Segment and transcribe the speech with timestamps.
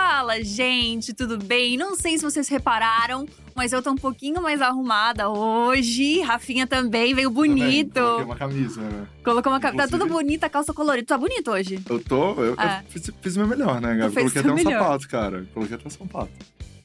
[0.00, 1.78] Fala, gente, tudo bem?
[1.78, 6.20] Não sei se vocês repararam, mas eu tô um pouquinho mais arrumada hoje.
[6.20, 7.94] Rafinha também veio bonito.
[7.94, 9.06] Também, coloquei uma camisa, né?
[9.24, 9.84] Colocou uma camisa.
[9.84, 11.06] Tá tudo bonita, calça colorida.
[11.06, 11.80] Tá bonito hoje.
[11.88, 12.84] Eu tô, eu, eu É.
[12.90, 14.12] fiz, fiz o meu melhor, né, Gabi?
[14.14, 14.82] Tu Coloquei até um melhor.
[14.82, 15.46] sapato, cara.
[15.54, 16.30] Coloquei até um sapato.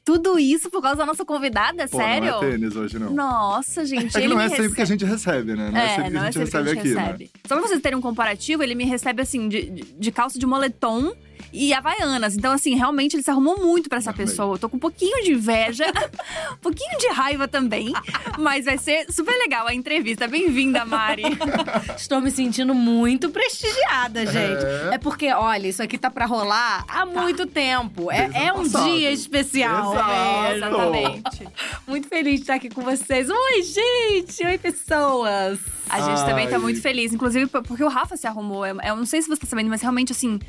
[0.05, 1.87] Tudo isso por causa da nossa convidada?
[1.89, 2.31] Pô, Sério?
[2.31, 3.13] não é tênis hoje, não.
[3.13, 4.17] Nossa, gente.
[4.17, 5.69] é que não é sempre recebe- que a gente recebe, né?
[5.69, 7.17] Não é, sempre que a gente recebe aqui, né?
[7.45, 10.45] Só pra vocês terem um comparativo, ele me recebe assim, de, de, de calça de
[10.45, 11.13] moletom
[11.53, 12.35] e havaianas.
[12.35, 14.55] Então, assim, realmente ele se arrumou muito pra essa pessoa.
[14.55, 15.85] Eu tô com um pouquinho de inveja,
[16.53, 17.93] um pouquinho de raiva também.
[18.37, 20.27] Mas vai ser super legal a entrevista.
[20.27, 21.23] Bem-vinda, Mari.
[21.97, 24.65] Estou me sentindo muito prestigiada, gente.
[24.91, 28.11] É, porque, olha, isso aqui tá pra rolar há muito tempo.
[28.11, 28.91] É, é um passado.
[28.91, 30.55] dia especial Exato.
[30.55, 31.47] Exatamente.
[31.87, 33.29] Muito feliz de estar aqui com vocês.
[33.29, 34.45] Oi, gente!
[34.45, 35.59] Oi, pessoas!
[35.89, 36.61] A gente também tá Ai.
[36.61, 37.11] muito feliz.
[37.13, 38.65] Inclusive, porque o Rafa se arrumou.
[38.65, 40.39] Eu eu não sei se você tá sabendo, mas realmente, assim…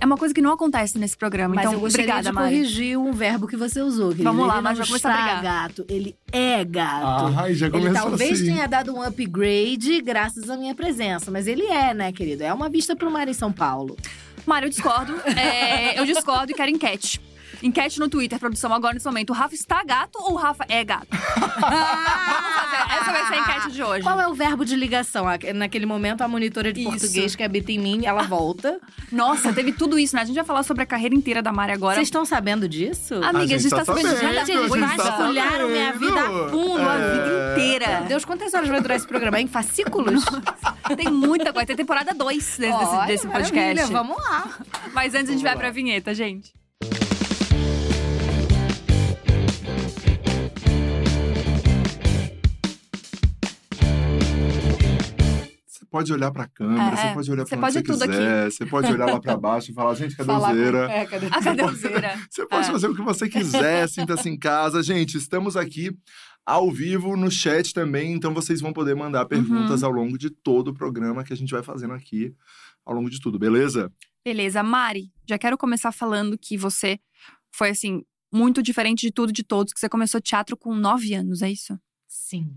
[0.00, 1.54] É uma coisa que não acontece nesse programa.
[1.54, 2.54] Mas então, eu gostaria obrigada, de Mari.
[2.56, 4.10] corrigir um verbo que você usou.
[4.10, 4.24] querido.
[4.24, 5.42] Vamos lá, ele nós não já começamos a brigar.
[5.42, 7.34] gato, ele é gato.
[7.36, 8.44] Ai, já Ele começou talvez assim.
[8.46, 12.42] tenha dado um upgrade graças à minha presença, mas ele é, né, querido?
[12.44, 13.96] É uma vista pro mar em São Paulo.
[14.46, 15.14] Mari, eu discordo.
[15.36, 17.20] É, eu discordo e quero enquete.
[17.62, 19.30] Enquete no Twitter, produção, agora nesse momento.
[19.30, 21.08] O Rafa está gato ou o Rafa é gato?
[21.10, 22.98] Vamos fazer.
[23.00, 24.02] Essa vai ser a enquete de hoje.
[24.02, 25.26] Qual é o verbo de ligação?
[25.28, 26.90] A- Naquele momento, a monitora de Isso.
[26.90, 28.78] português que habita em mim, ela volta.
[29.10, 30.22] Nossa, teve tudo isso, né?
[30.22, 31.94] A gente vai falar sobre a carreira inteira da Mari agora.
[31.96, 33.14] Vocês estão sabendo disso?
[33.16, 36.20] Amiga, a gente, gente tá tá sabendo já Gente, eles a tá vasculharam minha vida
[36.20, 37.12] a fundo, a É.
[37.12, 37.98] vida inteira.
[38.00, 39.40] Meu Deus, quantas horas vai durar esse programa?
[39.40, 40.24] Em fascículos?
[40.96, 41.66] Tem muita coisa.
[41.66, 43.92] Tem temporada 2 desse, desse, Olha, desse maravilha, podcast.
[43.92, 44.58] Vamos lá.
[44.92, 45.58] Mas antes a gente Vamos vai lá.
[45.60, 46.52] pra vinheta, gente.
[55.90, 58.50] Pode olhar pra câmera, É, você pode olhar pode onde você tudo quiser.
[58.50, 60.56] Você pode olhar lá pra baixo e falar, gente, cadê Falar?
[60.56, 62.18] É, cadê A cadeuzeira.
[62.30, 62.72] Você pode É.
[62.72, 64.82] fazer o que você quiser, sinta-se em casa.
[64.82, 65.90] Gente, estamos aqui
[66.46, 69.28] ao vivo no chat também, então vocês vão poder mandar Uhum.
[69.28, 72.34] perguntas ao longo de todo o programa que a gente vai fazendo aqui,
[72.86, 73.92] ao longo de tudo, beleza?
[74.24, 76.98] Beleza, Mari, já quero começar falando que você
[77.50, 78.02] foi, assim,
[78.32, 81.78] muito diferente de tudo, de todos, que você começou teatro com nove anos, é isso?
[82.06, 82.50] Sim.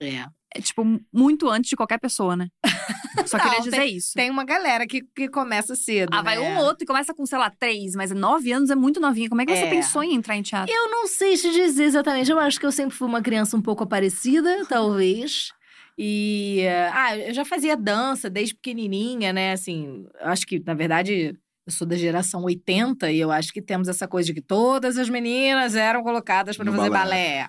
[0.00, 0.26] É.
[0.56, 2.48] É, tipo, muito antes de qualquer pessoa, né?
[3.26, 4.12] Só queria dizer isso.
[4.14, 6.10] Tem uma galera que, que começa cedo.
[6.12, 6.42] Ah, vai né?
[6.48, 9.28] um ou outro e começa com, sei lá, três, mas nove anos é muito novinha.
[9.28, 9.70] Como é que você É.
[9.70, 10.72] pensou em entrar em teatro?
[10.74, 12.30] Eu não sei te dizer exatamente.
[12.30, 15.50] Eu acho que eu sempre fui uma criança um pouco aparecida, talvez.
[15.98, 16.62] E.
[16.92, 19.52] Ah, eu já fazia dança desde pequenininha, né?
[19.52, 21.36] Assim, eu acho que, na verdade.
[21.68, 24.96] Eu sou da geração 80 e eu acho que temos essa coisa de que todas
[24.96, 26.90] as meninas eram colocadas para fazer balé.
[26.90, 27.48] balé.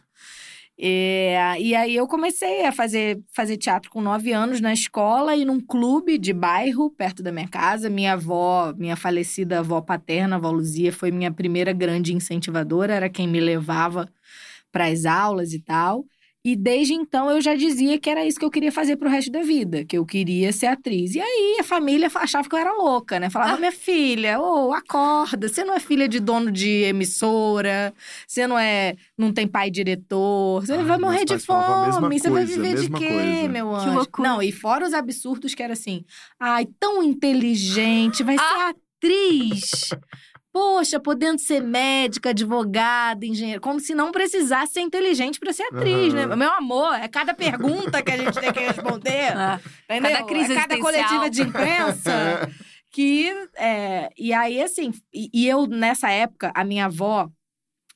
[0.79, 5.43] É, e aí eu comecei a fazer, fazer teatro com nove anos na escola e
[5.43, 7.89] num clube de bairro perto da minha casa.
[7.89, 13.27] Minha avó, minha falecida avó paterna, avó Luzia, foi minha primeira grande incentivadora, era quem
[13.27, 14.07] me levava
[14.71, 16.05] para as aulas e tal.
[16.49, 19.29] E desde então eu já dizia que era isso que eu queria fazer pro resto
[19.29, 21.13] da vida, que eu queria ser atriz.
[21.13, 23.29] E aí a família achava que eu era louca, né?
[23.29, 27.93] Falava, minha filha, ô, acorda, você não é filha de dono de emissora,
[28.25, 32.45] você não é, não tem pai diretor, você Ai, vai morrer de fome, você vai
[32.45, 33.47] coisa, viver de quê, coisa.
[33.49, 33.93] meu Que anjo?
[33.93, 34.29] loucura.
[34.29, 36.05] Não, e fora os absurdos que era assim,
[36.39, 38.39] ai, tão inteligente, vai Ah.
[38.39, 39.89] ser atriz.
[40.57, 46.11] Poxa, podendo ser médica, advogada, engenheira, como se não precisasse ser inteligente para ser atriz,
[46.15, 46.25] Aham.
[46.25, 46.35] né?
[46.35, 49.27] Meu amor, é cada pergunta que a gente tem que responder.
[49.37, 50.11] Ah, Entendeu?
[50.11, 52.49] Cada crise é cada coletiva de imprensa
[52.91, 57.29] que é, e aí assim e, e eu nessa época a minha avó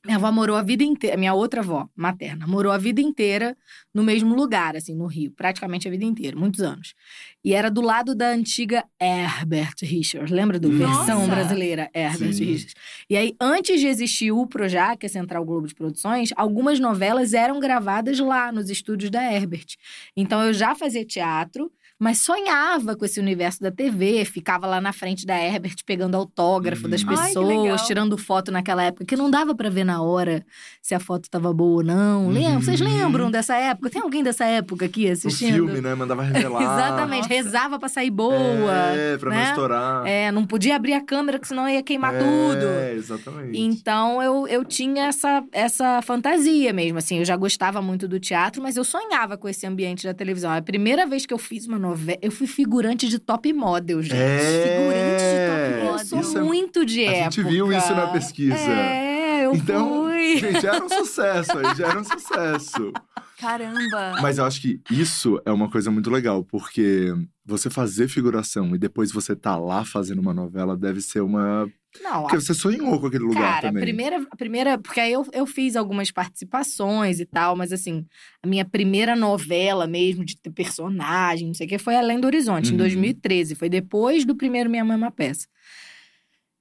[0.04, 3.56] minha avó morou a vida inteira minha outra avó materna morou a vida inteira
[3.94, 6.96] no mesmo lugar assim no Rio praticamente a vida inteira muitos anos
[7.44, 11.32] e era do lado da antiga Herbert Richards lembra do versão Nossa!
[11.32, 12.46] brasileira Herbert Sim.
[12.46, 12.74] Richards
[13.10, 17.60] e aí antes de existir o Projac a Central Globo de Produções algumas novelas eram
[17.60, 19.76] gravadas lá nos estúdios da Herbert
[20.18, 24.92] então eu já fazia teatro mas sonhava com esse universo da TV, ficava lá na
[24.92, 26.90] frente da Herbert pegando autógrafo Uhum.
[26.90, 27.78] das Ai, que pessoas, legal.
[27.86, 30.44] tirando foto naquela época, que não dava pra ver na hora
[30.82, 32.30] se a foto tava boa ou não.
[32.30, 32.50] Lembra?
[32.54, 32.62] Uhum.
[32.62, 33.90] Vocês lembram dessa época?
[33.92, 35.54] Tem alguém dessa época aqui O assistindo?
[35.54, 35.94] filme, né?
[35.94, 36.62] Mandava revelar.
[36.64, 37.34] Exatamente, Nossa.
[37.36, 38.72] rezava pra sair boa.
[38.96, 39.50] É, pra não né?
[39.50, 40.08] estourar.
[40.08, 42.66] É, não podia abrir a câmera, que senão ia queimar tudo.
[42.66, 43.60] É, exatamente.
[43.60, 47.20] Então eu, eu tinha essa, essa fantasia mesmo, assim.
[47.20, 50.52] Eu já gostava muito do teatro, mas eu sonhava com esse ambiente da televisão.
[50.52, 51.91] A primeira vez que eu fiz uma novela,
[52.22, 54.14] eu fui figurante de top model, gente.
[54.16, 56.06] Figurante de top Eu model.
[56.06, 57.32] sou Isso é- muito de A época.
[57.32, 58.56] gente viu isso na pesquisa.
[58.56, 60.38] É, eu Então, fui.
[60.40, 62.92] gente, já era um sucesso já era um sucesso.
[63.40, 64.18] Caramba.
[64.22, 67.12] Mas eu acho que isso é uma coisa muito legal, porque
[67.46, 71.68] você fazer figuração e depois você tá lá fazendo uma novela deve ser uma
[72.00, 73.82] Não, Porque você sonhou com aquele lugar Cara, também.
[73.84, 74.78] a primeira, a primeira.
[74.78, 78.06] Porque aí eu, eu fiz algumas participações e tal, mas assim,
[78.42, 82.28] a minha primeira novela mesmo, de ter personagem, não sei o que, foi Além do
[82.28, 82.78] Horizonte, em Uhum.
[82.78, 83.56] 2013.
[83.56, 85.48] Foi depois do primeiro Minha Mãe é uma Peça.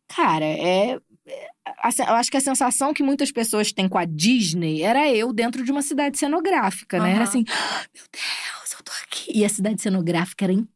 [0.09, 0.99] Cara, é.
[1.27, 1.47] é,
[1.79, 5.33] a eu acho que a sensação que muitas pessoas têm com a Disney era eu
[5.33, 7.11] dentro de uma cidade cenográfica, né?
[7.11, 7.23] Era Aham.
[7.29, 9.31] assim, "Ah, meu Deus, eu tô aqui.
[9.39, 10.75] E a cidade cenográfica era incrível.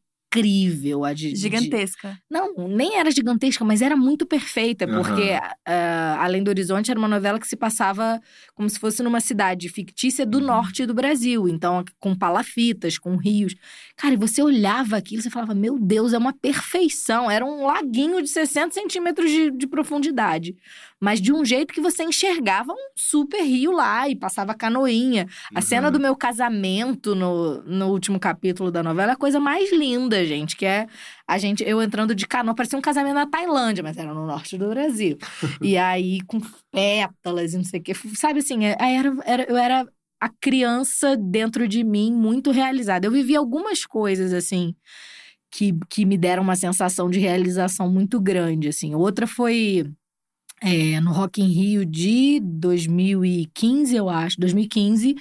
[1.05, 2.19] A de, de- Gigantesca.
[2.29, 5.31] não, nem era gigantesca, mas era muito perfeita, porque
[5.65, 8.19] ah, Além do Horizonte era uma novela que se passava
[8.53, 10.45] como se fosse numa cidade fictícia do Uhum.
[10.47, 13.55] norte do Brasil, então com palafitas, com rios.
[13.95, 17.31] Cara, e você olhava aquilo e você falava, meu Deus, é uma perfeição.
[17.31, 20.53] Era um laguinho de 60 centímetros de, de profundidade,
[21.05, 25.27] mas de um jeito que você enxergava um super rio lá e passava canoinha.
[25.53, 25.93] A cena Uhum.
[25.93, 30.55] do meu casamento no, no último capítulo da novela é a coisa mais linda, gente.
[30.57, 30.87] Que é
[31.27, 34.57] a gente, eu entrando de canoa, parecia um casamento na Tailândia, mas era no norte
[34.57, 35.17] do Brasil.
[35.61, 36.41] e aí, com
[36.71, 37.93] pétalas e não sei o quê.
[38.15, 39.87] Sabe assim, é- aí era, era- eu era
[40.19, 43.05] a criança dentro de mim muito realizada.
[43.05, 44.73] Eu vivi algumas coisas, assim,
[45.51, 48.95] que, que me deram uma sensação de realização muito grande, assim.
[48.95, 49.85] Outra foi
[50.65, 55.15] é, no Rock in Rio de 2015, eu acho, 2015,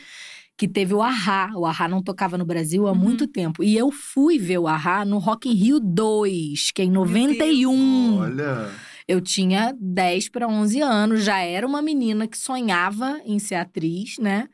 [0.57, 1.51] que teve o Ahá.
[1.55, 2.99] O Ahá não tocava no Brasil há Uhum.
[2.99, 3.63] muito tempo.
[3.63, 8.19] E eu fui ver o Ahá no Rock in Rio 2, que é em 91.
[8.19, 8.71] Olha.
[9.07, 14.17] Eu tinha 10 para 11 anos, já era uma menina que sonhava em ser atriz,
[14.19, 14.49] né?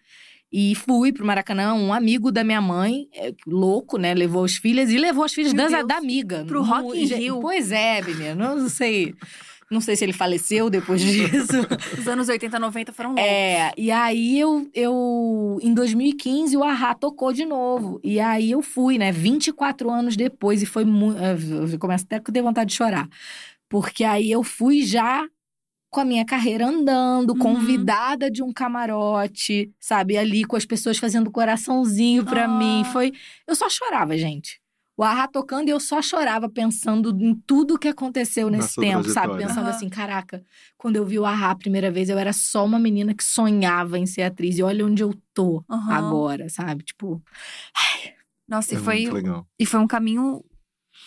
[0.52, 4.12] E fui pro Maracanã, um amigo da minha mãe, é, louco, né?
[4.12, 6.44] Levou as filhas e levou as filhas Meu da, amiga.
[6.44, 7.38] Pro No- Rock in Rio.
[7.40, 8.56] Pois é, menino.
[8.56, 9.14] Não sei.
[9.70, 11.56] Não sei se ele faleceu depois disso.
[11.98, 13.24] Os anos 80, 90 foram longos.
[13.24, 15.58] É, e aí eu, eu.
[15.62, 18.00] Em 2015, o Ahá tocou de novo.
[18.02, 19.12] E aí eu fui, né?
[19.12, 21.18] 24 anos depois, e foi muito.
[21.72, 23.08] Eu começo até a ter vontade de chorar.
[23.68, 25.26] Porque aí eu fui já
[25.92, 27.38] com a minha carreira andando, Uhum.
[27.38, 30.16] convidada de um camarote, sabe?
[30.16, 32.48] Ali com as pessoas fazendo coraçãozinho pra Ah.
[32.48, 32.84] mim.
[32.92, 33.12] Foi.
[33.46, 34.59] Eu só chorava, gente.
[35.00, 39.08] O Ahá tocando e eu só chorava pensando em tudo que aconteceu nesse sua tempo,
[39.08, 39.34] sabe?
[39.38, 39.70] Pensando Aham.
[39.70, 40.44] assim, caraca,
[40.76, 43.98] quando eu vi o Ahá a primeira vez, eu era só uma menina que sonhava
[43.98, 44.58] em ser atriz.
[44.58, 45.90] E olha onde eu tô Aham.
[45.90, 46.84] agora, sabe?
[46.84, 47.22] Tipo,
[48.46, 49.04] Nossa, É e foi,
[49.58, 50.44] e foi um caminho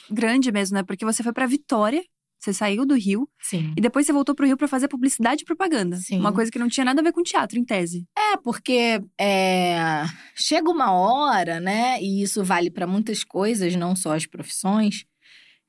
[0.10, 0.82] grande mesmo, né?
[0.82, 2.04] Porque você foi pra Vitória,
[2.44, 3.74] você saiu do Rio, sim.
[3.78, 5.96] e depois você voltou pro Rio pra fazer publicidade e propaganda.
[5.96, 6.20] Sim.
[6.20, 8.06] Uma coisa que não tinha nada a ver com teatro, em tese.
[8.18, 10.04] É, porque é,
[10.36, 12.02] chega uma hora, né?
[12.02, 15.06] E isso vale para muitas coisas, não só as profissões,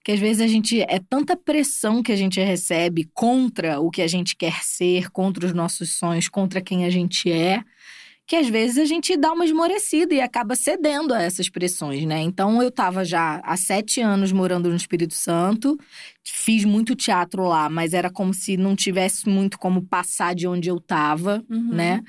[0.05, 4.03] que às vezes a gente é tanta pressão que a gente recebe contra o que
[4.03, 7.63] a gente quer ser, contra os nossos sonhos, contra quem a gente é,
[8.27, 12.21] que às vezes a gente dá uma esmorecida e acaba cedendo a essas pressões, né?
[12.23, 15.79] Então eu tava já há sete anos morando no Espírito Santo,
[16.25, 20.69] fiz muito teatro lá, mas era como se não tivesse muito como passar de onde
[20.71, 21.69] eu tava Uhum.
[21.75, 22.03] né?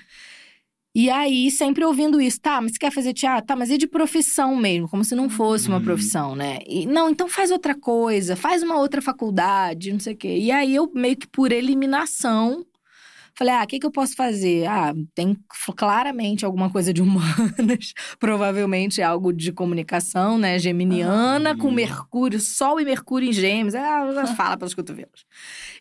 [0.98, 3.46] E aí, sempre ouvindo isso, tá, mas você quer fazer teatro?
[3.48, 4.88] Tá, mas e de profissão mesmo?
[4.88, 5.84] Como se não fosse uma Uhum.
[5.84, 6.60] profissão, né?
[6.66, 10.38] E, não, então faz outra coisa, faz uma outra faculdade, não sei o quê.
[10.38, 12.66] E aí, eu meio que por eliminação,
[13.38, 14.66] falei, ah, o que, que eu posso fazer?
[14.66, 15.38] Ah, tem
[15.76, 20.58] claramente alguma coisa de humanas, provavelmente algo de comunicação, né?
[20.58, 21.74] Geminiana, com Uhum.
[21.74, 25.26] Mercúrio, Sol e Mercúrio em Gêmeos, ah, fala pelos cotovelos.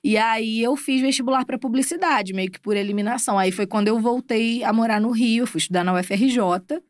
[0.03, 3.39] E aí eu fiz vestibular para publicidade, meio que por eliminação.
[3.39, 6.39] Aí foi quando eu voltei a morar no Rio, fui estudar na UFRJ.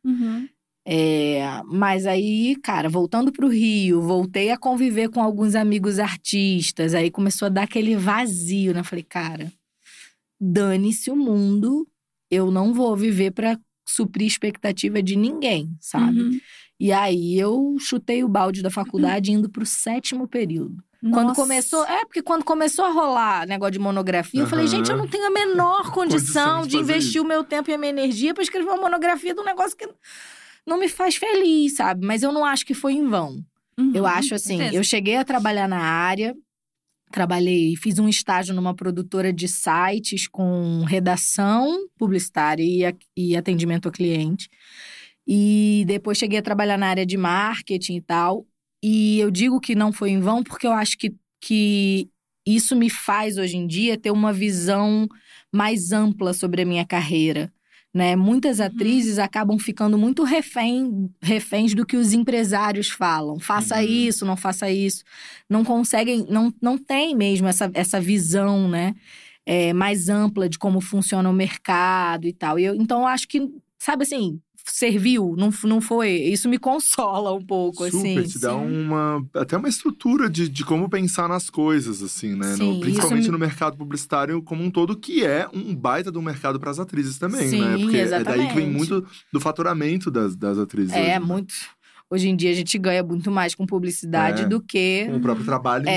[0.04, 0.48] Uhum.
[0.86, 6.94] É, mas aí, cara, voltando pro Rio, voltei a conviver com alguns amigos artistas.
[6.94, 8.82] Aí começou a dar aquele vazio, né?
[8.82, 9.50] Falei, cara,
[10.44, 11.86] dane-se o mundo,
[12.30, 16.20] eu não vou viver pra suprir expectativa de ninguém, sabe?
[16.20, 16.40] Uhum.
[16.78, 20.82] E aí eu chutei o balde da faculdade indo pro sétimo período.
[21.00, 21.40] Quando Nossa.
[21.40, 21.84] começou.
[21.84, 25.26] É, porque quando começou a rolar negócio de monografia, eu falei, gente, eu não tenho
[25.26, 28.68] a menor condição, Condição de investir o meu tempo e a minha energia pra escrever
[28.68, 29.86] uma monografia de um negócio que
[30.66, 32.06] não me faz feliz, sabe?
[32.06, 33.44] Mas eu não acho que foi em vão.
[33.78, 36.34] Uhum, Eu acho assim, eu cheguei a trabalhar na área,
[37.14, 42.82] trabalhei, fiz um estágio numa produtora de sites com redação publicitária e,
[43.16, 44.48] e atendimento ao cliente.
[45.24, 48.44] E depois cheguei a trabalhar na área de marketing e tal.
[48.82, 52.10] E eu digo que não foi em vão porque eu acho que, que
[52.44, 55.06] isso me faz hoje em dia ter uma visão
[55.54, 57.52] mais ampla sobre a minha carreira.
[57.94, 58.16] Né?
[58.16, 63.38] Muitas atrizes acabam ficando muito refém, reféns do que os empresários falam.
[63.38, 63.82] Faça Uhum.
[63.82, 65.04] isso, não faça isso.
[65.48, 68.94] Não conseguem, não, não tem mesmo essa, essa visão, né?
[69.46, 72.58] É, mais ampla de como funciona o mercado e tal.
[72.58, 73.48] E eu, então, eu acho que,
[73.78, 74.40] sabe assim,
[74.72, 76.10] serviu, não, não foi.
[76.12, 78.22] Isso me consola um pouco, Super, assim.
[78.30, 79.24] te dá uma.
[79.34, 82.50] Até uma estrutura de, de como pensar nas coisas, assim, né?
[82.56, 86.10] No- Sim, principalmente isso me- no mercado publicitário como um todo, que é um baita
[86.10, 87.78] do mercado para as atrizes também, Sim, né?
[87.78, 88.70] Porque é daí que vem exatamente.
[88.76, 90.92] muito do faturamento das, das atrizes.
[90.92, 91.26] hoje, É, né?
[91.26, 91.54] muito.
[92.14, 94.46] Hoje em dia a gente ganha muito mais com publicidade É.
[94.46, 95.06] do que.
[95.10, 95.94] Com o próprio trabalho em É,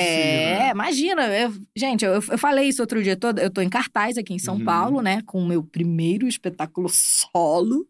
[0.56, 0.60] si.
[0.64, 0.70] Né?
[0.72, 1.28] imagina.
[1.38, 3.38] eu- gente, eu, eu falei isso outro dia todo.
[3.38, 4.66] Eu tô em cartaz aqui em São Uhum.
[4.66, 5.22] Paulo, né?
[5.28, 7.86] Com o meu primeiro espetáculo solo,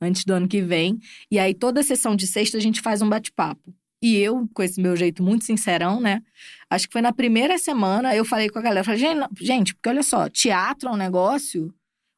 [0.00, 0.98] antes do ano que vem.
[1.30, 3.74] E aí, toda sessão de sexta, a gente faz um bate-papo.
[4.02, 6.22] E eu, com esse meu jeito muito sincerão, né?
[6.70, 8.84] Acho que foi na primeira semana, eu falei com a galera.
[8.84, 9.00] Falei,
[9.40, 11.72] gente, porque olha só, teatro é um negócio.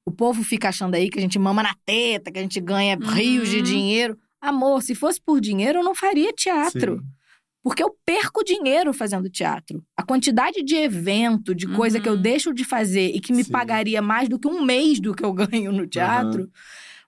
[0.06, 2.96] O povo fica achando aí que a gente mama na teta, que a gente ganha
[2.98, 3.06] Uhum.
[3.10, 4.18] rios de dinheiro.
[4.40, 6.99] Amor, se fosse por dinheiro, eu não faria teatro.
[6.99, 7.07] Sim.
[7.62, 9.83] Porque eu perco dinheiro fazendo teatro.
[9.97, 12.02] A quantidade de evento, de coisa Uhum.
[12.02, 13.50] que eu deixo de fazer e que me Sim.
[13.50, 16.49] pagaria mais do que um mês do que eu ganho no teatro.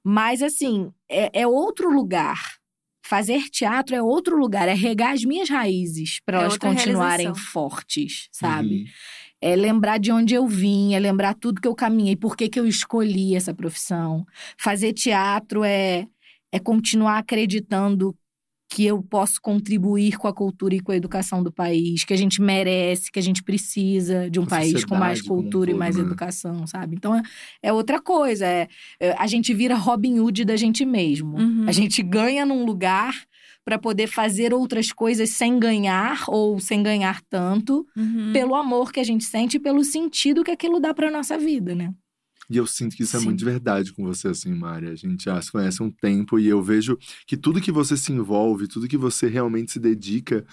[0.05, 2.57] Mas, assim, é, é outro lugar.
[3.07, 4.69] Fazer teatro é outro lugar.
[4.69, 7.53] É regar as minhas raízes para É elas continuarem realização.
[7.53, 8.75] fortes, sabe?
[8.81, 8.85] Uhum.
[9.43, 12.61] É lembrar de onde eu vim, é lembrar tudo que eu caminhei, por que, que
[12.61, 14.27] eu escolhi essa profissão.
[14.59, 16.07] Fazer teatro é,
[16.53, 18.15] é continuar acreditando
[18.73, 22.17] que eu posso contribuir com a cultura e com a educação do país, que a
[22.17, 25.71] gente merece, que a gente precisa de um a país com mais como um cultura
[25.71, 26.03] e todo, mais né?
[26.03, 26.95] educação, sabe?
[26.95, 27.23] Então é,
[27.65, 28.47] é outra coisa.
[28.47, 28.69] É,
[29.01, 31.37] é, a gente vira Robin Hood da gente mesmo.
[31.37, 31.65] Uhum.
[31.67, 33.13] A gente ganha num lugar
[33.65, 38.33] para poder fazer outras coisas sem ganhar ou sem ganhar tanto Uhum.
[38.33, 41.75] pelo amor que a gente sente e pelo sentido que aquilo dá pra nossa vida,
[41.75, 41.93] né?
[42.51, 43.27] E eu sinto que isso é Sim.
[43.27, 44.89] muito de verdade com você, assim, Mari.
[44.89, 47.97] A gente já se conhece há um tempo e eu vejo que tudo que você
[47.97, 50.45] se envolve, tudo que você realmente se dedica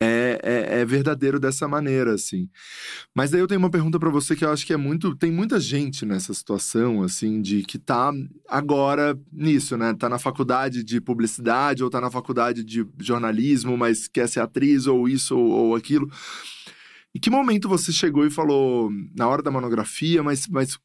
[0.00, 2.48] é, é, é verdadeiro dessa maneira, assim.
[3.14, 5.14] Mas daí eu tenho uma pergunta pra você que eu acho que é muito.
[5.16, 8.12] Tem muita gente nessa situação, assim, de que tá
[8.48, 9.94] agora nisso, né?
[9.94, 14.86] Tá na faculdade de publicidade ou tá na faculdade de jornalismo, mas quer ser atriz
[14.86, 16.10] ou isso ou, ou aquilo.
[17.14, 20.78] Em que momento você chegou e falou, na hora da monografia, mas, mas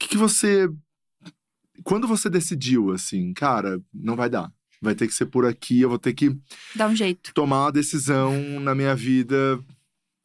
[0.00, 0.68] que, que você.
[1.84, 4.52] Quando você decidiu, assim, cara, não vai dar.
[4.82, 6.34] Vai ter que ser por aqui, eu vou ter que
[6.74, 7.32] Dá um jeito.
[7.34, 9.62] tomar uma decisão na minha vida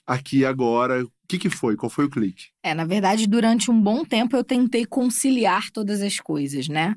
[0.07, 1.03] aqui e agora.
[1.03, 1.75] O que, que foi?
[1.75, 2.45] Qual foi o clique?
[2.63, 6.95] É, na verdade, durante um bom tempo eu tentei conciliar todas as coisas, né?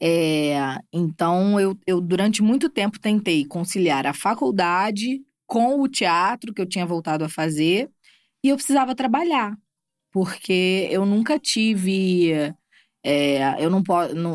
[0.00, 6.62] É, então, eu, eu durante muito tempo tentei conciliar a faculdade com o teatro que
[6.62, 7.90] eu tinha voltado a fazer
[8.42, 9.56] e eu precisava trabalhar,
[10.10, 12.32] porque eu nunca tive.
[13.04, 13.82] é, eu, não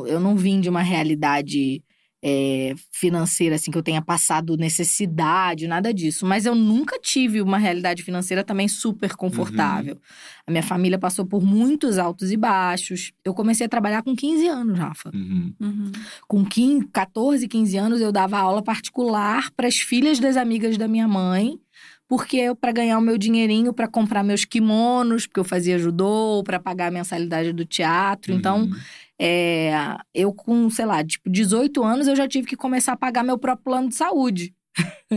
[0.07, 1.83] eu não vim de uma realidade
[2.25, 6.25] é, financeira, assim, que eu tenha passado necessidade, nada disso.
[6.25, 9.99] Mas eu nunca tive uma realidade financeira também super confortável.
[10.47, 13.11] A minha família passou por muitos altos e baixos.
[13.25, 15.11] Eu comecei a trabalhar com 15 anos, Rafa.
[15.13, 15.53] Uhum.
[15.59, 15.91] Uhum.
[16.25, 20.87] Com 15, 14, 15 anos, eu dava aula particular para as filhas das amigas da
[20.87, 21.59] minha mãe.
[22.07, 26.43] Porque eu, para ganhar o meu dinheirinho para comprar meus kimonos, porque eu fazia judô,
[26.43, 28.33] para pagar a mensalidade do teatro.
[28.33, 28.71] Então, Uhum.
[29.19, 29.73] é,
[30.13, 33.37] eu com, sei lá, tipo, 18 anos, eu já tive que começar a pagar meu
[33.37, 34.53] próprio plano de saúde.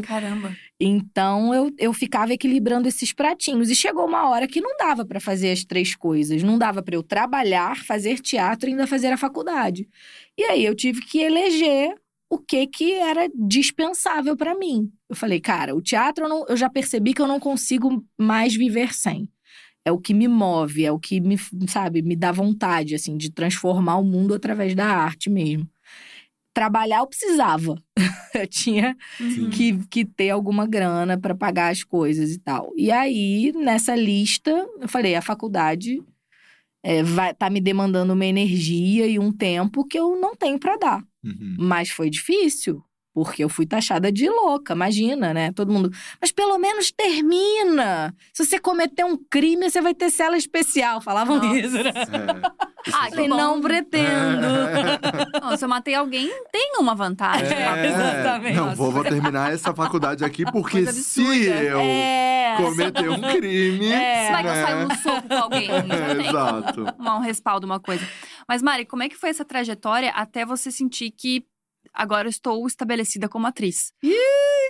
[0.03, 0.55] Caramba.
[0.79, 3.71] Então eu, eu ficava equilibrando esses pratinhos.
[3.71, 6.43] E chegou uma hora que não dava para fazer as três coisas.
[6.43, 9.89] Não dava para eu trabalhar, fazer teatro e ainda fazer a faculdade.
[10.37, 11.95] E aí eu tive que eleger
[12.29, 14.91] o que que era dispensável para mim.
[15.09, 18.55] Eu falei, cara, o teatro eu, não- eu já percebi que eu não consigo mais
[18.55, 19.29] viver sem.
[19.85, 21.37] É o que me move, é o que me,
[21.69, 25.69] sabe, me dá vontade, assim, de transformar o mundo através da arte mesmo.
[26.53, 27.77] Trabalhar eu precisava.
[28.35, 29.51] eu tinha Uhum.
[29.51, 32.73] que, que ter alguma grana para pagar as coisas e tal.
[32.77, 36.03] E aí, nessa lista, eu falei, a faculdade
[36.83, 40.77] é, vai, tá me demandando uma energia e um tempo que eu não tenho para
[40.79, 41.05] dar.
[41.27, 41.57] Uhum.
[41.59, 42.83] Mas foi difícil,
[43.15, 45.51] porque eu fui taxada de louca, imagina, né?
[45.53, 45.91] Todo mundo,
[46.21, 48.15] mas pelo menos termina.
[48.33, 51.01] Se você cometer um crime, você vai ter cela especial.
[51.01, 51.59] Falavam Nossa.
[51.59, 51.93] isso, né?
[51.95, 52.67] É.
[52.93, 53.37] Ah, Eu falei, que bom.
[53.37, 54.47] não pretendo.
[55.43, 57.57] Não, se eu matei alguém, tem uma vantagem.
[57.57, 58.55] É, exatamente.
[58.57, 62.55] Não, vou, vou terminar essa faculdade aqui, porque se eu É.
[62.59, 63.91] cometer um crime.
[63.91, 64.31] É.
[64.31, 64.63] Vai que eu né?
[64.67, 65.69] saio no soco com alguém.
[66.29, 66.87] Exato.
[67.01, 68.07] um respaldo, uma coisa.
[68.49, 71.45] Mas, Mari, como é que foi essa trajetória até você sentir que
[71.93, 73.93] agora eu estou estabelecida como atriz?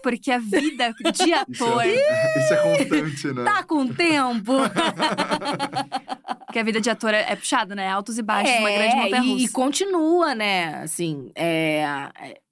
[0.02, 1.82] Porque a vida de Isso ator.
[1.84, 3.44] é, isso é constante, né?
[3.44, 4.52] Tá com tempo.
[6.46, 7.88] Porque a vida de ator é, é puxada, né?
[7.88, 9.52] Altos e baixos, uma grande montanha e, e russa.
[9.52, 10.76] continua, né?
[10.76, 11.82] Assim, é,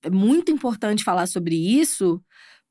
[0.02, 2.20] é muito importante falar sobre isso,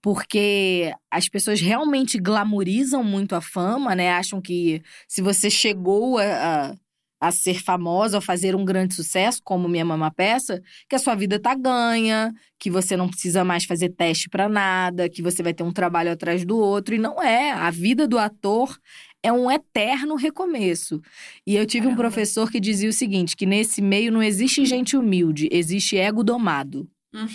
[0.01, 4.11] porque as pessoas realmente glamorizam muito a fama, né?
[4.11, 6.75] Acham que se você chegou a, a,
[7.23, 11.15] a ser famosa ou fazer um grande sucesso, como Minha Mama Peça, que a sua
[11.15, 15.53] vida tá ganha, que você não precisa mais fazer teste para nada, que você vai
[15.53, 16.95] ter um trabalho atrás do outro.
[16.95, 17.51] E não é.
[17.51, 18.77] A vida do ator
[19.23, 21.01] é um eterno recomeço.
[21.47, 22.01] E eu tive Caramba.
[22.01, 26.23] um professor que dizia o seguinte: que nesse meio não existe gente humilde, existe ego
[26.23, 26.89] domado.
[27.13, 27.27] Hum.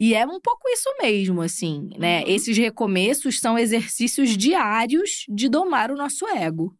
[0.00, 2.22] E é um pouco isso mesmo, assim, né?
[2.22, 2.28] Uhum.
[2.28, 6.74] Esses recomeços são exercícios diários de domar o nosso ego.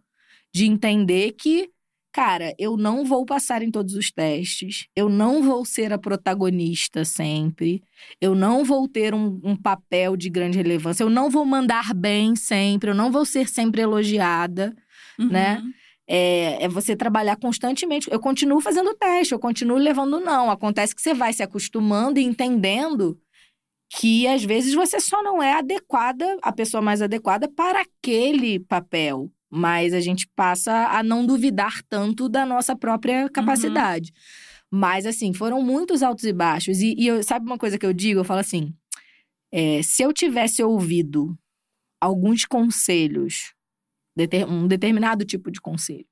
[0.52, 1.70] De entender que,
[2.12, 7.04] cara, eu não vou passar em todos os testes, eu não vou ser a protagonista
[7.04, 7.83] sempre,
[8.21, 12.37] eu não vou ter um, um papel de grande relevância, eu não vou mandar bem
[12.37, 14.76] sempre, eu não vou ser sempre elogiada
[15.19, 15.59] né?
[15.59, 15.73] Uhum.
[16.07, 18.11] é, é você trabalhar constantemente.
[18.11, 20.50] Eu continuo fazendo teste, eu continuo levando não.
[20.50, 23.19] Acontece que você vai se acostumando e entendendo
[23.95, 29.31] que às vezes você só não é adequada, a pessoa mais adequada para aquele papel.
[29.52, 34.12] Mas a gente passa a não duvidar tanto da nossa própria capacidade.
[34.71, 36.80] Mas, assim, foram muitos altos e baixos.
[36.80, 38.21] E, e eu, sabe uma coisa que eu digo?
[38.21, 38.73] Eu falo assim:
[39.52, 41.37] é, se eu tivesse ouvido
[42.00, 43.54] alguns conselhos
[44.49, 46.06] um determinado tipo de conselho.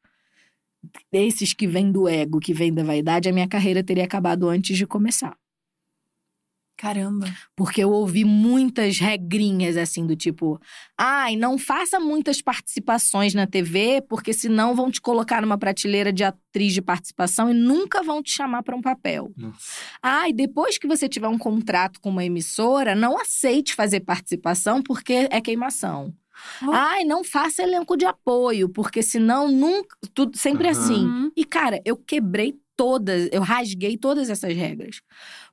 [1.12, 4.76] Esses que vêm do ego, que vêm da vaidade, a minha carreira teria acabado antes
[4.76, 5.36] de começar.
[6.80, 7.26] Caramba.
[7.54, 10.58] Porque eu ouvi muitas regrinhas assim do tipo:
[10.96, 16.24] ai, não faça muitas participações na TV, porque senão vão te colocar numa prateleira de
[16.24, 19.30] atriz de participação e nunca vão te chamar para um papel.
[20.02, 25.28] Ai, depois que você tiver um contrato com uma emissora, não aceite fazer participação porque
[25.30, 26.14] é queimação.
[26.66, 26.70] Oh.
[26.72, 29.94] Ai, não faça elenco de apoio, porque senão nunca.
[30.14, 31.04] Tudo sempre assim.
[31.04, 31.30] Uhum.
[31.36, 35.02] E, cara, eu quebrei todas, eu rasguei todas essas regras.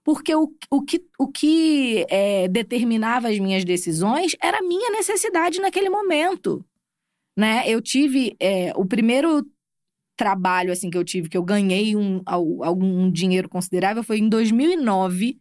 [0.07, 5.59] Porque o, o que, o que é, determinava as minhas decisões era a minha necessidade
[5.59, 6.63] naquele momento.
[7.37, 7.63] Né?
[7.67, 9.45] Eu tive é, o primeiro
[10.15, 14.29] trabalho assim que eu tive, que eu ganhei um, al- algum dinheiro considerável, foi em
[14.29, 15.37] 2009.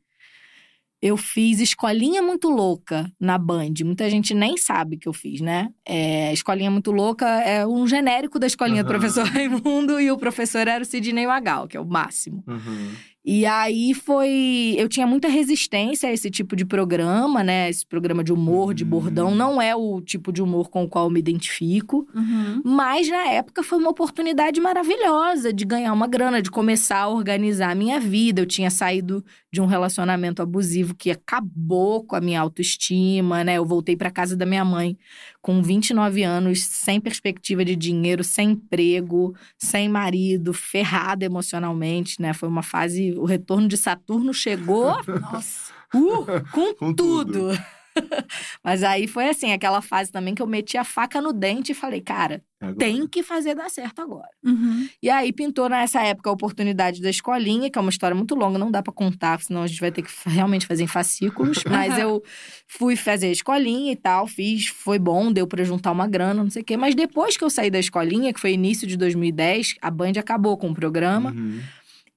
[1.01, 3.75] Eu fiz Escolinha Muito Louca na Band.
[3.85, 5.69] Muita gente nem sabe que eu fiz, né?
[5.87, 8.99] É, Escolinha Muito Louca é um genérico da Escolinha do Aham.
[8.99, 12.43] Professor Raimundo e o professor era o Sidney Magal, que é o máximo.
[12.49, 12.91] Uhum.
[13.29, 14.77] E aí foi.
[14.79, 17.69] Eu tinha muita resistência a esse tipo de programa, né?
[17.69, 18.89] Esse programa de humor, de Hum.
[18.89, 19.35] bordão.
[19.35, 22.07] Não é o tipo de humor com o qual eu me identifico.
[22.15, 22.63] Uhum.
[22.65, 27.73] Mas na época foi uma oportunidade maravilhosa de ganhar uma grana, de começar a organizar
[27.73, 28.43] a minha vida.
[28.43, 29.25] Eu tinha saído
[29.57, 33.55] de um relacionamento abusivo que acabou com a minha autoestima, né?
[33.55, 34.99] Eu voltei para casa da minha mãe
[35.41, 42.35] com 29 anos, sem perspectiva de dinheiro, sem emprego, sem marido, ferrada emocionalmente, né?
[42.35, 44.95] Foi uma fase, o retorno de Saturno chegou
[45.33, 45.73] Nossa.
[45.95, 47.33] uh, com, Com tudo.
[47.33, 47.59] tudo.
[48.63, 51.75] Mas aí foi assim, aquela fase também que eu meti a faca no dente e
[51.75, 52.77] falei, cara, Agora.
[52.77, 54.29] tem que fazer dar certo agora.
[54.45, 54.89] Uhum.
[55.03, 58.59] E aí pintou nessa época a oportunidade da escolinha, que é uma história muito longa,
[58.59, 61.63] não dá pra contar, senão a gente vai ter que realmente fazer em fascículos.
[61.69, 62.23] Mas eu
[62.67, 66.51] fui fazer a escolinha e tal, fiz, foi bom, deu pra juntar uma grana, não
[66.51, 66.77] sei o quê.
[66.77, 70.57] Mas depois que eu saí da escolinha, que foi início de 2010, a Band acabou
[70.57, 71.31] com o programa.
[71.31, 71.61] Uhum.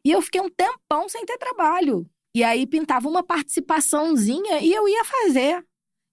[0.06, 2.06] E eu fiquei um tempão sem ter trabalho.
[2.34, 5.66] E aí pintava uma participaçãozinha e eu ia fazer.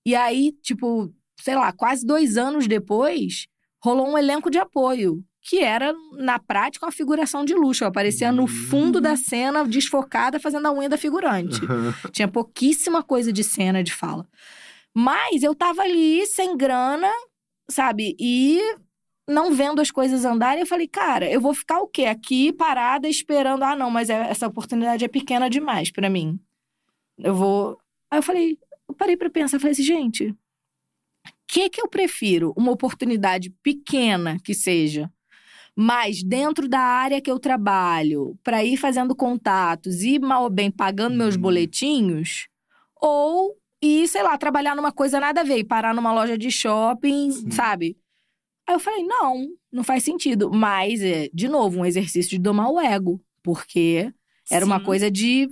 [0.07, 3.49] E aí, tipo, sei lá, quase dois anos depois,
[3.83, 5.23] rolou um elenco de apoio.
[5.49, 7.85] Que era, na prática, uma figuração de luxo.
[7.85, 11.61] Eu aparecia no fundo da cena, desfocada, fazendo a unha da figurante.
[12.13, 14.27] Tinha pouquíssima coisa de cena, de fala.
[14.95, 17.09] Mas eu tava ali, sem grana,
[17.71, 18.17] sabe?
[18.19, 18.61] E
[19.29, 22.05] não vendo as coisas andarem, eu falei, cara, eu vou ficar o quê?
[22.07, 23.63] Aqui parada esperando.
[23.63, 26.41] Ah, não, mas é- essa oportunidade é pequena demais pra mim.
[27.19, 27.79] Eu vou.
[28.11, 28.59] Aí eu falei,
[28.97, 30.37] parei pra pensar, falei assim, gente, o
[31.47, 32.53] que que eu prefiro?
[32.57, 35.11] Uma oportunidade pequena que seja,
[35.75, 40.71] mas dentro da área que eu trabalho, pra ir fazendo contatos e mal ou bem
[40.71, 41.43] pagando meus Uhum.
[41.43, 42.49] boletinhos,
[43.01, 46.51] ou ir, sei lá, trabalhar numa coisa nada a ver, e parar numa loja de
[46.51, 47.51] shopping, Sim.
[47.51, 47.97] sabe?
[48.69, 50.51] Aí eu falei, não, não faz sentido.
[50.51, 53.21] Mas, é, de novo, um exercício de domar o ego.
[53.43, 54.13] Porque
[54.51, 54.85] era uma Sim.
[54.85, 55.49] coisa de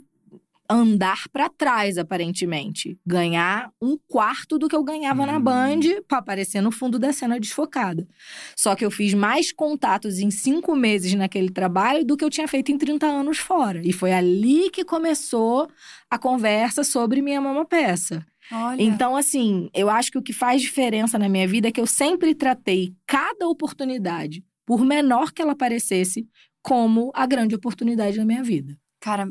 [0.68, 2.98] andar pra trás, aparentemente.
[3.06, 5.42] Ganhar um quarto do que eu ganhava na Hum.
[5.42, 8.06] Band pra aparecer no fundo da cena desfocada.
[8.56, 12.48] Só que eu fiz mais contatos em cinco meses naquele trabalho do que eu tinha
[12.48, 13.82] feito em 30 anos fora.
[13.84, 15.68] E foi ali que começou
[16.10, 18.24] a conversa sobre minha mama peça.
[18.52, 18.82] Olha.
[18.82, 21.86] Então, assim, eu acho que o que faz diferença na minha vida é que eu
[21.86, 26.26] sempre tratei cada oportunidade, por menor que ela parecesse,
[26.62, 28.78] como a grande oportunidade da minha vida.
[29.00, 29.30] Cara,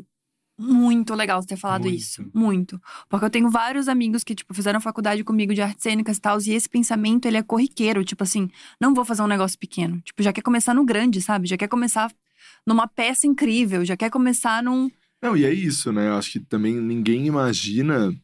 [0.58, 1.96] muito legal você ter falado Muito.
[1.96, 2.24] isso.
[2.32, 2.80] Muito.
[3.08, 6.38] Porque eu tenho vários amigos que, tipo, fizeram faculdade comigo de artes cênicas e tal.
[6.40, 8.04] E esse pensamento, ele é corriqueiro.
[8.04, 8.48] Tipo assim,
[8.80, 10.00] não vou fazer um negócio pequeno.
[10.02, 11.48] Tipo, já quer começar no grande, sabe?
[11.48, 12.12] Já quer começar
[12.66, 13.84] numa peça incrível.
[13.84, 14.90] Já quer começar num…
[15.20, 16.08] Não, e é isso, né?
[16.08, 18.14] Eu acho que também ninguém imagina.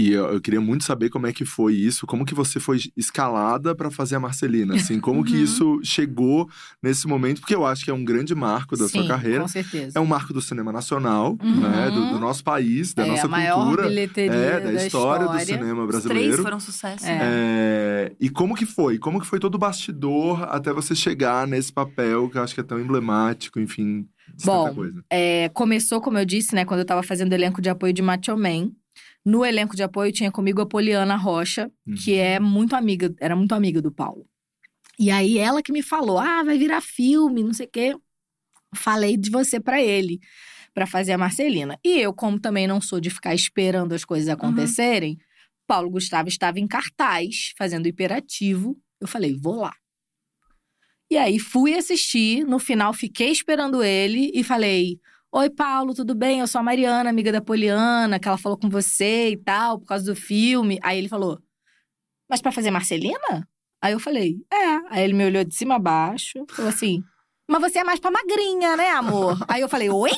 [0.00, 2.78] E eu, eu queria muito saber como é que foi isso, como que você foi
[2.96, 5.42] escalada pra fazer a Marcelina, assim, como que Uhum.
[5.42, 6.48] isso chegou
[6.82, 9.40] nesse momento, porque eu acho que é um grande marco da Sim, sua carreira.
[9.40, 9.98] com certeza.
[9.98, 11.60] É um marco do cinema nacional, Uhum.
[11.60, 11.90] né?
[11.90, 13.88] Do, do nosso país, da É nossa a maior cultura.
[13.88, 15.58] bilheteria É, da, da história, do história.
[15.58, 16.42] cinema Os três brasileiro.
[16.42, 17.04] foram sucesso.
[17.06, 17.18] É.
[17.20, 18.98] É, e como que foi?
[18.98, 22.60] Como que foi todo o bastidor até você chegar nesse papel que eu acho que
[22.60, 24.06] é tão emblemático, enfim,
[24.44, 25.02] Bom, coisa.
[25.10, 28.36] É, começou, como eu disse, né, quando eu tava fazendo elenco de apoio de Macho
[28.36, 28.70] Man.
[29.28, 31.70] No elenco de apoio tinha comigo a Poliana Rocha,
[32.02, 32.18] que Uhum.
[32.18, 34.26] é muito amiga, era muito amiga do Paulo.
[34.98, 37.94] E aí ela que me falou: "Ah, vai virar filme, não sei o quê".
[38.74, 40.18] Falei de você pra ele,
[40.72, 41.78] pra fazer a Marcelina.
[41.84, 45.18] E eu, como também não sou de ficar esperando as coisas acontecerem,
[45.66, 48.76] Paulo Gustavo estava em cartaz, fazendo hiperativo.
[48.98, 49.74] Eu falei: "Vou lá".
[51.10, 54.98] E aí fui assistir, no final fiquei esperando ele e falei:
[55.30, 56.40] Oi, Paulo, tudo bem?
[56.40, 59.84] Eu sou a Mariana, amiga da Poliana, que ela falou com você e tal, por
[59.86, 60.78] causa do filme.
[60.82, 61.38] Aí ele falou:
[62.30, 63.46] Mas pra fazer Marcelina?
[63.82, 64.76] Aí eu falei: É.
[64.88, 67.02] Aí ele me olhou de cima a baixo, falou assim:
[67.46, 69.36] Mas você é mais pra magrinha, né, amor?
[69.46, 70.12] Aí eu falei: Oi?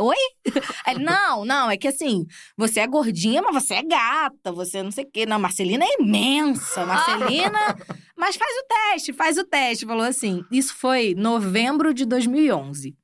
[0.00, 0.16] Oi?
[0.86, 2.24] Aí ele, não, não, é que assim,
[2.56, 5.26] você é gordinha, mas você é gata, você não sei o quê.
[5.26, 7.58] Não, Marcelina é imensa, Marcelina.
[8.16, 9.86] mas faz o teste, faz o teste.
[9.86, 10.44] Falou assim.
[10.52, 12.96] Isso foi novembro de 2011.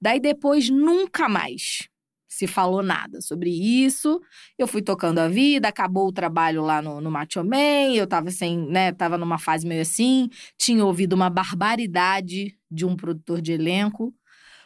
[0.00, 1.88] Daí depois, nunca mais
[2.34, 4.20] se falou nada sobre isso.
[4.58, 8.30] Eu fui tocando a vida, acabou o trabalho lá no, no Macho Man, eu tava
[8.30, 10.28] sem, né, tava numa fase meio assim,
[10.58, 14.12] tinha ouvido uma barbaridade de um produtor de elenco.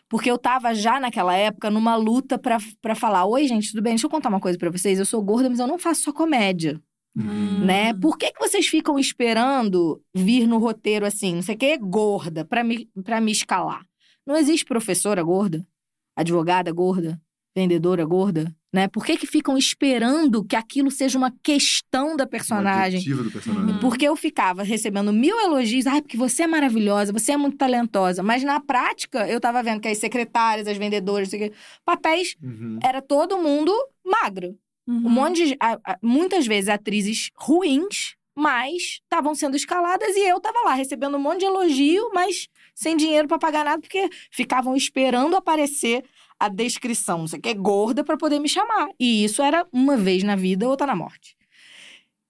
[0.08, 3.92] Porque eu tava já naquela época numa luta pra, pra falar: Oi, gente, tudo bem?
[3.92, 4.98] Deixa eu contar uma coisa pra vocês.
[4.98, 6.80] Eu sou gorda, mas eu não faço só comédia
[7.16, 7.64] Uhum.
[7.64, 7.92] né?
[7.94, 12.44] Por que, que vocês ficam esperando vir no roteiro assim, não sei o que, gorda,
[12.44, 13.84] pra me, pra me escalar?
[14.24, 15.66] Não existe professora gorda,
[16.14, 17.20] advogada gorda,
[17.58, 18.86] vendedora gorda, né?
[18.86, 22.98] Por que, que ficam esperando que aquilo seja uma questão da personagem?
[22.98, 23.74] adjetivo do personagem.
[23.74, 23.80] Uhum.
[23.80, 28.22] Porque eu ficava recebendo mil elogios, ai, porque você é maravilhosa, você é muito talentosa.
[28.22, 31.56] Mas na prática, eu tava vendo que as secretárias, as vendedoras, não sei o quê,
[31.84, 32.78] papéis, Uhum.
[32.82, 33.72] era todo mundo
[34.04, 34.56] magro.
[34.86, 34.96] Uhum.
[35.06, 35.56] Um monte de.
[35.60, 41.16] a- a- muitas vezes atrizes ruins, mas estavam sendo escaladas e eu tava lá recebendo
[41.16, 46.04] um monte de elogio, mas sem dinheiro pra pagar nada, porque ficavam esperando aparecer
[46.40, 48.88] a descrição, não sei o que, gorda, pra poder me chamar.
[48.98, 51.36] E isso era uma vez na vida, outra na morte.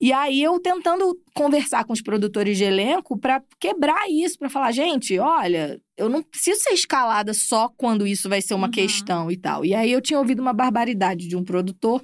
[0.00, 4.70] E aí eu tentando conversar com os produtores de elenco pra quebrar isso, pra falar,
[4.70, 8.72] gente, olha, eu não preciso ser escalada só quando isso vai ser uma Uhum.
[8.72, 9.64] questão e tal.
[9.64, 12.00] E aí eu tinha ouvido uma barbaridade de um produtor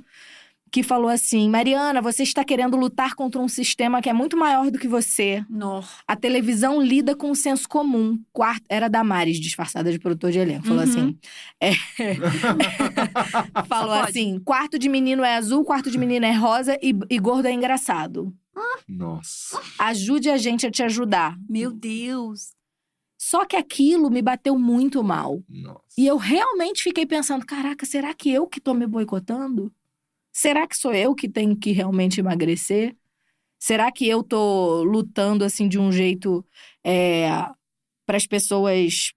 [0.74, 4.72] que falou assim: Mariana, você está querendo lutar contra um sistema que é muito maior
[4.72, 5.44] do que você.
[5.48, 5.84] No.
[6.04, 8.18] A televisão lida com o senso comum.
[8.32, 10.66] Quarto, era Damares, disfarçada de produtor de elenco.
[10.66, 10.88] Falou Uhum.
[10.90, 11.18] assim.
[11.60, 11.72] é,
[13.68, 14.08] falou pode.
[14.10, 17.52] assim: quarto de menino é azul, quarto de menina é rosa e, e gordo é
[17.52, 18.34] engraçado.
[18.88, 19.60] Nossa.
[19.78, 21.36] Ajude a gente a te ajudar.
[21.48, 22.52] Meu Deus.
[23.16, 25.40] Só que aquilo me bateu muito mal.
[25.48, 25.80] Nossa.
[25.96, 29.72] E eu realmente fiquei pensando: caraca, será que eu que tô me boicotando?
[30.36, 32.96] Será que sou eu que tenho que realmente emagrecer?
[33.58, 36.44] Será que eu tô lutando assim de um jeito
[38.04, 39.12] para as pessoas?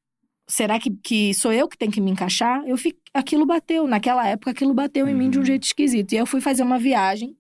[0.48, 2.64] Será que, que sou eu que tenho que me encaixar?
[2.68, 2.76] Eu.
[3.14, 5.46] Aquilo bateu, naquela época aquilo bateu em mim de um Uhum.
[5.46, 6.14] jeito esquisito.
[6.14, 7.36] E eu fui fazer uma viagem.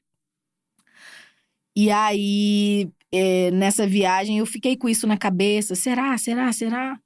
[1.75, 5.75] E aí, é, nessa viagem, eu fiquei com isso na cabeça.
[5.75, 6.99] Será, será, será?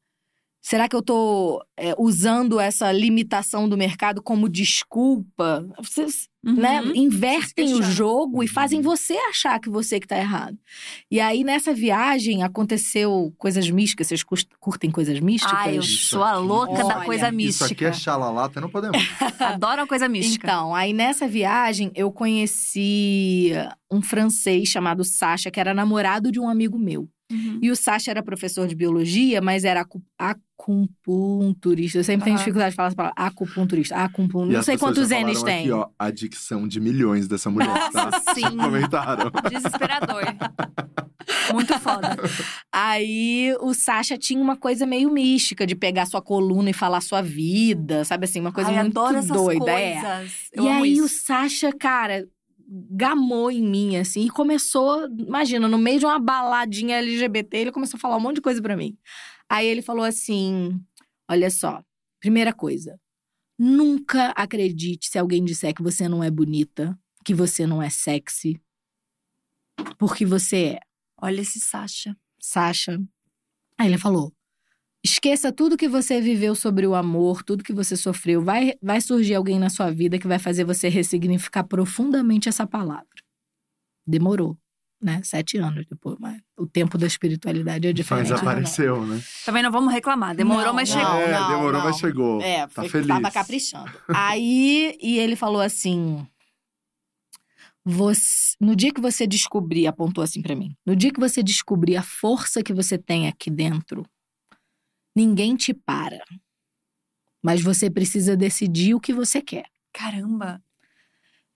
[0.61, 5.67] Será que eu tô é, usando essa limitação do mercado como desculpa?
[5.81, 6.55] Vocês, Uhum.
[6.55, 8.83] né, invertem o jogo e fazem Uhum.
[8.83, 10.57] você achar que você que tá errado.
[11.09, 14.07] E aí, nessa viagem, aconteceu coisas místicas.
[14.07, 14.23] Vocês
[14.59, 15.55] curtem coisas místicas?
[15.59, 17.65] Ai, eu Isso sou a louca da Olha, coisa Isso mística.
[17.73, 18.97] aqui é xalalá, até não podemos.
[19.39, 20.47] Adoro a coisa mística.
[20.47, 23.51] Então, aí nessa viagem, eu conheci
[23.91, 27.07] um francês chamado Sacha, que era namorado de um amigo meu.
[27.31, 27.59] Uhum.
[27.61, 31.97] E o Sacha era professor de biologia, mas era acu- acupunturista.
[31.97, 33.15] Eu sempre tenho dificuldade de falar essa palavra.
[33.17, 33.95] Acupunturista.
[33.95, 34.49] Acupun...
[34.49, 35.61] E Não sei quantos N's tem.
[35.61, 38.11] Aqui, ó, a dicção de milhões dessa mulher, tá?
[38.35, 38.57] Sim.
[38.57, 39.31] Comentaram.
[39.49, 40.23] Desesperador.
[41.53, 42.17] Muito foda.
[42.71, 47.21] Aí o Sacha tinha uma coisa meio mística de pegar sua coluna e falar sua
[47.21, 48.39] vida, sabe assim?
[48.39, 49.71] Uma coisa Ai, muito adoro essas doida.
[49.71, 50.01] é.
[50.01, 50.31] coisas.
[50.53, 51.23] Eu e amo aí o isso.
[51.25, 52.25] Sacha, cara,
[52.71, 57.97] gamou em mim, assim, e começou, imagina, no meio de uma baladinha LGBT, ele começou
[57.97, 58.97] a falar um monte de coisa pra mim.
[59.49, 60.79] Aí ele falou assim:
[61.29, 61.83] olha só,
[62.19, 62.97] primeira coisa,
[63.63, 68.59] Nunca acredite se alguém disser que você não é bonita, que você não é sexy.
[69.99, 70.79] Porque você é.
[71.21, 72.17] Olha esse Sasha.
[72.39, 72.99] Sasha.
[73.77, 74.33] Aí ele falou:
[75.03, 78.41] esqueça tudo que você viveu sobre o amor, tudo que você sofreu.
[78.43, 83.05] Vai, vai surgir alguém na sua vida que vai fazer você ressignificar profundamente essa palavra.
[84.05, 84.57] Demorou,
[85.01, 85.21] né?
[85.23, 86.17] Sete anos depois.
[86.19, 88.29] Mas o tempo da espiritualidade é diferente.
[88.31, 89.21] Mas apareceu, né?
[89.45, 90.35] Também não vamos reclamar.
[90.35, 91.19] Demorou, Não, mas não, chegou.
[91.19, 91.83] é, não, demorou, não.
[91.83, 92.41] mas chegou.
[92.41, 93.07] É, tá foi, feliz.
[93.07, 93.91] tava caprichando.
[94.09, 96.25] Aí, e ele falou assim:
[97.83, 101.95] você, no dia que você descobrir, apontou assim pra mim, no dia que você descobrir
[101.97, 104.05] a força que você tem aqui dentro,
[105.15, 106.23] ninguém te para.
[107.43, 109.65] Mas você precisa decidir o que você quer.
[109.93, 110.61] Caramba.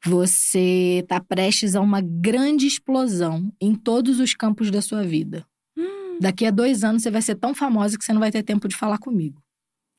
[0.04, 5.48] Você tá prestes a uma grande explosão em todos os campos da sua vida.
[5.78, 6.20] Hum.
[6.20, 8.68] Daqui a dois anos você vai ser tão famosa que você não vai ter tempo
[8.68, 9.42] de falar comigo.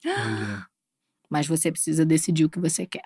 [0.04, 0.66] Olha.
[1.28, 3.02] Mas você precisa decidir o que você quer.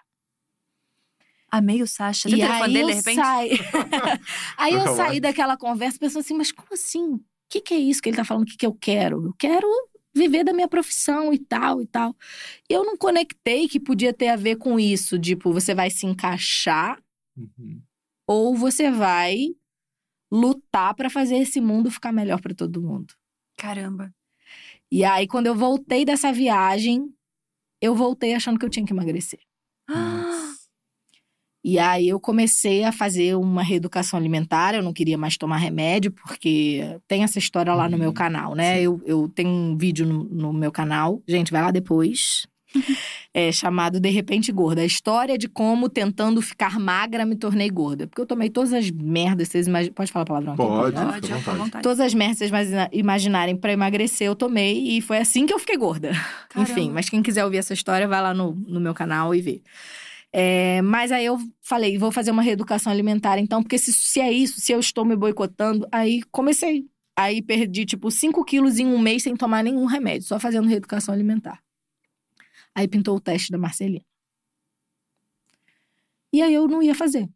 [1.51, 2.29] Amei o Sasha.
[2.29, 3.17] Telefone aí dele, de eu repente?
[3.17, 3.51] saí.
[4.59, 7.15] aí eu saí daquela conversa pensando assim, mas como assim?
[7.15, 8.43] O que, que é isso que ele tá falando?
[8.43, 9.25] O que, que eu quero?
[9.25, 9.67] Eu quero
[10.15, 12.15] viver da minha profissão e tal e tal.
[12.69, 15.19] E eu não conectei que podia ter a ver com isso.
[15.19, 17.03] Tipo, você vai se encaixar
[17.37, 17.81] Uhum.
[18.29, 19.55] ou você vai
[20.33, 23.15] lutar pra fazer esse mundo ficar melhor pra todo mundo.
[23.57, 24.13] Caramba.
[24.91, 27.13] E aí, quando eu voltei dessa viagem,
[27.81, 29.41] eu voltei achando que eu tinha que emagrecer.
[29.89, 30.30] Ah,
[31.63, 34.75] E aí eu comecei a fazer uma reeducação alimentar.
[34.75, 38.55] Eu não queria mais tomar remédio, porque tem essa história lá no meu Uhum, canal,
[38.55, 38.81] né?
[38.81, 41.23] Eu, eu tenho um vídeo no, no meu canal.
[41.29, 42.47] Gente, vai lá depois.
[43.35, 44.81] é chamado De Repente Gorda.
[44.81, 48.07] A história de como, tentando ficar magra, me tornei gorda.
[48.07, 49.49] Porque eu tomei todas as merdas.
[49.49, 50.63] Vocês imagi- Pode falar palavrão aqui?
[50.63, 50.97] Pode.
[50.97, 51.05] né?
[51.21, 51.83] Pode, à vontade.
[51.83, 54.97] Todas as merdas que vocês imagina- imaginarem pra emagrecer, eu tomei.
[54.97, 56.13] E foi assim que eu fiquei gorda.
[56.49, 56.71] Caramba.
[56.71, 59.61] Enfim, mas quem quiser ouvir essa história, vai lá no, no meu canal e vê.
[60.33, 64.31] É, mas aí eu falei, vou fazer uma reeducação alimentar, então, porque se, se é
[64.33, 66.89] isso, se eu estou me boicotando, aí comecei.
[67.17, 71.13] Aí perdi, tipo, 5 quilos em um mês sem tomar nenhum remédio, só fazendo reeducação
[71.13, 71.63] alimentar.
[72.75, 74.05] Aí pintou o teste da Marcelina.
[76.33, 77.29] E aí eu não ia fazer.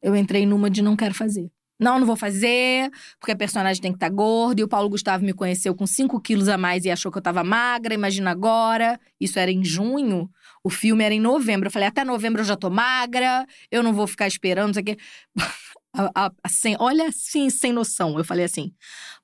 [0.00, 1.50] Eu entrei numa de não quero fazer.
[1.78, 4.60] Não, não vou fazer, porque a personagem tem que estar gorda.
[4.60, 7.22] E o Paulo Gustavo me conheceu com 5 quilos a mais e achou que eu
[7.22, 8.98] tava magra, imagina agora.
[9.20, 10.28] Isso era em junho,
[10.64, 11.68] o filme era em novembro.
[11.68, 14.82] Eu falei, até novembro eu já tô magra, eu não vou ficar esperando, não sei
[14.82, 14.96] o quê.
[15.94, 18.18] A- a- assim, olha assim, sem noção.
[18.18, 18.72] Eu falei assim,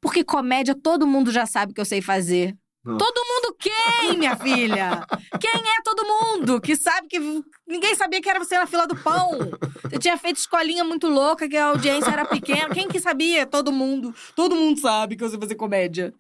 [0.01, 2.57] porque comédia todo mundo já sabe que eu sei fazer.
[2.85, 2.99] Nossa.
[2.99, 5.07] Todo mundo quem, minha filha?
[5.41, 7.19] Quem é todo mundo que sabe que
[7.67, 9.39] ninguém sabia que era você na fila do pão?
[9.83, 12.69] Você tinha feito escolinha muito louca, que a audiência era pequena.
[12.75, 13.47] Quem que sabia?
[13.47, 14.15] Todo mundo.
[14.37, 16.13] Todo mundo sabe que eu sei fazer comédia.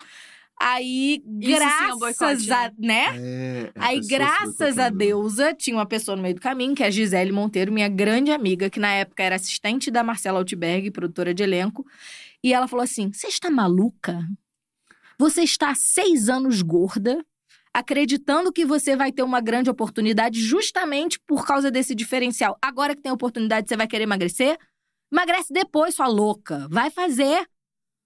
[0.58, 2.72] Aí, Isso é um graças boicote, a.
[2.78, 3.04] né?
[3.16, 6.86] É, a Aí, graças a deusa, tinha uma pessoa no meio do caminho, que é
[6.86, 11.34] a Gisele Monteiro, minha grande amiga, que na época era assistente da Marcela Altberg, produtora
[11.34, 11.84] de elenco.
[12.42, 14.20] E ela falou assim: Você está maluca?
[15.18, 17.24] Você está há seis anos gorda,
[17.72, 22.56] acreditando que você vai ter uma grande oportunidade justamente por causa desse diferencial.
[22.62, 24.58] Agora que tem oportunidade, você vai querer emagrecer?
[25.12, 26.66] Emagrece depois, sua louca.
[26.70, 27.46] Vai fazer.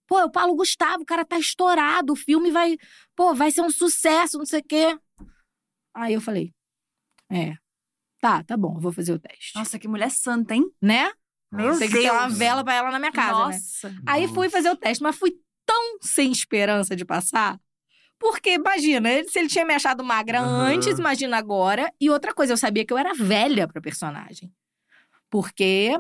[0.06, 2.76] Pô, é o Paulo Gustavo, o cara tá estourado, o filme vai.
[3.14, 4.98] Pô, vai ser um sucesso, não sei o quê.
[5.94, 6.52] Aí eu falei:
[7.30, 7.54] É.
[8.20, 9.54] Tá, tá bom, vou fazer o teste.
[9.54, 10.64] Nossa, que mulher santa, hein?
[10.82, 11.12] Né?
[11.52, 12.38] Meu Tem que ter uma Deus.
[12.38, 13.54] vela pra ela na minha casa, né?
[13.54, 13.94] Nossa.
[14.06, 15.38] Aí fui fazer o teste, mas fui
[15.68, 17.61] tão sem esperança de passar.
[18.18, 20.72] Porque, imagina, se ele tinha me achado magra Aham.
[20.72, 21.92] antes, imagina agora.
[22.00, 24.50] E outra coisa, eu sabia que eu era velha pra personagem.
[25.31, 25.92] Porque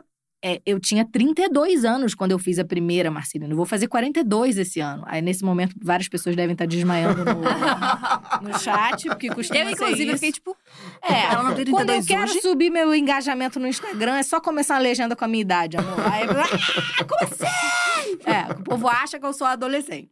[0.44, 3.52] é, eu tinha 32 anos quando eu fiz a primeira Marcelina.
[3.52, 5.02] Eu vou fazer 42 esse ano.
[5.06, 7.40] Aí, nesse momento, várias pessoas devem estar desmaiando no,
[8.48, 10.56] no chat, porque costuma Eu, ser inclusive, fiquei tipo.
[11.02, 12.40] É, Ela não tem quando eu 32 quero hoje?
[12.40, 15.98] subir meu engajamento no Instagram, é só começar a legenda com a minha idade, amor.
[16.00, 18.18] Aí, ah, como assim?
[18.24, 20.10] É, o povo acha que eu sou adolescente.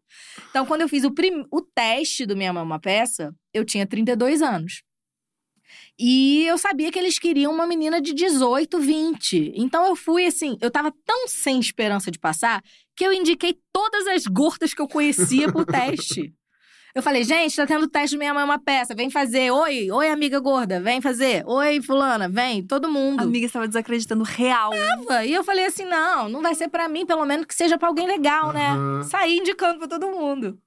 [0.51, 1.45] Então, quando eu fiz o, prim...
[1.53, 4.83] o teste do Minha Mãe é uma Peça, eu tinha 32 anos.
[5.99, 9.53] E eu sabia que eles queriam uma menina de 18, 20.
[9.57, 12.63] Então eu fui assim, eu tava tão sem esperança de passar
[12.95, 16.35] que eu indiquei todas as gordas que eu conhecia pro teste.
[16.95, 19.51] Eu falei, gente, tá tendo teste Minha Mãe é uma Peça, vem fazer.
[19.51, 21.45] Oi, oi, amiga gorda, vem fazer.
[21.47, 23.21] Oi, fulana, vem, todo mundo.
[23.21, 24.73] A amiga estava desacreditando real.
[25.27, 27.89] E eu falei assim: não, não vai ser pra mim, pelo menos que seja pra
[27.89, 28.69] alguém legal, né?
[28.69, 29.03] Aham.
[29.03, 30.59] Saí indicando pra todo mundo.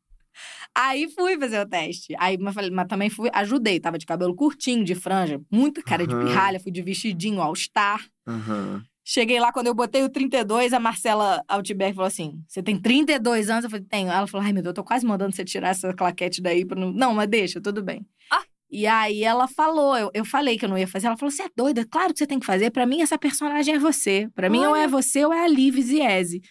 [0.76, 2.16] Aí fui fazer o teste.
[2.18, 3.80] Aí, mas, falei, mas também fui, ajudei.
[3.80, 6.26] Tava de cabelo curtinho, de franja, muita cara de Aham.
[6.26, 8.06] pirralha, fui de vestidinho all-star.
[8.28, 8.84] Aham.
[9.12, 13.50] Cheguei lá, quando eu botei o 32, a Marcela Altberg falou assim: Você tem 32
[13.50, 13.64] anos?
[13.64, 14.08] Eu falei: Tenho.
[14.08, 16.64] Ela falou: Ai, meu Deus, eu tô quase mandando você tirar essa claquete daí.
[16.64, 16.92] Pra não...
[16.92, 18.06] não, mas deixa, tudo bem.
[18.32, 18.44] Ah.
[18.72, 21.08] E aí ela falou, eu, eu falei que eu não ia fazer.
[21.08, 21.84] Ela falou: você é doida?
[21.90, 22.70] Claro que você tem que fazer.
[22.70, 24.30] Pra mim, essa personagem é você.
[24.36, 26.42] Pra mim, ou é você ou é a Liv Ziese,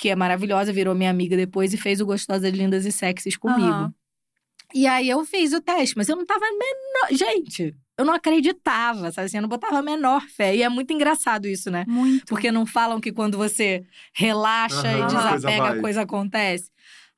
[0.00, 3.68] que é maravilhosa, virou minha amiga depois e fez o Gostosas, Lindas e Sexys comigo.
[3.68, 3.94] Aham.
[4.72, 7.08] E aí eu fiz o teste, mas eu não tava menor.
[7.12, 9.36] Gente, eu não acreditava, sabe assim?
[9.38, 10.54] Eu não botava a menor fé.
[10.56, 11.84] E é muito engraçado isso, né?
[11.88, 12.24] Muito.
[12.26, 13.84] Porque não falam que quando você
[14.14, 15.78] relaxa Aham, e a coisa desapega, vai.
[15.78, 16.70] a coisa acontece.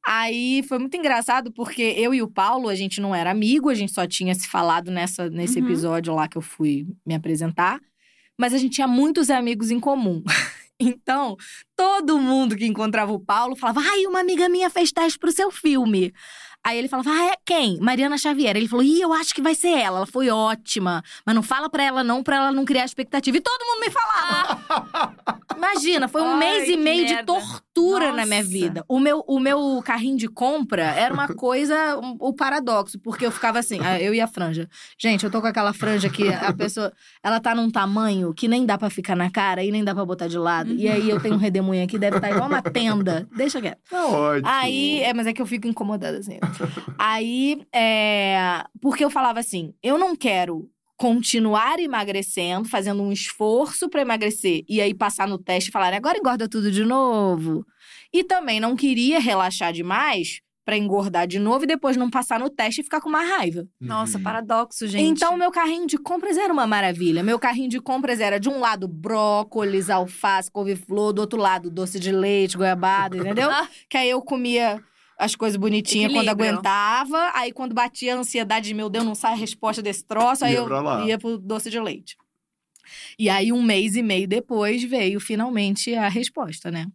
[0.04, 3.74] Aí foi muito engraçado, porque eu e o Paulo, a gente não era amigo, a
[3.74, 5.66] gente só tinha se falado nessa, nesse Uhum.
[5.66, 7.78] episódio lá que eu fui me apresentar.
[8.40, 10.24] Mas a gente tinha muitos amigos em comum.
[10.80, 11.36] Então,
[11.76, 15.50] todo mundo que encontrava o Paulo falava: ai, uma amiga minha fez teste pro seu
[15.50, 16.12] filme.
[16.64, 17.78] Aí ele falava, ah, é quem?
[17.80, 18.56] Mariana Xavier.
[18.56, 19.98] Ele falou, ih, eu acho que vai ser ela.
[19.98, 21.02] Ela foi ótima.
[21.26, 23.36] Mas não fala pra ela não, pra ela não criar expectativa.
[23.36, 25.14] E todo mundo me falava.
[25.56, 27.26] Imagina, foi um Ai, mês e meio de merda.
[27.26, 28.50] tortura na minha Nossa.
[28.50, 28.84] vida.
[28.88, 32.98] O meu, o meu carrinho de compra era uma coisa, um- o paradoxo.
[32.98, 34.68] Porque eu ficava assim, ah, eu e a franja.
[34.98, 38.64] Gente, eu tô com aquela franja que a pessoa, ela tá num tamanho que nem
[38.66, 40.72] dá pra ficar na cara e nem dá pra botar de lado.
[40.74, 43.28] E aí eu tenho um redemoinho aqui, deve estar igual uma tenda.
[43.36, 43.78] Deixa quieto.
[43.90, 44.48] Tá ótimo.
[44.48, 46.38] Aí, é, mas é que eu fico incomodada assim.
[46.98, 48.64] Aí, é.
[48.80, 54.80] Porque eu falava assim: eu não quero continuar emagrecendo, fazendo um esforço pra emagrecer e
[54.80, 57.66] aí passar no teste e falar, agora engorda tudo de novo.
[58.12, 62.48] E também não queria relaxar demais pra engordar de novo e depois não passar no
[62.48, 63.66] teste e ficar com uma raiva.
[63.80, 64.22] Nossa, Uhum.
[64.22, 65.02] paradoxo, gente.
[65.02, 67.20] Então, meu carrinho de compras era uma maravilha.
[67.20, 71.98] Meu carrinho de compras era de um lado brócolis, alface, couve-flor, do outro lado doce
[71.98, 73.50] de leite, goiabada, entendeu?
[73.90, 74.80] Que aí eu comia
[75.22, 76.50] as coisas bonitinhas quando Equilíbrio.
[76.50, 77.30] aguentava.
[77.34, 80.54] Aí quando batia a ansiedade de meu Deus, não sai a resposta desse troço, aí
[80.54, 82.16] Ia eu ia pro doce de leite.
[83.18, 86.86] E aí, um mês e meio depois, veio finalmente a resposta, né?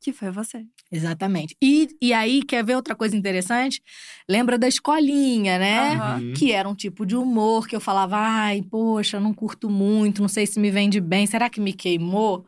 [0.00, 0.66] Que foi você.
[0.92, 1.56] Exatamente.
[1.62, 3.82] E, e aí, quer ver outra coisa interessante?
[4.28, 5.94] Lembra da escolinha, né?
[5.94, 6.34] Uhum.
[6.34, 10.28] Que era um tipo de humor que eu falava, ai, poxa, não curto muito, não
[10.28, 12.44] sei se me vende bem, será que me queimou?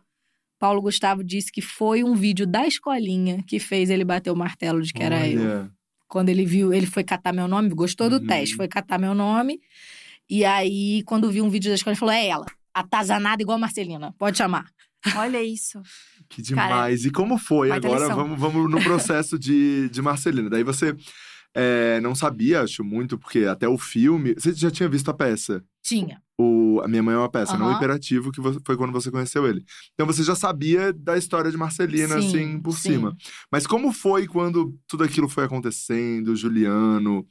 [0.59, 4.81] Paulo Gustavo disse que foi um vídeo da escolinha que fez ele bater o martelo
[4.83, 5.41] de que era eu.
[5.41, 5.71] Olha.
[6.09, 8.27] Quando ele viu, ele foi catar meu nome, gostou do Uhum.
[8.27, 9.61] teste, foi catar meu nome.
[10.31, 13.61] E aí, quando viu um vídeo da escola, ele falou: é ela, atazanada igual a
[13.61, 14.67] Marcelina, pode chamar.
[15.17, 15.81] Olha isso.
[16.29, 17.05] Que demais.
[17.05, 17.71] e como foi?
[17.71, 20.51] Agora vamos, vamos no processo de, de Marcelina.
[20.51, 20.97] Daí você
[21.57, 24.35] é, não sabia, acho muito, porque até o filme.
[24.35, 25.65] Você já tinha visto a peça?
[25.83, 26.21] Tinha.
[26.39, 27.73] O, a Minha Mãe é uma peça, não o.
[27.73, 29.65] Imperativo, que você- foi quando você conheceu ele.
[29.95, 32.93] Então você já sabia da história de Marcelina, Sim, assim, por sim.
[32.93, 33.17] cima.
[33.51, 36.37] Mas como foi quando tudo aquilo foi acontecendo?
[36.37, 37.27] Juliano,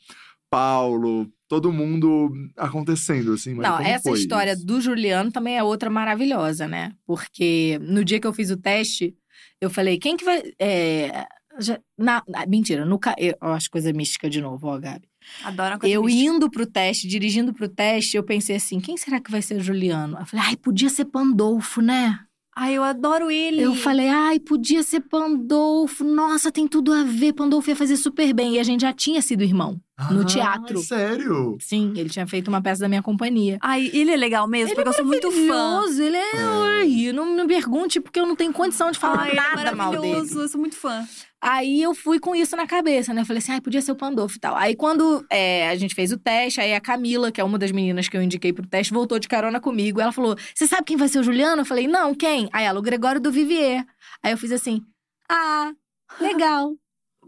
[0.49, 3.53] Paulo, todo mundo acontecendo, assim.
[3.53, 4.65] Mas Não, essa história isso?
[4.65, 6.93] do Juliano também é outra maravilhosa, né?
[7.05, 9.15] Porque no dia que eu fiz o teste,
[9.61, 10.41] eu falei, quem que vai.
[10.59, 11.25] é,
[11.59, 15.07] já- na, na- mentira, no, eu, ó, as coisas místicas de novo, ó, Gabi.
[15.43, 16.29] Adoro coisa Eu mística.
[16.35, 19.59] indo pro teste, dirigindo pro teste, eu pensei assim: quem será que vai ser o
[19.59, 20.17] Juliano?
[20.19, 22.19] Eu falei, ai, podia ser Pandolfo, né?
[22.57, 23.61] Ai, eu adoro ele.
[23.61, 26.03] Eu falei, ai, podia ser Pandolfo.
[26.05, 27.33] Nossa, tem tudo a ver.
[27.33, 28.53] Pandolfo ia fazer super bem.
[28.55, 29.77] E a gente já tinha sido irmão.
[30.11, 30.79] No Ah, teatro.
[30.79, 31.57] Sério?
[31.61, 33.57] Sim, ele tinha feito uma peça da minha companhia.
[33.61, 35.37] Ai, ele é legal mesmo, Ele porque eu sou muito fã.
[35.47, 36.31] Maravilhoso, Ele é.
[36.35, 39.71] Ai, não me pergunte, porque eu não tenho condição de falar Ai, ele é nada
[39.75, 40.01] mal dele.
[40.07, 41.07] maravilhoso, eu sou muito fã.
[41.41, 43.21] Aí eu fui com isso na cabeça, né?
[43.21, 44.55] Eu falei assim, ai, podia ser o Pandolfo e tal.
[44.55, 47.71] Aí quando é, a gente fez o teste, aí a Camila, que é uma das
[47.71, 50.01] meninas que eu indiquei pro teste, voltou de carona comigo.
[50.01, 51.61] Ela falou: Você sabe quem vai ser o Juliano?
[51.61, 52.49] Eu falei, não, quem?
[52.51, 53.85] Aí ela, o Gregório do Vivier.
[54.23, 54.81] Aí eu fiz assim,
[55.29, 55.71] ah,
[56.19, 56.73] legal.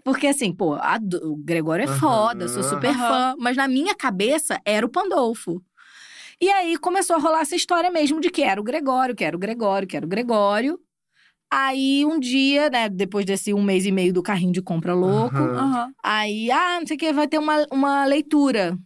[0.07, 1.99] Porque assim, pô, a o Gregório é Aham.
[1.99, 3.35] foda, sou super fã.
[3.37, 5.61] Mas na minha cabeça era o Pandolfo.
[6.39, 9.35] E aí começou a rolar essa história mesmo de que era o Gregório, que era
[9.35, 10.79] o Gregório, que era o Gregório.
[11.51, 15.41] Aí um dia, né, depois desse um mês e meio do carrinho de compra louco.
[15.41, 15.91] Aham.
[16.01, 18.77] aí, ah, não sei o que, vai ter uma, uma leitura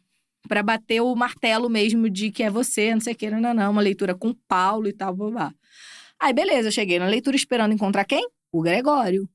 [0.48, 3.54] pra bater o martelo mesmo de que é você, não sei o que, não, não,
[3.54, 5.54] não, uma leitura com Paulo e tal, babá.
[6.20, 8.28] Aí, beleza, eu cheguei na leitura esperando encontrar quem?
[8.52, 9.30] O Gregório.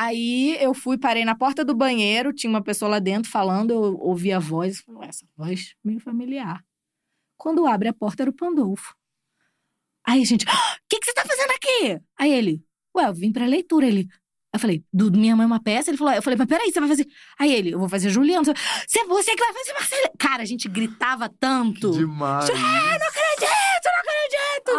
[0.00, 3.98] Aí eu fui, parei na porta do banheiro, tinha uma pessoa lá dentro falando, eu
[4.00, 6.62] ouvi a voz, falei, "Ué, essa voz meio familiar.
[7.36, 8.94] Quando abre a porta era o Pandolfo.
[10.06, 12.00] Aí a gente, "Ah, o que, que você tá fazendo aqui?
[12.18, 12.62] Aí ele,
[12.96, 13.86] ué, eu vim pra leitura.
[13.86, 14.06] Ele,
[14.54, 15.90] eu falei, do Minha Mãe é uma peça?
[15.90, 17.06] Ele falou, eu falei, mas peraí, você vai fazer.
[17.38, 18.44] Aí ele, eu vou fazer Juliano.
[18.44, 18.52] Você,
[18.86, 20.10] "Você- você que vai fazer Marcelo.
[20.18, 21.90] Cara, a gente gritava tanto.
[21.90, 22.46] Demais.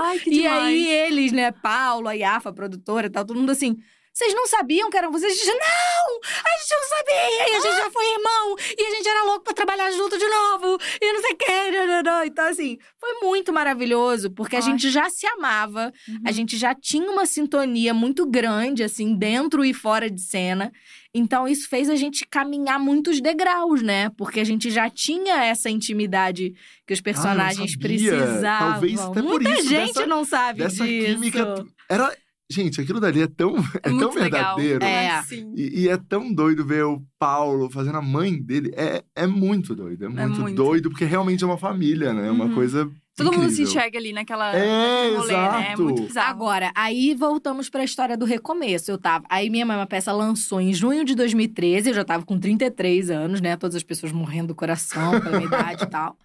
[0.02, 0.64] Ai, que E demais.
[0.64, 3.78] aí eles, né, Paulo, a Iafa, a produtora e tal, todo mundo assim.
[4.14, 5.46] Vocês não sabiam que eram vocês?
[5.46, 5.56] Não!
[5.56, 9.44] A gente não sabia, e a gente já foi irmão, e a gente era louco
[9.46, 11.72] pra trabalhar junto de novo, e não sei o que.
[11.72, 14.64] não, não, não." Então, assim, foi muito maravilhoso, porque a Ai.
[14.66, 16.20] gente já se amava, Uhum.
[16.26, 20.72] a gente já tinha uma sintonia muito grande, assim, dentro e fora de cena.
[21.14, 24.10] Então, isso fez a gente caminhar muitos degraus, né?
[24.18, 26.54] Porque a gente já tinha essa intimidade
[26.86, 27.88] que os personagens sabia.
[27.88, 28.72] precisavam.
[28.74, 31.14] Talvez até por Muita gente dessa- não sabe Dessa disso.
[31.16, 31.66] química.
[31.90, 32.16] Era.
[32.52, 34.56] Gente, aquilo dali é tão, é tão muito legal.
[34.58, 34.84] verdadeiro.
[34.84, 35.22] É.
[35.24, 35.54] Sim.
[35.56, 38.72] E, e é tão doido ver o Paulo fazendo a mãe dele.
[38.76, 40.06] É, é muito doido.
[40.06, 40.56] É muito, muito.
[40.56, 42.28] doido, porque realmente é uma família, né?
[42.28, 42.56] É uma Uhum.
[42.56, 42.90] coisa.
[43.16, 43.70] Todo mundo se incrível.
[43.72, 44.56] enxerga ali naquela.
[44.56, 45.38] É, rolê, né?
[45.38, 45.84] É exato.
[45.84, 46.30] muito bizarro.
[46.32, 48.90] Agora, aí voltamos pra história do recomeço.
[48.90, 49.26] Eu tava.
[49.30, 53.12] Aí minha mãe, uma peça lançou em junho de 2013, eu já tava com 33
[53.12, 53.58] anos, né?
[53.58, 56.18] Todas as pessoas morrendo do coração pela minha idade e tal.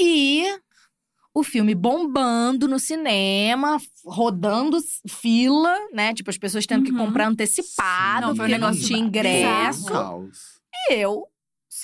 [0.00, 0.44] E
[1.34, 4.78] o filme bombando no cinema, rodando
[5.08, 6.14] fila, né?
[6.14, 6.98] Tipo, as pessoas tendo que Uhum.
[7.06, 9.86] comprar antecipado, Não, um porque não negócio tinha ingresso.
[9.88, 10.38] Um caos.
[10.88, 11.24] E eu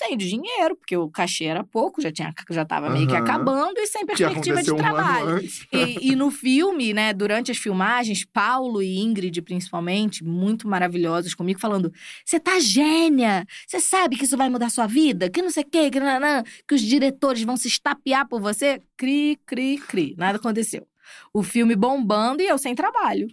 [0.01, 3.85] sem dinheiro, porque o cachê era pouco, já, tinha, já tava meio que acabando e
[3.85, 5.29] sem perspectiva de um trabalho.
[5.29, 5.67] antes.
[5.71, 11.59] E, e no filme, né, durante as filmagens, Paulo e Ingrid, principalmente, muito maravilhosos comigo,
[11.59, 11.93] falando:
[12.25, 13.45] Você tá gênia!
[13.67, 15.29] Você sabe que isso vai mudar sua vida?
[15.29, 15.99] Que não sei o quê, que,
[16.67, 18.81] que os diretores vão se estapear por você?
[18.97, 20.15] Cri, cri, cri.
[20.17, 20.87] Nada aconteceu.
[21.33, 23.27] O filme bombando e eu sem trabalho.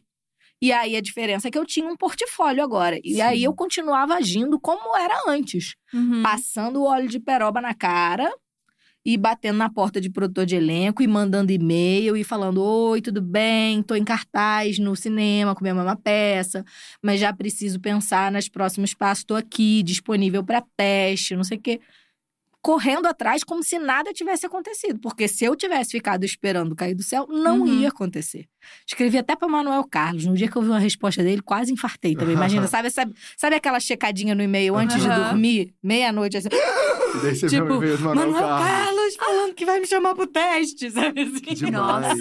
[0.61, 2.99] E aí a diferença é que eu tinha um portfólio agora.
[3.05, 3.21] E Sim.
[3.23, 6.23] aí eu continuava agindo como era antes Uhum.
[6.23, 8.31] passando o óleo de peroba na cara
[9.07, 13.23] e batendo na porta de produtor de elenco e mandando e-mail e falando: Oi, tudo
[13.23, 13.83] bem?
[13.83, 16.65] Tô em cartaz no cinema com minha mesma peça,
[17.03, 19.25] mas já preciso pensar nos próximos passos.
[19.25, 21.81] Tô aqui, disponível para teste, não sei o quê.
[22.69, 24.99] Correndo atrás como se nada tivesse acontecido.
[25.01, 27.67] Porque se eu tivesse ficado esperando cair do céu, não Uhum.
[27.81, 28.47] ia acontecer.
[28.87, 30.27] Escrevi até para Manuel Carlos.
[30.27, 32.35] No dia que eu vi uma resposta dele, quase infartei também.
[32.35, 35.31] Imagina, sabe, sabe, sabe aquela checadinha no e-mail antes de Aham.
[35.31, 35.73] dormir?
[35.83, 36.49] Meia-noite, assim.
[36.49, 38.69] E daí você Tipo, Manuel Manuel Carlos.
[38.69, 41.55] Carlos falando que vai me chamar pro teste, sabe assim?
[41.55, 42.19] Demais.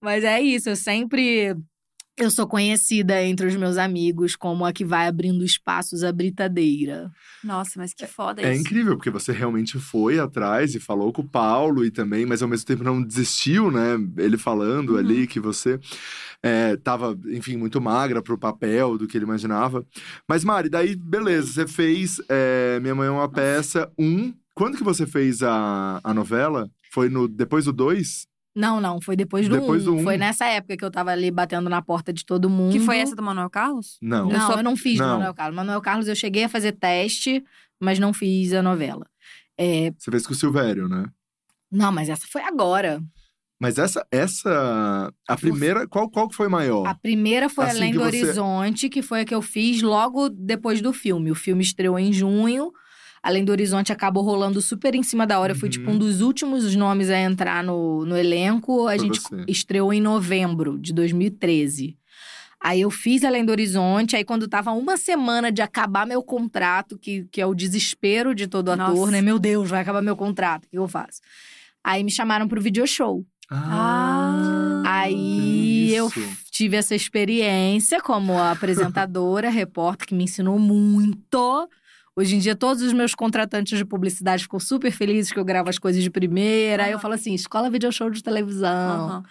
[0.00, 1.56] Mas é isso, eu sempre.
[2.20, 7.12] Eu sou conhecida entre os meus amigos como a que vai abrindo espaços à britadeira.
[7.44, 8.62] Nossa, mas que foda É isso.
[8.62, 12.48] incrível, porque você realmente foi atrás e falou com o Paulo e também, mas ao
[12.48, 13.94] mesmo tempo não desistiu, né?
[14.16, 14.98] Ele falando Uhum.
[14.98, 15.78] ali que você
[16.42, 19.86] é, tava, enfim, muito magra pro papel do que ele imaginava.
[20.28, 24.34] Mas, Mari, daí, beleza, você fez é, Minha Mãe é uma Peça, um.
[24.54, 26.68] Quando que você fez a, a novela?
[26.92, 28.26] Foi no depois do dois?
[28.56, 29.96] Não, não, foi depois do Depois um.
[29.98, 30.02] um.
[30.02, 32.72] Foi nessa época que eu tava ali batendo na porta de todo mundo.
[32.72, 33.98] Que foi essa do Manuel Carlos?
[34.02, 34.26] Não.
[34.28, 35.06] Não, Eu só- eu não fiz Não.
[35.06, 35.56] do Manuel Carlos.
[35.56, 37.44] Manuel Carlos eu cheguei a fazer teste,
[37.80, 39.06] mas não fiz a novela.
[39.56, 41.04] É, Você fez com o Silvério, né?
[41.70, 43.00] não, mas essa foi agora.
[43.60, 46.86] Mas essa, essa, a primeira, qual, qual que foi maior?
[46.86, 50.28] A primeira foi Assim Além do você- Horizonte, que foi a que eu fiz logo
[50.28, 51.30] depois do filme.
[51.30, 52.72] O filme estreou em junho.
[53.28, 55.52] Além do Horizonte acabou rolando super em cima da hora.
[55.52, 55.72] Eu fui, Uhum.
[55.72, 58.86] tipo, um dos últimos nomes a entrar no, no elenco.
[58.88, 59.44] A Foi gente você.
[59.46, 61.94] estreou em novembro de 2013.
[62.58, 64.16] Aí eu fiz Além do Horizonte.
[64.16, 68.46] Aí, quando tava uma semana de acabar meu contrato, que, que é o desespero de
[68.46, 69.10] todo ator, Nossa.
[69.12, 69.20] né?
[69.20, 70.64] Meu Deus, vai acabar meu contrato.
[70.64, 71.20] O que eu faço?
[71.84, 73.26] Aí me chamaram pro video show.
[73.50, 74.82] Ah.
[74.86, 76.10] Aí eu
[76.50, 81.68] tive essa experiência como apresentadora, repórter, que me ensinou muito.
[82.18, 85.70] Hoje em dia, todos os meus contratantes de publicidade ficam super felizes que eu gravo
[85.70, 86.86] as coisas de primeira.
[86.86, 89.06] Aí eu falo assim: escola video show de televisão.
[89.06, 89.22] Aham.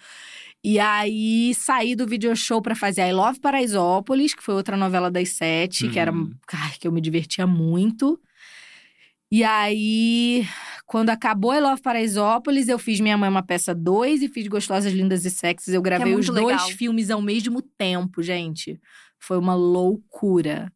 [0.64, 5.10] E aí saí do video show pra fazer I Love Paraisópolis, que foi outra novela
[5.10, 6.10] das sete, que era.
[6.10, 6.32] Uhum.
[6.50, 8.18] Ai, que eu me divertia muito.
[9.30, 10.46] E aí,
[10.86, 14.48] quando acabou I Love Paraisópolis, eu fiz Minha Mãe é uma Peça 2 e fiz
[14.48, 15.74] Gostosas, Lindas e Sexys.
[15.74, 16.70] Eu gravei os muito dois legal.
[16.70, 18.80] filmes ao mesmo tempo, gente.
[19.18, 20.72] Foi uma loucura.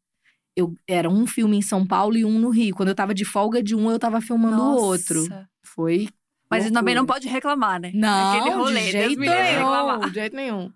[0.57, 2.75] Eu, era um filme em São Paulo e um no Rio.
[2.75, 5.21] Quando eu tava de folga de um, eu tava filmando o outro.
[5.21, 5.49] Nossa.
[5.65, 6.09] Foi.
[6.51, 6.81] Mas loucura.
[6.81, 7.91] também não pode reclamar, né?
[7.95, 10.71] Não, Aquele rolê, de jeito nenhum, de jeito nenhum.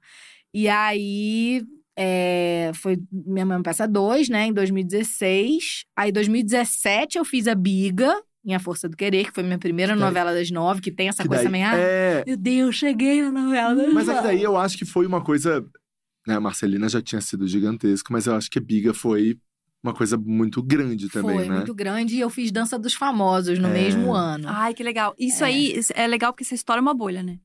[0.54, 1.62] E aí,
[1.98, 5.84] é, foi Minha Mãe Peça 2, né, em 2016.
[5.94, 8.14] Aí, em 2017, eu fiz a Biga,
[8.44, 10.90] em A Força do Querer, que foi minha primeira Que daí- novela das nove, que
[10.90, 14.08] tem essa Que coisa daí- também, ah, É, meu Deus, cheguei na novela das Mas
[14.08, 14.26] é nove.
[14.28, 15.62] daí eu acho que foi uma coisa.
[16.26, 19.38] Né, a Marcelina já tinha sido gigantesco, mas eu acho que a Biga foi
[19.82, 21.56] uma coisa muito grande também, Foi né?
[21.56, 23.72] muito grande e eu fiz Dança dos Famosos no É.
[23.72, 24.46] mesmo ano.
[24.48, 25.14] Ai, que legal.
[25.18, 25.48] Isso É.
[25.48, 27.38] aí é legal porque essa história é uma bolha, né?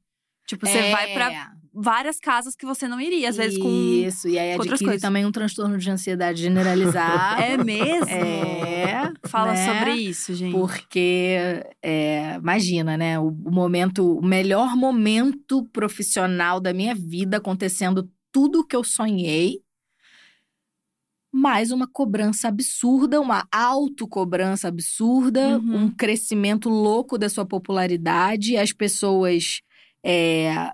[0.47, 0.91] Tipo, você É.
[0.91, 3.69] vai pra várias casas que você não iria, às vezes com.
[3.69, 5.01] Isso, e aí com outras adquire coisas.
[5.01, 7.41] também um transtorno de ansiedade generalizado.
[7.53, 8.09] É mesmo?
[8.09, 9.65] É, Fala né?
[9.67, 10.51] sobre isso, gente.
[10.51, 13.19] Porque, é, imagina, né?
[13.19, 19.59] O, momento, o melhor momento profissional da minha vida acontecendo tudo o que eu sonhei.
[21.31, 25.83] Mais uma cobrança absurda, uma autocobrança absurda, Uhum.
[25.85, 29.61] um crescimento louco da sua popularidade, as pessoas
[30.05, 30.71] é,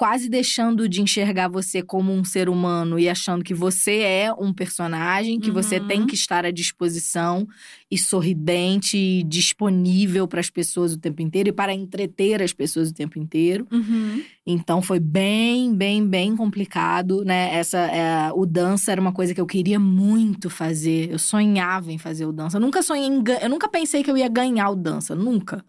[0.00, 4.50] quase deixando de enxergar você como um ser humano e achando que você é um
[4.50, 5.86] personagem, que você Uhum.
[5.88, 7.46] tem que estar à disposição
[7.90, 12.88] e sorridente e disponível para as pessoas o tempo inteiro e para entreter as pessoas
[12.88, 13.68] o tempo inteiro.
[13.70, 14.22] Uhum.
[14.46, 17.52] Então foi bem, bem, bem complicado, né?
[17.52, 21.10] Essa, é, o dança era uma coisa que eu queria muito fazer.
[21.10, 22.56] Eu sonhava em fazer o dança.
[22.56, 25.62] Eu nunca sonhei em, eu nunca pensei que eu ia ganhar o dança, nunca.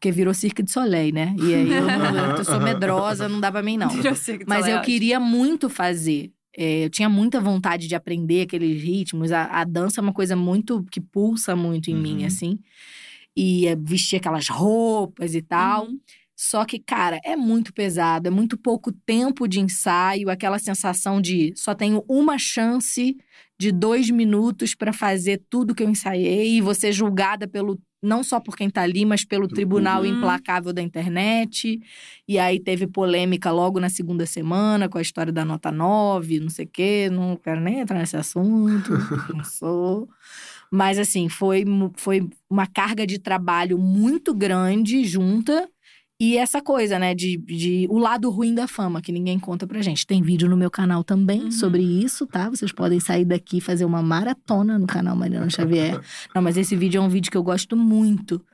[0.00, 1.36] Porque virou Cirque de Soleil, né?
[1.38, 3.94] E aí eu, não- eu sou medrosa, não dá pra mim não.
[4.02, 4.86] Eu sei que Mas é eu ótimo.
[4.86, 6.32] queria muito fazer.
[6.56, 9.30] É, eu tinha muita vontade de aprender aqueles ritmos.
[9.30, 12.26] A, a dança é uma coisa muito que pulsa muito em mim, Uhum.
[12.26, 12.58] assim.
[13.36, 15.86] E é, vestir aquelas roupas e tal.
[15.86, 16.00] Uhum.
[16.34, 21.52] Só que, cara, é muito pesado, é muito pouco tempo de ensaio, aquela sensação de
[21.54, 23.14] só tenho uma chance
[23.58, 27.78] de dois minutos pra fazer tudo que eu ensaiei e você julgada pelo.
[28.02, 30.16] Não só por quem tá ali, mas pelo tribunal público.
[30.16, 31.80] implacável da internet.
[32.26, 36.48] E aí teve polêmica logo na segunda semana com a história da nota 9, não
[36.48, 37.08] sei o quê.
[37.12, 38.92] Não quero nem entrar nesse assunto,
[39.34, 40.08] não sou.
[40.70, 41.64] Mas assim, foi,
[41.96, 45.68] foi uma carga de trabalho muito grande junta.
[46.20, 49.80] E essa coisa, né, de, de o lado ruim da fama, que ninguém conta pra
[49.80, 50.06] gente.
[50.06, 51.50] Tem vídeo no meu canal também Uhum.
[51.50, 52.50] sobre isso, tá?
[52.50, 55.98] Vocês podem sair daqui e fazer uma maratona no canal Mariana Xavier.
[56.34, 58.44] Não, mas esse vídeo é um vídeo que eu gosto muito.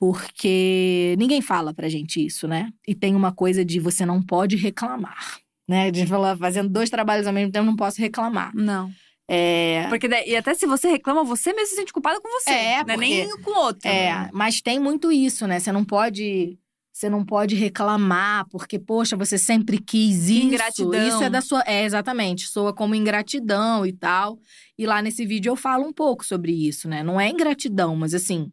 [0.00, 2.70] Porque ninguém fala pra gente isso, né?
[2.86, 5.38] E tem uma coisa de você não pode reclamar.
[5.68, 5.82] Né?
[5.82, 8.52] A gente fala, fazendo dois trabalhos ao mesmo tempo, não posso reclamar.
[8.54, 8.90] Não.
[9.28, 12.48] É, Porque e até se você reclama, você mesmo se sente culpada com você.
[12.50, 13.86] É, não é porque- nem com o outro.
[13.88, 15.58] É, mas tem muito isso, né?
[15.60, 16.56] Você não pode.
[16.98, 20.46] Você não pode reclamar, porque, poxa, você sempre quis isso.
[20.46, 21.06] ingratidão.
[21.08, 21.62] Isso é da sua.
[21.64, 22.48] É, exatamente.
[22.48, 24.36] Soa como ingratidão e tal.
[24.76, 27.04] E lá nesse vídeo eu falo um pouco sobre isso, né?
[27.04, 28.50] Não é ingratidão, mas assim,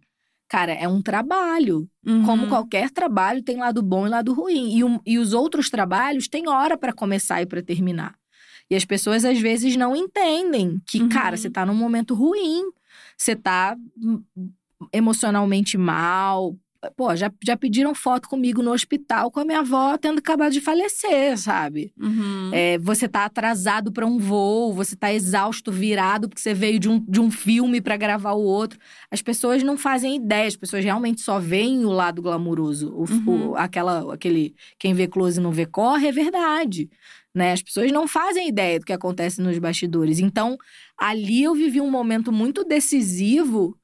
[0.48, 1.90] cara, é um trabalho.
[2.06, 2.24] Uhum.
[2.24, 4.78] Como qualquer trabalho, tem lado bom e lado ruim.
[4.78, 8.14] E, um- e os outros trabalhos têm hora pra começar e pra terminar.
[8.70, 11.10] E as pessoas às vezes não entendem que, Uhum.
[11.10, 12.62] cara, você tá num momento ruim,
[13.18, 14.22] você tá hum,
[14.94, 16.56] emocionalmente mal.
[16.96, 20.62] Pô, já, já pediram foto comigo no hospital com a minha avó tendo acabado de
[20.62, 21.94] falecer, sabe?
[22.00, 22.50] Uhum.
[22.54, 26.90] É, você tá atrasado pra um voo, você tá exausto, virado, porque você veio de
[26.90, 28.80] um, de um filme pra gravar o outro.
[29.12, 32.90] As pessoas não fazem ideia, as pessoas realmente só veem o lado glamuroso.
[32.94, 33.50] O, Uhum.
[33.52, 36.90] o- aquela, aquele quem vê close não vê corre, é verdade.
[37.34, 37.52] Né?
[37.52, 40.20] As pessoas não fazem ideia do que acontece nos bastidores.
[40.20, 40.58] Então,
[40.98, 43.78] ali eu vivi um momento muito decisivo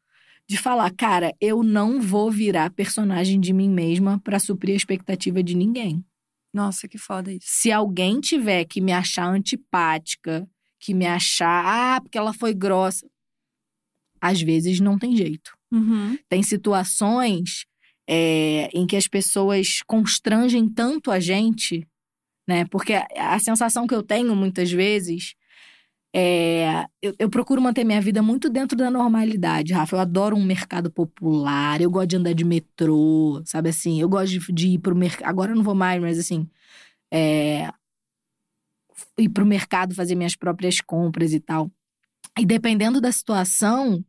[0.51, 5.41] de falar, cara, eu não vou virar personagem de mim mesma pra suprir a expectativa
[5.41, 6.03] de ninguém.
[6.53, 7.45] Nossa, que foda isso.
[7.47, 10.45] Se alguém tiver que me achar antipática,
[10.77, 13.07] que me achar, ah, porque ela foi grossa,
[14.19, 15.53] às vezes não tem jeito.
[15.71, 16.17] Uhum.
[16.27, 17.65] Tem situações
[18.05, 21.87] é, em que as pessoas constrangem tanto a gente,
[22.45, 22.65] né?
[22.65, 25.33] Porque a, a sensação que eu tenho muitas vezes
[26.13, 26.85] é.
[27.01, 29.95] Eu, eu procuro manter minha vida muito dentro da normalidade, Rafa.
[29.95, 33.99] Eu adoro um mercado popular, eu gosto de andar de metrô, sabe assim?
[34.01, 35.27] Eu gosto de, de ir pro mercado.
[35.29, 36.47] Agora eu não vou mais, mas assim.
[37.13, 37.69] É,
[39.17, 41.71] ir pro mercado fazer minhas próprias compras e tal.
[42.39, 44.03] E dependendo da situação,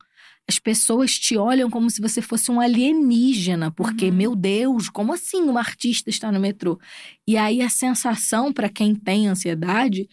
[0.48, 4.14] as pessoas te olham como se você fosse um alienígena, porque, Uhum.
[4.16, 6.78] meu Deus, como assim um artista está no metrô?
[7.26, 10.08] E aí a sensação para quem tem ansiedade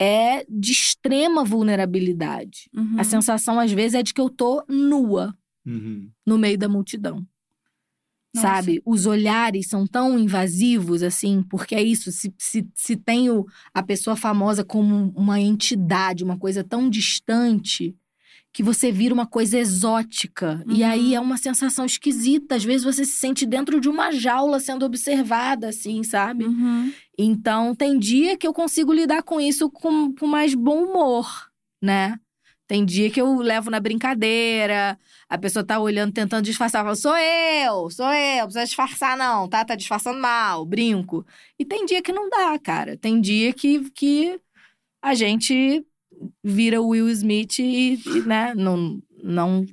[0.00, 2.68] é de extrema vulnerabilidade.
[2.74, 2.98] Uhum.
[2.98, 5.36] A sensação às vezes é de que eu tô nua
[5.66, 6.10] Uhum.
[6.26, 7.24] no meio da multidão.
[8.34, 8.48] Nossa.
[8.48, 8.82] Sabe?
[8.84, 12.10] Os olhares são tão invasivos, assim, porque é isso.
[12.10, 17.96] Se, se, se tem o- a pessoa famosa como uma entidade, uma coisa tão distante,
[18.54, 20.62] que você vira uma coisa exótica.
[20.68, 20.88] E Uhum.
[20.88, 22.54] aí é uma sensação esquisita.
[22.54, 26.44] Às vezes você se sente dentro de uma jaula sendo observada, assim, sabe?
[26.44, 26.92] Uhum.
[27.18, 31.50] Então, tem dia que eu consigo lidar com isso com, com mais bom humor,
[31.82, 32.16] né?
[32.68, 34.96] Tem dia que eu levo na brincadeira,
[35.28, 36.80] a pessoa tá olhando, tentando disfarçar.
[36.82, 39.64] Eu falo, sou eu, sou eu, não precisa disfarçar não, tá?
[39.64, 41.26] Tá disfarçando mal, brinco.
[41.58, 42.96] E tem dia que não dá, cara.
[42.96, 44.40] Tem dia que, que
[45.02, 45.84] a gente
[46.42, 49.00] vira o Will Smith e, e, né, não...
[49.26, 49.64] Não,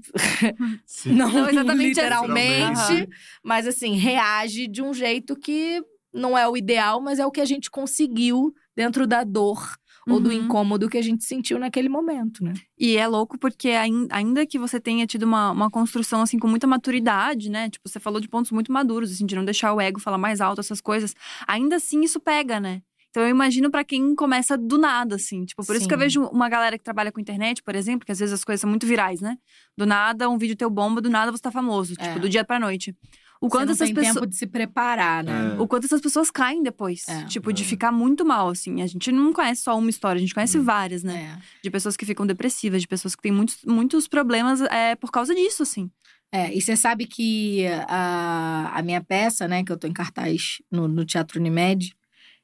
[0.85, 1.11] Sim.
[1.13, 3.05] não, Não exatamente literalmente, assim.
[3.43, 5.83] Mas assim, reage de um jeito que
[6.13, 9.75] não é o ideal, mas é o que a gente conseguiu dentro da dor
[10.09, 10.35] ou do Uhum.
[10.45, 12.53] incômodo que a gente sentiu naquele momento, né?
[12.79, 16.47] E é louco porque ain- ainda que você tenha tido uma, uma construção, assim, com
[16.47, 17.69] muita maturidade, né?
[17.69, 20.39] Tipo, você falou de pontos muito maduros, assim, de não deixar o ego falar mais
[20.41, 21.13] alto, essas coisas.
[21.45, 22.81] Ainda assim, isso pega, né?
[23.11, 25.43] Então eu imagino pra quem começa do nada, assim.
[25.45, 26.03] Tipo, por isso que eu Sim.
[26.05, 28.69] vejo uma galera que trabalha com internet, por exemplo, que às vezes as coisas são
[28.69, 29.37] muito virais, né?
[29.77, 31.93] Do nada, um vídeo teu bomba, do nada você tá famoso.
[31.99, 32.07] É.
[32.07, 32.95] Tipo, do dia pra noite.
[33.43, 34.13] O Você quanto não essas tem pessoas.
[34.13, 35.55] tempo de se preparar, né?
[35.57, 35.59] É.
[35.59, 37.03] O quanto essas pessoas caem depois.
[37.09, 37.25] É.
[37.25, 37.65] tipo, de É.
[37.65, 38.81] ficar muito mal, assim.
[38.81, 40.63] A gente não conhece só uma história, a gente conhece Hum.
[40.63, 41.35] várias, né?
[41.37, 41.41] É.
[41.63, 45.33] De pessoas que ficam depressivas, de pessoas que têm muitos, muitos problemas é, por causa
[45.35, 45.89] disso, assim.
[46.31, 50.61] É, e você sabe que a, a minha peça, né, que eu tô em cartaz
[50.71, 51.93] no, no Teatro Unimed,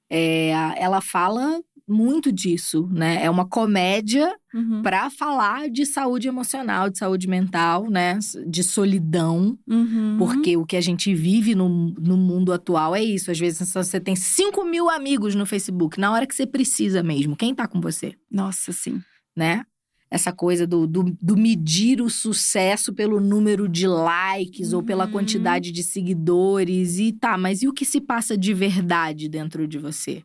[0.09, 3.23] é, ela fala muito disso, né?
[3.23, 4.81] É uma comédia Uhum.
[4.81, 8.17] para falar de saúde emocional, de saúde mental, né?
[8.47, 9.57] De solidão.
[9.67, 10.15] Uhum.
[10.17, 13.29] Porque o que a gente vive no, no mundo atual é isso.
[13.29, 17.35] Às vezes você tem 5 mil amigos no Facebook, na hora que você precisa mesmo.
[17.35, 18.15] Quem tá com você?
[18.31, 18.99] Nossa, sim.
[19.35, 19.63] né?
[20.09, 25.11] Essa coisa do, do, do medir o sucesso pelo número de likes ou pela Uhum.
[25.11, 26.97] quantidade de seguidores.
[26.97, 30.23] E tá, mas e o que se passa de verdade dentro de você?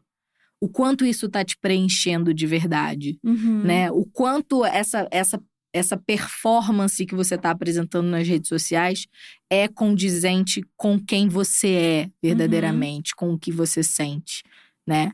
[0.60, 3.62] O quanto isso tá te preenchendo de verdade, Uhum.
[3.64, 3.90] né?
[3.90, 5.42] O quanto essa, essa,
[5.74, 9.06] essa performance que você tá apresentando nas redes sociais
[9.50, 14.44] é condizente com quem você é verdadeiramente, com o que você sente,
[14.86, 15.10] né?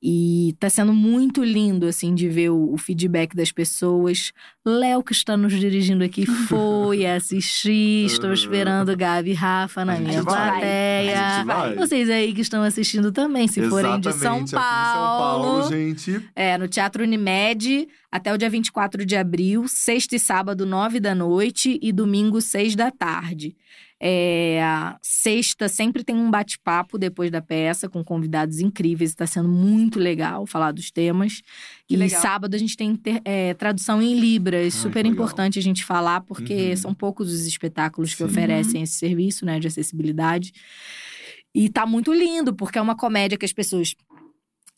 [0.00, 4.32] E tá sendo muito lindo, assim, de ver o, o feedback das pessoas.
[4.64, 8.06] Léo, que está nos dirigindo aqui, foi assistir.
[8.06, 11.20] Estou esperando Gabi e Rafa na minha plateia.
[11.20, 11.74] A gente vai.
[11.74, 16.28] Vocês aí que estão assistindo também, se forem de São Exatamente, em São Paulo, gente.
[16.36, 21.14] é, no Teatro Unimed, até o dia 24 de abril, sexta e sábado, nove da
[21.14, 23.56] noite, e domingo, seis da tarde.
[24.00, 24.60] É,
[25.02, 30.46] sexta sempre tem um bate-papo depois da peça, com convidados incríveis, está sendo muito legal
[30.46, 31.42] falar dos temas.
[31.86, 32.20] Que e legal.
[32.22, 36.20] sábado a gente tem ter- é, tradução em Libras, Ai, super importante a gente falar,
[36.20, 36.76] porque Uhum.
[36.76, 38.24] são poucos os espetáculos que Sim.
[38.24, 40.52] oferecem esse serviço né, de acessibilidade.
[41.54, 43.94] E tá muito lindo, porque é uma comédia que as pessoas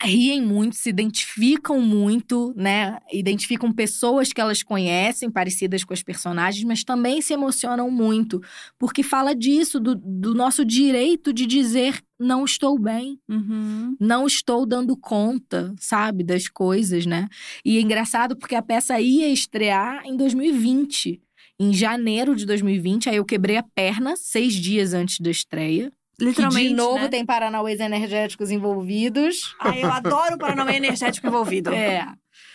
[0.03, 2.99] riem muito, se identificam muito, né?
[3.13, 8.41] Identificam pessoas que elas conhecem, parecidas com as personagens, mas também se emocionam muito,
[8.79, 13.97] porque fala disso, do, do nosso direito de dizer não estou bem, Uhum.
[13.99, 17.29] não estou dando conta, sabe, das coisas, né?
[17.65, 21.21] E é engraçado porque a peça ia estrear em 2020.
[21.59, 25.93] Em janeiro de 2020, aí eu quebrei a perna seis dias antes da estreia.
[26.21, 26.63] Literalmente.
[26.63, 27.09] que de novo né?
[27.09, 29.55] tem paranauês energéticos envolvidos.
[29.59, 31.71] Ai, eu adoro o Paranauê energético envolvido.
[31.71, 32.07] É.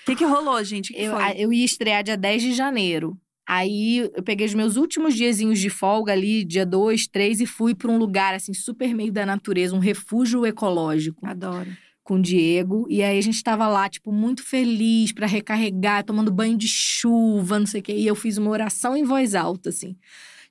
[0.03, 0.93] O que, que rolou, gente?
[0.93, 3.18] Que, Eu, eu ia estrear dia 10 de janeiro.
[3.47, 7.76] Aí eu peguei os meus últimos diazinhos de folga ali, dia 2, 3, e fui
[7.76, 11.70] para um lugar assim, super meio da natureza, um refúgio ecológico Adoro.
[12.03, 12.88] com o Diego.
[12.89, 17.59] E aí a gente tava lá, tipo, muito feliz para recarregar, tomando banho de chuva,
[17.59, 17.93] não sei o quê.
[17.93, 19.95] E eu fiz uma oração em voz alta, assim.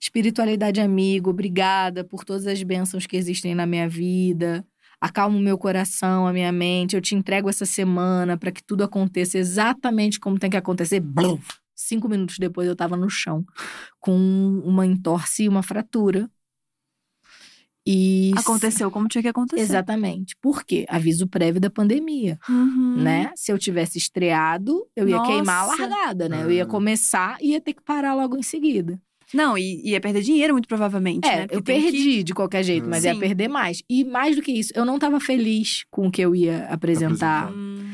[0.01, 4.67] Espiritualidade amigo, obrigada por todas as bênçãos que existem na minha vida.
[5.01, 6.97] Acalma o meu coração, a minha mente.
[6.97, 11.01] Eu te entrego essa semana para que tudo aconteça exatamente como tem que acontecer.
[11.01, 11.39] Blum!
[11.75, 13.45] Cinco minutos depois eu tava no chão
[14.01, 14.17] com
[14.65, 16.31] uma entorse e uma fratura.
[17.87, 19.61] E Aconteceu como tinha que acontecer.
[19.63, 20.35] Exatamente.
[20.41, 20.87] Por quê?
[20.89, 22.97] Aviso prévio da pandemia, Uhum.
[23.03, 23.31] né?
[23.37, 25.83] Se eu tivesse estreado, eu ia queimar a Nossa.
[25.87, 26.43] largada, né?
[26.45, 26.67] Eu ia Ah.
[26.67, 28.99] começar e ia ter que parar logo em seguida.
[29.35, 31.27] Não, e ia perder dinheiro, muito provavelmente.
[31.27, 31.47] É, né?
[31.51, 33.21] Eu perdi que- de qualquer jeito, mas ia Sim.
[33.21, 33.83] perder mais.
[33.91, 37.45] E mais do que isso, eu não tava feliz com o que eu ia apresentar.
[37.45, 37.53] Apresentar.
[37.53, 37.85] Hum.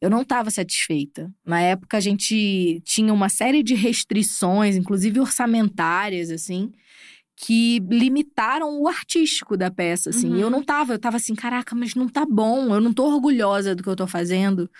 [0.00, 1.30] Eu não estava satisfeita.
[1.46, 6.70] Na época, a gente tinha uma série de restrições, inclusive orçamentárias, assim,
[7.36, 10.30] que limitaram o artístico da peça, assim.
[10.30, 10.38] Uhum.
[10.38, 13.74] Eu não tava, eu tava assim, caraca, mas não tá bom, eu não tô orgulhosa
[13.74, 14.70] do que eu tô fazendo.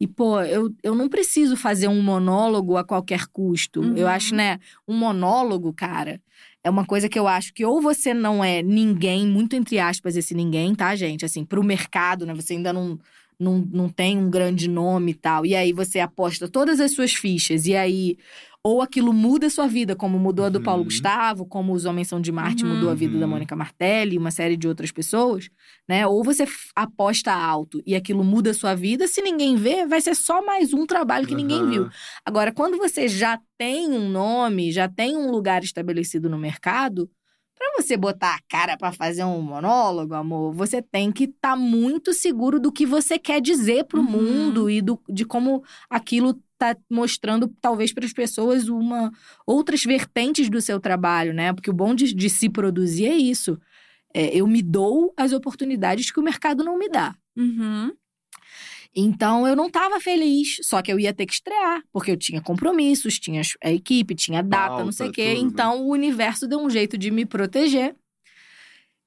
[0.00, 3.80] E, pô, eu, eu não preciso fazer um monólogo a qualquer custo.
[3.80, 3.96] Uhum.
[3.96, 6.20] Eu acho, né, um monólogo, cara,
[6.64, 10.16] é uma coisa que eu acho que ou você não é ninguém, muito entre aspas
[10.16, 11.24] esse ninguém, tá, gente?
[11.24, 12.98] Assim, pro mercado, né, você ainda não
[13.38, 15.46] não, não tem um grande nome e tal.
[15.46, 17.66] E aí você aposta todas as suas fichas.
[17.66, 18.18] E aí,
[18.62, 20.84] ou aquilo muda a sua vida, como mudou a do Paulo Uhum.
[20.84, 22.70] Gustavo, como Os Homens São de Marte Uhum.
[22.72, 23.32] mudou a vida da Uhum.
[23.32, 25.48] Mônica Martelli e uma série de outras pessoas,
[25.88, 26.06] né?
[26.06, 26.44] Ou você
[26.74, 29.06] aposta alto e aquilo muda a sua vida.
[29.06, 31.70] Se ninguém vê, vai ser só mais um trabalho que ninguém Aham.
[31.70, 31.88] viu.
[32.24, 37.08] Agora, quando você já tem um nome, já tem um lugar estabelecido no mercado,
[37.56, 42.12] para você botar a cara para fazer um monólogo, amor, você tem que estar muito
[42.12, 44.10] seguro do que você quer dizer pro Uhum.
[44.10, 49.10] mundo e do, de como aquilo tá mostrando, talvez, para as pessoas uma
[49.46, 51.52] outras vertentes do seu trabalho, né?
[51.52, 53.58] Porque o bom de, de se produzir é isso.
[54.12, 57.14] É, eu me dou as oportunidades que o mercado não me dá.
[57.36, 57.92] Uhum.
[58.94, 62.40] Então eu não tava feliz, só que eu ia ter que estrear, porque eu tinha
[62.40, 65.34] compromissos, tinha a equipe, tinha data, não sei o quê.
[65.34, 65.48] tudo, né?
[65.48, 67.94] Então o universo deu um jeito de me proteger.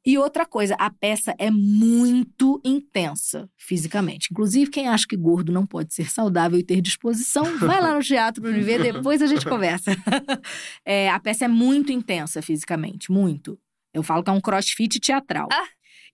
[0.06, 4.30] E outra coisa, a peça é muito intensa fisicamente.
[4.32, 8.02] Inclusive, quem acha que gordo não pode ser saudável e ter disposição, vai lá no
[8.02, 9.92] teatro para me ver, depois a gente conversa.
[10.86, 13.60] É, a peça é muito intensa fisicamente, muito.
[13.94, 15.48] Eu falo que é um crossfit teatral.
[15.52, 15.68] Ah.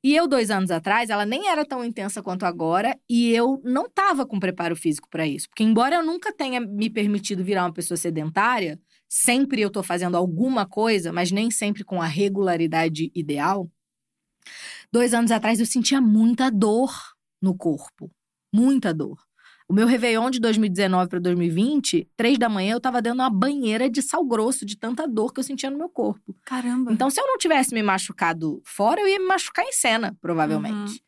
[0.04, 3.90] E eu, dois anos atrás, ela nem era tão intensa quanto agora, e eu não
[3.90, 5.50] tava com preparo físico para isso.
[5.50, 8.80] Porque, embora eu nunca tenha me permitido virar uma pessoa sedentária,
[9.10, 13.70] sempre eu tô fazendo alguma coisa, mas nem sempre com a regularidade ideal.
[14.92, 16.92] Dois anos atrás eu sentia muita dor
[17.42, 18.12] no corpo.
[18.54, 19.18] Muita dor.
[19.70, 23.90] O meu Réveillon de 2019 para 2020, três da manhã, eu tava dando uma banheira
[23.90, 26.34] de sal grosso, de tanta dor que eu sentia no meu corpo.
[26.46, 26.94] Caramba.
[26.94, 30.94] Então, se eu não tivesse me machucado fora, eu ia me machucar em cena, provavelmente.
[30.94, 31.00] Uhum.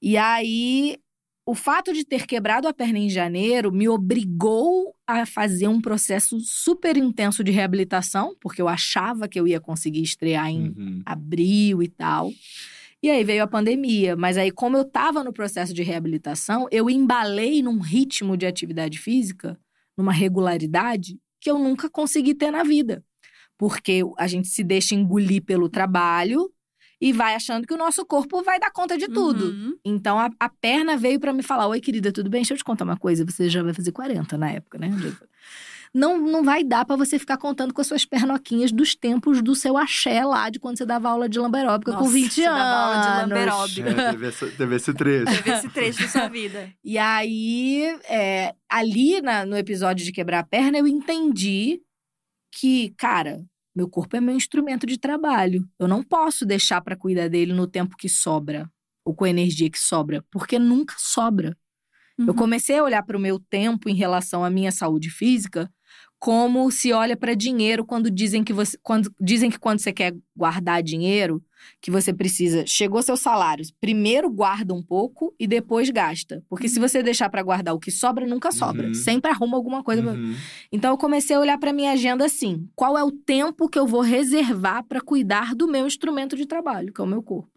[0.00, 0.96] E aí,
[1.44, 6.38] o fato de ter quebrado a perna em janeiro me obrigou a fazer um processo
[6.40, 11.02] super intenso de reabilitação, porque eu achava que eu ia conseguir estrear em Uhum.
[11.04, 12.30] abril e tal.
[13.02, 16.88] E aí veio a pandemia, mas aí como eu tava no processo de reabilitação, eu
[16.88, 19.58] embalei num ritmo de atividade física,
[19.96, 23.04] numa regularidade que eu nunca consegui ter na vida.
[23.58, 26.48] Porque a gente se deixa engolir pelo trabalho
[27.02, 29.46] e vai achando que o nosso corpo vai dar conta de tudo.
[29.46, 29.76] Uhum.
[29.84, 32.42] Então a, a perna veio pra me falar: Oi, querida, tudo bem?
[32.42, 33.24] Deixa eu te contar uma coisa.
[33.24, 34.88] Você já vai fazer 40 na época, né?
[35.94, 39.54] Não, não vai dar pra você ficar contando com as suas pernoquinhas dos tempos do
[39.54, 42.58] seu axé lá, de quando você dava aula de lamberóbica com Nossa, 20 você anos.
[42.58, 43.90] dava aula de lamberóbica.
[43.90, 45.24] É, teve, essa- teve esse trecho.
[45.42, 46.70] Teve esse trecho da sua vida.
[46.82, 51.82] E aí, é, ali na- no episódio de quebrar a perna, eu entendi
[52.54, 53.44] que, cara,
[53.74, 55.66] meu corpo é meu instrumento de trabalho.
[55.78, 58.70] Eu não posso deixar pra cuidar dele no tempo que sobra,
[59.04, 61.56] ou com a energia que sobra, porque nunca sobra.
[62.26, 62.34] Eu Uhum.
[62.34, 65.70] comecei a olhar para o meu tempo em relação à minha saúde física
[66.24, 70.14] como se olha para dinheiro quando dizem que você quando dizem que quando você quer
[70.36, 71.42] guardar dinheiro,
[71.80, 76.40] que você precisa, chegou seu salário, primeiro guarda um pouco e depois gasta.
[76.48, 78.86] Porque se você deixar para guardar o que sobra, nunca sobra.
[78.86, 78.94] Uhum.
[78.94, 80.00] Sempre arruma alguma coisa.
[80.00, 80.36] pra- Uhum.
[80.70, 83.86] Então eu comecei a olhar para minha agenda assim: qual é o tempo que eu
[83.88, 87.50] vou reservar para cuidar do meu instrumento de trabalho, que é o meu corpo.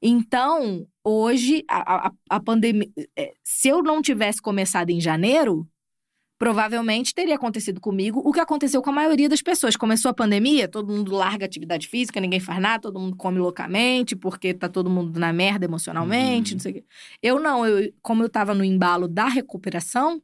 [0.00, 2.88] Então, hoje, a, a, a pandemia.
[3.16, 5.68] é, Se eu não tivesse começado em janeiro,
[6.42, 9.76] provavelmente teria acontecido comigo o que aconteceu com a maioria das pessoas.
[9.76, 14.16] Começou a pandemia, todo mundo larga atividade física, ninguém faz nada, todo mundo come loucamente,
[14.16, 16.56] porque tá todo mundo na merda emocionalmente, Uhum.
[16.56, 16.84] não sei o quê.
[17.22, 20.20] Eu não, eu, como eu tava no embalo da recuperação,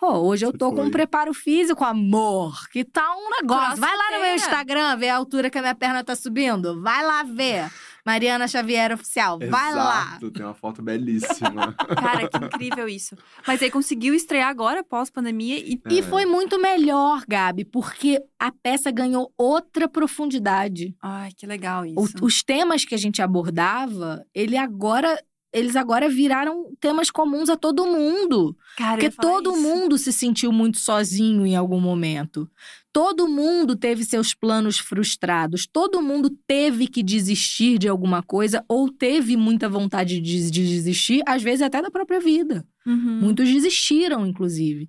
[0.00, 0.92] pô, hoje eu Você tô com um foi.
[0.92, 3.76] preparo físico, amor, que tá um negócio.
[3.76, 4.34] Vai lá no meu.
[4.36, 6.80] Instagram ver a altura que a minha perna tá subindo.
[6.80, 7.70] Vai lá ver.
[8.10, 10.06] Mariana Xavier Oficial, vai lá.
[10.08, 11.72] Exato, tem uma foto belíssima.
[11.96, 13.16] Cara, que incrível isso.
[13.46, 16.02] Mas aí conseguiu estrear agora, pós-pandemia, e E É.
[16.02, 20.94] foi muito melhor, Gabi, porque a peça ganhou outra profundidade.
[21.00, 22.14] Ai, que legal O- isso.
[22.20, 27.86] os temas que a gente abordava, ele agora, eles agora viraram temas comuns a todo
[27.86, 28.56] mundo.
[28.76, 29.62] Cara, eu Porque ia falar todo isso.
[29.62, 32.48] mundo se sentiu muito sozinho em algum momento.
[32.92, 35.66] Todo mundo teve seus planos frustrados.
[35.66, 41.22] Todo mundo teve que desistir de alguma coisa ou teve muita vontade de, de desistir,
[41.26, 42.66] às vezes até da própria vida.
[42.86, 43.20] Uhum.
[43.20, 44.88] Muitos desistiram, inclusive,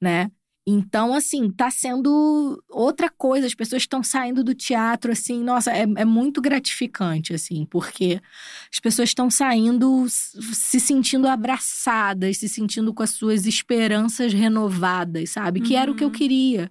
[0.00, 0.30] né?
[0.70, 3.46] Então, assim, tá sendo outra coisa.
[3.46, 8.20] As pessoas estão saindo do teatro, assim, nossa, é, é muito gratificante, assim, porque
[8.70, 15.60] as pessoas estão saindo se sentindo abraçadas, se sentindo com as suas esperanças renovadas, sabe?
[15.62, 16.12] Que era o que eu Uhum.
[16.14, 16.70] queria.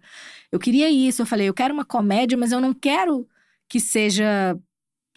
[0.52, 1.24] Eu queria isso.
[1.24, 3.28] Eu falei, eu quero uma comédia, mas eu não quero
[3.68, 4.58] que seja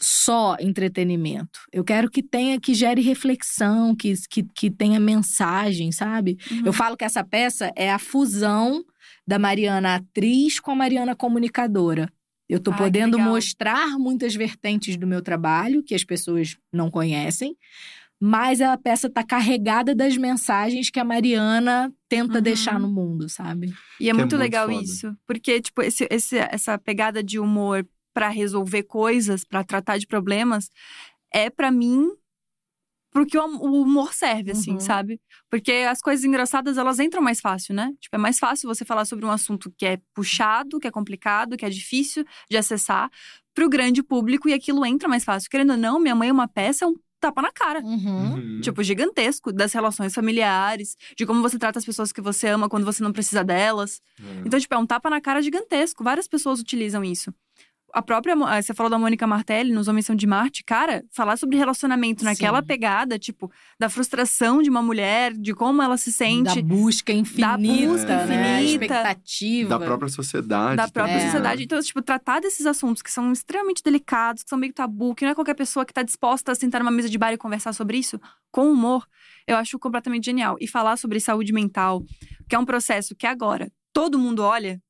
[0.01, 1.61] só entretenimento.
[1.73, 6.39] Eu quero que tenha, que gere reflexão, que, que, que tenha mensagem, sabe?
[6.51, 6.63] Uhum.
[6.67, 8.85] Eu falo que essa peça é a fusão
[9.27, 12.11] da Mariana atriz com a Mariana comunicadora.
[12.49, 17.55] Eu que podendo mostrar muitas vertentes do meu trabalho que as pessoas não conhecem,
[18.23, 22.43] mas a peça tá carregada das mensagens que a Mariana tenta Uhum.
[22.43, 23.73] deixar no mundo, sabe?
[24.01, 24.83] E é é muito muito legal foda.
[24.83, 25.17] isso.
[25.27, 27.87] Porque, tipo, esse, esse- essa pegada de humor
[28.21, 30.69] pra resolver coisas, pra tratar de problemas,
[31.33, 32.07] é pra mim
[33.11, 34.81] pro que o o humor serve, assim, Uhum.
[34.81, 35.19] sabe?
[35.51, 37.91] Porque as coisas engraçadas, elas entram mais fácil, né?
[37.99, 41.57] Tipo, é mais fácil você falar sobre um assunto que é puxado, que é complicado,
[41.57, 43.09] que é difícil de acessar
[43.55, 45.49] pro grande público e aquilo entra mais fácil.
[45.51, 47.81] Querendo ou não, Minha Mãe é uma peça, é um tapa na cara.
[47.81, 48.61] Uhum.
[48.61, 52.85] Tipo, gigantesco das relações familiares, de como você trata as pessoas que você ama quando
[52.85, 54.01] você não precisa delas.
[54.21, 54.43] É.
[54.47, 56.05] Então, tipo, é um tapa na cara gigantesco.
[56.05, 57.35] Várias pessoas utilizam isso.
[57.93, 58.35] A própria.
[58.63, 60.63] Você falou da Mônica Martelli nos Homens São de Marte.
[60.65, 62.67] Cara, falar sobre relacionamento naquela Sim.
[62.67, 66.63] pegada, tipo, da frustração de uma mulher, de como ela se Da sente.
[66.63, 68.63] busca infinita, busca né?
[68.65, 68.85] infinita.
[68.95, 69.79] Expectativa.
[69.79, 70.77] Da própria sociedade.
[70.77, 71.25] da própria né?
[71.25, 71.63] sociedade.
[71.65, 75.33] Então, tipo, tratar desses assuntos que são extremamente delicados, que são meio tabu, que não
[75.33, 77.99] é qualquer pessoa que tá disposta a sentar numa mesa de bar e conversar sobre
[77.99, 78.21] isso
[78.51, 79.07] com humor,
[79.47, 80.57] eu acho completamente genial.
[80.61, 82.03] E falar sobre saúde mental,
[82.49, 84.81] que é um processo que agora todo mundo olha,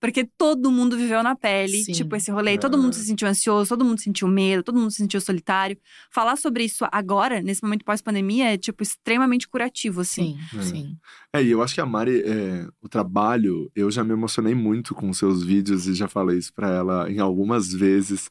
[0.00, 1.92] porque todo mundo viveu na pele, Sim.
[1.92, 2.80] tipo, esse rolê, todo É.
[2.80, 5.76] mundo se sentiu ansioso, todo mundo sentiu medo, todo mundo se sentiu solitário.
[6.10, 10.36] Falar sobre isso agora, nesse momento pós-pandemia, é, tipo, extremamente curativo, assim.
[10.50, 10.62] Sim, É.
[10.62, 10.96] sim.
[11.34, 14.94] É, e eu acho que a Mari, é, o trabalho, eu já me emocionei muito
[14.94, 18.28] com os seus vídeos e já falei isso pra ela em algumas vezes,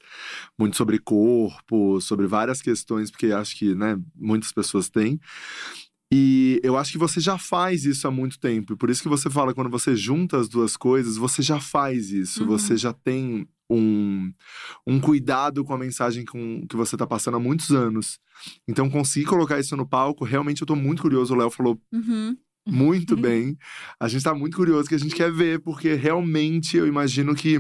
[0.58, 5.20] muito sobre corpo, sobre várias questões, porque acho que, né, muitas pessoas têm.
[6.14, 8.74] E eu acho que você já faz isso há muito tempo.
[8.74, 12.12] E por isso que você fala, quando você junta as duas coisas, você já faz
[12.12, 12.44] isso.
[12.44, 12.48] Uhum.
[12.50, 14.32] Você já tem um,
[14.86, 18.20] um cuidado com a mensagem com, que você tá passando há muitos anos.
[18.66, 21.34] Então, conseguir colocar isso no palco, realmente eu tô muito curioso.
[21.34, 22.38] O Léo falou Uhum.
[22.66, 23.58] muito bem.
[24.00, 27.60] A gente tá muito curioso, que a gente quer ver, porque realmente eu imagino que.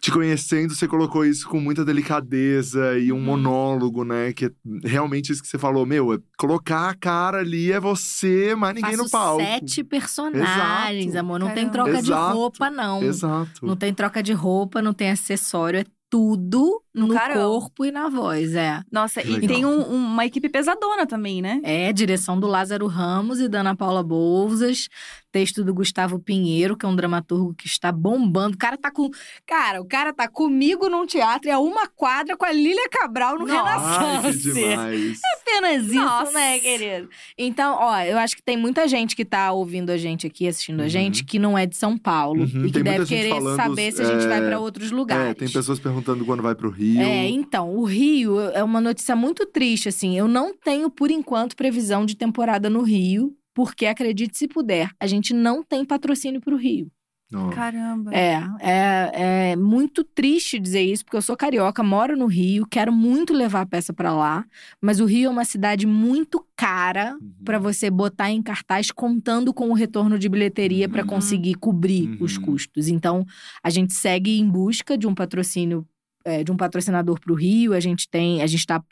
[0.00, 3.22] Te conhecendo, você colocou isso com muita delicadeza e um Uhum.
[3.22, 4.32] monólogo, né?
[4.32, 4.50] Que é
[4.84, 8.92] realmente isso que você falou, meu, é colocar a cara ali é você, mas ninguém
[8.92, 9.42] Faço no palco.
[9.42, 11.18] sete personagens, Exato.
[11.18, 11.38] amor.
[11.38, 11.72] Não tem Caramba.
[11.72, 12.34] troca de Exato.
[12.36, 13.02] roupa, não.
[13.02, 13.66] Exato.
[13.66, 15.80] Não tem troca de roupa, não tem acessório.
[15.80, 18.80] É tudo No no, corpo e na voz, é.
[18.90, 19.48] Nossa, e Legal.
[19.48, 21.60] tem um- uma equipe pesadona também, né?
[21.62, 24.88] É, direção do Lázaro Ramos e da Ana Paula Bouzas.
[25.32, 28.56] Texto do Gustavo Pinheiro, que é um dramaturgo que está bombando.
[28.56, 29.08] O cara tá com.
[29.46, 33.38] Cara, o cara tá comigo num teatro e a uma quadra com a Lília Cabral
[33.38, 34.52] no Renaissance.
[34.52, 35.20] demais.
[35.40, 36.32] Apenas isso, Nossa.
[36.32, 37.08] né, querido?
[37.38, 40.80] Então, ó, eu acho que tem muita gente que tá ouvindo a gente aqui, assistindo
[40.80, 40.88] a Uhum.
[40.88, 42.40] gente, que não é de São Paulo.
[42.40, 44.58] Uhum, E que tem muita deve querer falando, saber se a gente vai é, pra
[44.58, 45.26] outros lugares.
[45.30, 46.79] É, tem pessoas perguntando quando vai pro Rio.
[46.98, 50.16] É, então, o Rio é uma notícia muito triste, assim.
[50.16, 55.06] Eu não tenho, por enquanto, previsão de temporada no Rio, porque, acredite se puder, a
[55.06, 56.90] gente não tem patrocínio pro Rio.
[57.32, 57.48] Ó.
[57.50, 58.12] Caramba.
[58.12, 62.92] É, é, é muito triste dizer isso, porque eu sou carioca, moro no Rio, quero
[62.92, 64.44] muito levar a peça pra lá,
[64.82, 67.30] mas o Rio é uma cidade muito cara Uhum.
[67.44, 71.08] pra você botar em cartaz contando com o retorno de bilheteria pra Uhum.
[71.08, 72.16] conseguir cobrir Uhum.
[72.20, 72.88] os custos.
[72.88, 73.24] Então,
[73.62, 75.86] a gente segue em busca de um patrocínio
[76.24, 78.82] é, de um patrocinador para o Rio, a gente tem, a gente está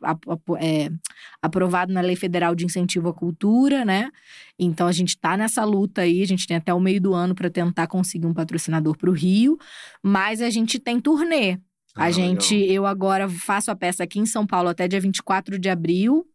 [1.42, 4.10] aprovado na Lei Federal de Incentivo à Cultura, né?
[4.58, 7.34] Então a gente está nessa luta aí, a gente tem até o meio do ano
[7.34, 9.58] para tentar conseguir um patrocinador para o Rio,
[10.02, 11.58] mas a gente tem turnê.
[11.94, 12.74] Ah, a gente, legal.
[12.74, 16.26] eu agora faço a peça aqui em São Paulo até dia 24 de abril.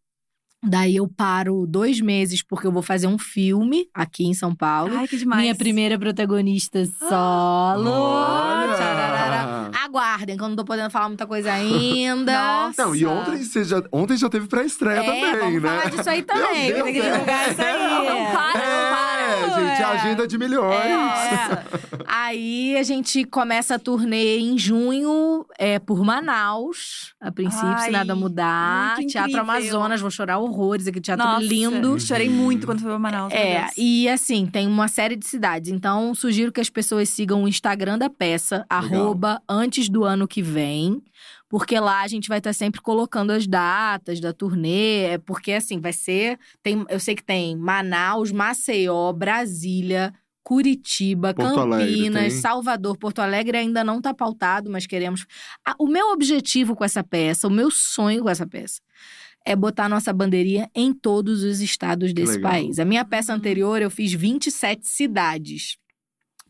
[0.66, 4.96] Daí eu paro dois meses porque eu vou fazer um filme aqui em São Paulo.
[4.96, 5.42] Ai, que demais.
[5.42, 7.90] Minha primeira protagonista solo.
[7.90, 9.13] Olha!
[9.74, 12.32] Aguardem, que eu não tô podendo falar muita coisa ainda.
[12.34, 12.86] Nossa.
[12.86, 15.70] Não, e ontem, você já, ontem já teve pré-estreia É, também, vamos né?
[15.70, 17.52] falar disso aí também, tem que divulgar é.
[17.52, 18.08] isso aí.
[18.10, 19.03] Não para, não para.
[19.84, 20.86] É, agenda de milhões.
[20.86, 21.64] É.
[22.08, 27.14] Aí a gente começa a turnê em junho é, por Manaus.
[27.20, 28.98] A princípio, se Ai, nada mudar.
[29.08, 29.40] Teatro.
[29.40, 32.00] Amazonas, vou chorar horrores aqui, teatro Nossa, lindo.
[32.00, 33.34] Chorei muito quando fui pra Manaus.
[33.34, 35.72] É, e assim, tem uma série de cidades.
[35.72, 40.42] Então, sugiro que as pessoas sigam o Instagram da peça, arroba antes do ano que
[40.42, 41.02] vem.
[41.54, 45.04] Porque lá a gente vai estar sempre colocando as datas da turnê.
[45.04, 46.40] é Porque, assim, vai ser.
[46.64, 50.12] Tem, eu sei que tem Manaus, Maceió, Brasília.
[50.42, 52.42] Curitiba, Porto Alegre, Campinas, tem?
[52.42, 55.26] Salvador, Porto Alegre ainda não está pautado, mas queremos.
[55.80, 58.82] O meu objetivo com essa peça, o meu sonho com essa peça,
[59.46, 62.52] é botar nossa bandeirinha em todos os estados desse legal.
[62.52, 62.78] país.
[62.78, 65.78] A minha peça anterior eu fiz 27 cidades,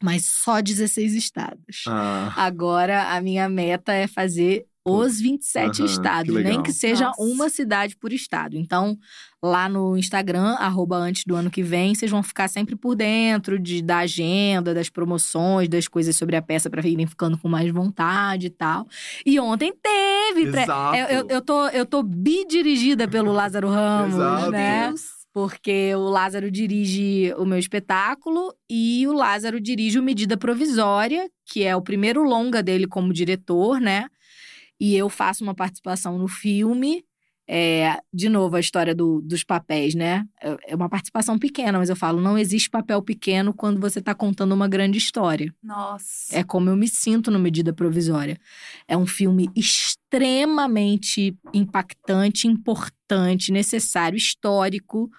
[0.02, 1.84] mas só 16 estados.
[1.88, 6.54] Ah, Agora a minha meta é fazer os 27 Aham, que estados, legal.
[6.54, 7.22] nem que seja Nossa.
[7.24, 8.58] uma cidade por estado.
[8.58, 8.98] Então,
[9.42, 13.58] lá no Instagram, arroba antes do ano que vem, vocês vão ficar sempre por dentro
[13.58, 17.72] de, da agenda, das promoções, das coisas sobre a peça para irem ficando com mais
[17.72, 18.86] vontade e tal.
[19.26, 20.52] E ontem teve.
[20.52, 20.96] pré- Exato.
[20.98, 24.52] Eu, eu, eu tô, eu tô bidirigida pelo Lázaro Ramos, Exato.
[24.52, 24.94] né?
[25.34, 31.64] Porque o Lázaro dirige o meu espetáculo e o Lázaro dirige o Medida Provisória, que
[31.64, 34.06] é o primeiro longa dele como diretor, né?
[34.80, 37.04] E eu faço uma participação no filme.
[37.46, 40.26] É, de novo, a história do- dos papéis, né?
[40.42, 44.16] É- É uma participação pequena, mas eu falo, não existe papel pequeno quando você está
[44.16, 45.54] contando uma grande história.
[45.62, 46.34] Nossa.
[46.38, 48.40] É como eu me sinto no Medida Provisória.
[48.88, 55.10] É um filme extremamente impactante, importante, necessário, histórico.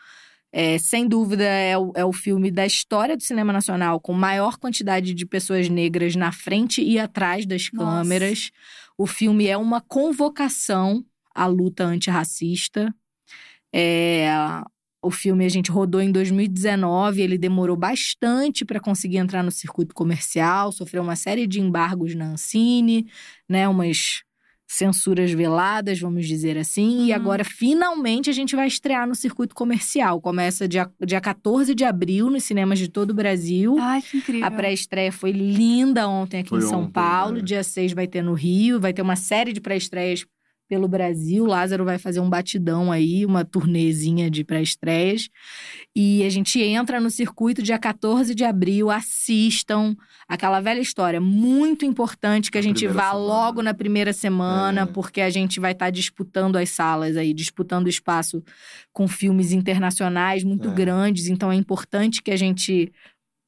[0.56, 4.56] É, sem dúvida, é o, é o filme da história do cinema nacional com maior
[4.56, 7.98] quantidade de pessoas negras na frente e atrás das Nossa.
[8.02, 8.50] câmeras.
[8.98, 12.94] O filme é uma convocação à luta antirracista.
[13.74, 14.28] É,
[15.04, 19.94] o filme a gente rodou em 2019, ele demorou bastante para conseguir entrar no circuito
[19.94, 23.06] comercial, sofreu uma série de embargos na Ancine,
[23.48, 24.23] né, umas
[24.66, 27.14] censuras veladas, vamos dizer assim, e Uhum.
[27.16, 30.20] agora finalmente a gente vai estrear no circuito comercial.
[30.20, 33.76] Começa dia, dia 14 de abril nos cinemas de todo o Brasil.
[33.78, 34.44] Ai, que incrível.
[34.46, 37.36] A pré-estreia foi linda ontem aqui Foi em São ontem, Paulo.
[37.36, 37.42] né?
[37.42, 38.80] Dia 6 vai ter no Rio.
[38.80, 40.24] Vai ter uma série de pré-estreias
[40.68, 41.44] pelo Brasil.
[41.46, 45.28] Lázaro vai fazer um batidão aí, uma turnêzinha de pré-estreias.
[45.94, 48.90] E a gente entra no circuito dia 14 de abril.
[48.90, 49.94] Assistam.
[50.28, 53.12] Aquela velha história, muito importante que a Na gente vá semana.
[53.18, 54.86] logo na primeira semana, É.
[54.86, 58.42] porque a gente vai estar disputando as salas aí, disputando espaço
[58.92, 60.72] com filmes internacionais muito É.
[60.72, 61.28] grandes.
[61.28, 62.90] Então é importante que a gente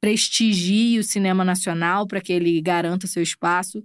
[0.00, 3.82] prestigie o cinema nacional para que ele garanta seu espaço.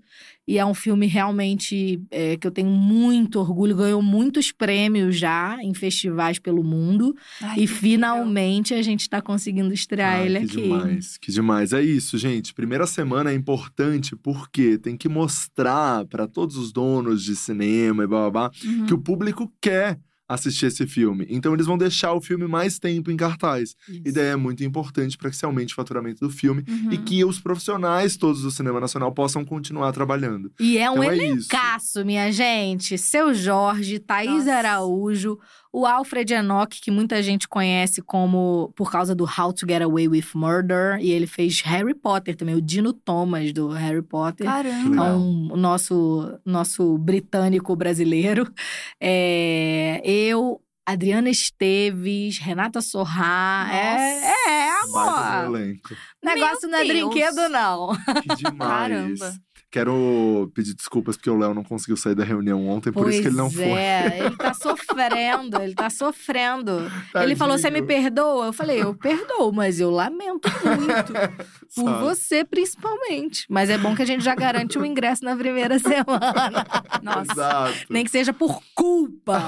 [0.48, 5.58] E é um filme realmente é, que eu tenho muito orgulho, ganhou muitos prêmios já
[5.62, 7.16] em festivais pelo mundo.
[7.42, 10.62] Ai, e que finalmente a gente está conseguindo estrear Ai, ele que aqui.
[10.64, 11.74] demais, que demais.
[11.74, 12.54] É isso, gente.
[12.54, 18.08] Primeira semana é importante porque tem que mostrar para todos os donos de cinema e
[18.08, 18.86] blá blá blá Uhum.
[18.86, 19.98] que o público quer
[20.34, 21.26] assistir esse filme.
[21.30, 23.76] Então eles vão deixar o filme mais tempo em cartaz.
[23.88, 24.02] Isso.
[24.06, 26.92] E daí é muito importante para que se aumente o faturamento do filme Uhum.
[26.92, 30.52] e que os profissionais todos do cinema nacional possam continuar trabalhando.
[30.60, 32.98] E é um Então é elencaço, minha gente.
[32.98, 34.54] Seu Jorge, Thaís Nossa.
[34.54, 35.38] Araújo,
[35.74, 40.08] o Alfred Enoch, que muita gente conhece como por causa do How to Get Away
[40.10, 44.46] with Murder, e ele fez Harry Potter também, o Dino Thomas do Harry Potter.
[44.46, 44.90] Caramba.
[44.90, 48.52] Então, o nosso, nosso britânico brasileiro.
[49.00, 53.68] É, eu, Adriana Esteves, Renata Sorrá.
[53.72, 55.50] É, é, Baita amor.
[55.50, 55.90] do elenco.
[56.24, 57.10] Negócio não é Deus.
[57.10, 57.96] brinquedo, não.
[58.22, 58.58] Que demais.
[58.58, 59.34] Caramba.
[59.72, 63.30] Quero pedir desculpas porque o Léo não conseguiu sair da reunião ontem, por isso que
[63.30, 63.64] ele não foi.
[63.64, 66.92] é, ele tá sofrendo, ele tá sofrendo.
[67.16, 67.88] Ele falou: você me Tadinho.
[68.04, 68.46] perdoa?
[68.48, 71.14] Eu falei: eu perdoo, mas eu lamento muito.
[71.74, 72.04] Por Sabe?
[72.04, 73.46] você, principalmente.
[73.50, 76.66] Mas é bom que a gente já garante um ingresso na primeira semana.
[77.02, 77.32] Nossa.
[77.32, 77.78] Exato.
[77.90, 79.40] Nem que seja por culpa.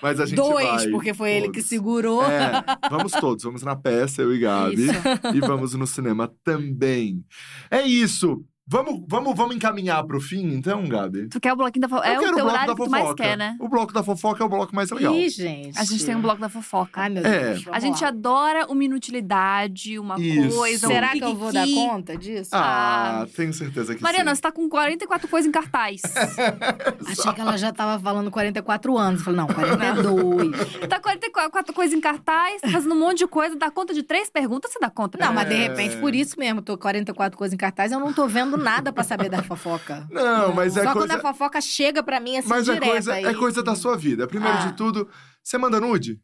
[0.00, 1.68] Mas a gente Dois, vai, porque foi ele que todos.
[1.68, 2.24] segurou.
[2.24, 4.86] É, vamos todos, vamos na peça, eu e Gabi.
[4.86, 4.94] Isso.
[5.34, 7.22] E vamos no cinema também.
[7.70, 8.42] É isso.
[8.66, 11.28] Vamos, vamos, vamos encaminhar pro fim, então, Gabi?
[11.28, 12.08] Tu quer o bloquinho da fofoca?
[12.08, 13.22] É o teu bloco horário da que tu mais fofoca.
[13.22, 13.56] quer, né?
[13.60, 15.14] O bloco da fofoca é o bloco mais legal.
[15.14, 15.78] Ih, gente.
[15.78, 17.02] A gente tem um bloco da fofoca.
[17.02, 17.52] Ai, meu É.
[17.52, 17.64] Deus.
[17.70, 18.08] A gente lá.
[18.08, 20.56] adora uma inutilidade, uma Isso.
[20.56, 20.86] coisa.
[20.86, 22.50] um Será que eu vou dar conta disso?
[22.54, 24.36] Ah, tenho certeza que Mariana, sim.
[24.36, 26.00] você tá com 44 coisas em cartaz.
[27.06, 29.20] Achei que ela já tava falando 44 anos.
[29.20, 30.88] Eu Falei, não, 42.
[30.88, 34.30] tá 44 coisas em cartaz, tá fazendo um monte de coisa, dá conta de três
[34.30, 35.18] perguntas, você dá conta.
[35.18, 35.68] Não, mas de É.
[35.68, 39.02] repente, por isso mesmo, tô 44 coisas em cartaz, eu não tô vendo nada pra
[39.04, 40.06] saber da fofoca.
[40.10, 41.08] Não, mas é Só coisa...
[41.08, 42.90] quando a fofoca chega pra mim assim Mas é direto.
[42.90, 43.24] coisa, aí...
[43.24, 44.26] é coisa da sua vida.
[44.26, 44.66] Primeiro Ah.
[44.66, 45.08] de tudo,
[45.42, 46.20] você manda nude?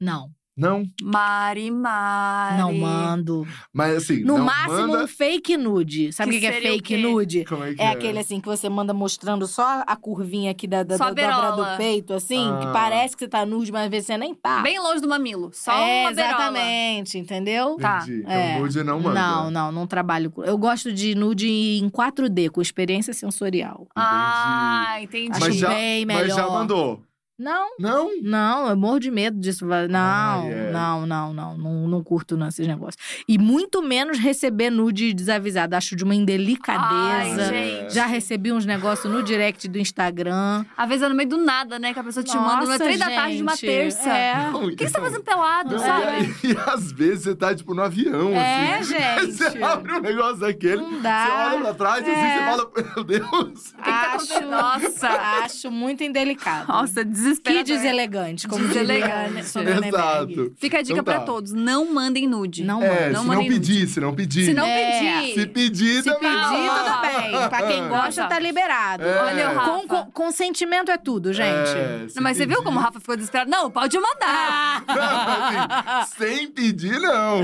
[0.00, 0.82] Não, Não?
[1.00, 2.58] Mari, Mari.
[2.58, 3.46] não mando.
[3.72, 5.04] Mas assim, No não máximo, manda...
[5.04, 6.12] um fake nude.
[6.12, 7.44] Sabe o Que que, que é seria o fake nude?
[7.44, 10.82] Como é que É aquele assim que você manda mostrando só a curvinha aqui da,
[10.82, 12.58] da, da dobra do peito, assim, Ah.
[12.58, 14.60] que parece que você tá nude, mas às vezes você nem tá.
[14.60, 15.50] Bem longe do mamilo.
[15.52, 16.34] Só é, uma berola.
[16.34, 17.76] exatamente, entendeu?
[17.76, 17.98] Tá.
[18.02, 18.20] Entendi.
[18.22, 18.58] Então É.
[18.58, 19.14] nude não manda.
[19.20, 20.42] Não, não, não trabalho com.
[20.42, 23.86] Eu gosto de nude em 4D, com experiência sensorial.
[23.94, 25.30] Ah, entendi.
[25.30, 26.50] Acho Mas já, bem mas já melhor.
[26.52, 27.02] mandou?
[27.38, 28.10] Não, Não?
[28.20, 29.64] não, eu morro de medo disso.
[29.64, 30.72] Não, Ah, é.
[30.72, 32.96] não, não, não, não, não curto não, esses negócios.
[33.28, 35.76] E muito menos receber nude desavisado.
[35.76, 37.42] Acho de uma indelicadeza.
[37.42, 37.94] Ai, gente.
[37.94, 40.64] Já recebi uns negócios no direct do Instagram.
[40.76, 41.92] Às vezes é no meio do nada, né?
[41.94, 44.08] Que a pessoa te manda uma Nossa, três da tarde de uma terça.
[44.10, 45.06] É, Não, O que, que você tá não.
[45.06, 46.34] fazendo pelado, Não, sabe?
[46.42, 48.94] e, e às vezes você tá, tipo, no avião, É, assim.
[49.28, 49.62] Você gente.
[49.62, 51.50] abre um negócio daquele, não você dá.
[51.54, 52.38] olha pra trás, assim, É.
[52.38, 53.28] você fala, meu Deus.
[53.28, 54.50] O que, que tá acontecendo?
[54.50, 55.08] Nossa.
[55.44, 56.68] Acho muito indelicado.
[56.68, 57.64] Nossa, que desesperador.
[57.64, 59.88] deselegante, como Sônia Neberg.
[59.88, 60.54] Exato.
[60.58, 61.24] Fica a dica Então pra tá.
[61.26, 61.52] todos.
[61.52, 62.64] Não mandem nude.
[62.64, 62.88] Não É.
[62.88, 63.60] Não se não mandem nude.
[63.60, 64.44] pedir, se não pedir.
[64.46, 65.20] Se não É.
[65.22, 65.34] pedir.
[65.40, 66.20] Se pedir Se também.
[66.32, 66.84] pedir, Ah.
[66.84, 67.48] tudo bem.
[67.48, 69.04] Pra quem gosta, tá liberado.
[69.04, 69.22] É.
[69.22, 69.70] Olha o Rafa.
[69.70, 71.48] Com, com- consentimento é tudo, gente.
[71.70, 73.50] É, Não, mas você viu pedir- como o Rafa ficou desesperado?
[73.50, 74.84] Não, pode mandar.
[74.86, 74.88] Não,
[76.00, 77.40] assim, sem pedir, não.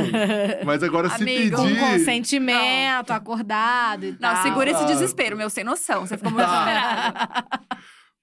[0.65, 1.57] Mas agora, se Amigo.
[1.57, 1.81] Com pedir.
[1.81, 4.43] consentimento, acordado e Não, tal.
[4.43, 4.87] segura esse Ah.
[4.87, 6.07] desespero, meu, sem noção.
[6.07, 6.65] Você ficou muito Tá.
[6.65, 7.47] desesperado.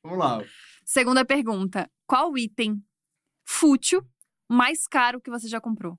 [0.04, 0.42] Vamos lá.
[0.92, 1.90] Segunda pergunta.
[2.06, 2.84] Qual item
[3.48, 4.06] fútil
[4.50, 5.98] mais caro que você já comprou?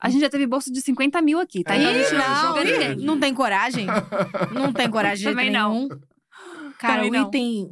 [0.00, 1.74] A gente já teve bolsa de 50 mil aqui, tá?
[1.74, 3.86] É, Então gente não não, não tem coragem.
[4.52, 5.88] Não tem coragem Também não.
[6.78, 7.28] Cara, Também o não.
[7.28, 7.70] item.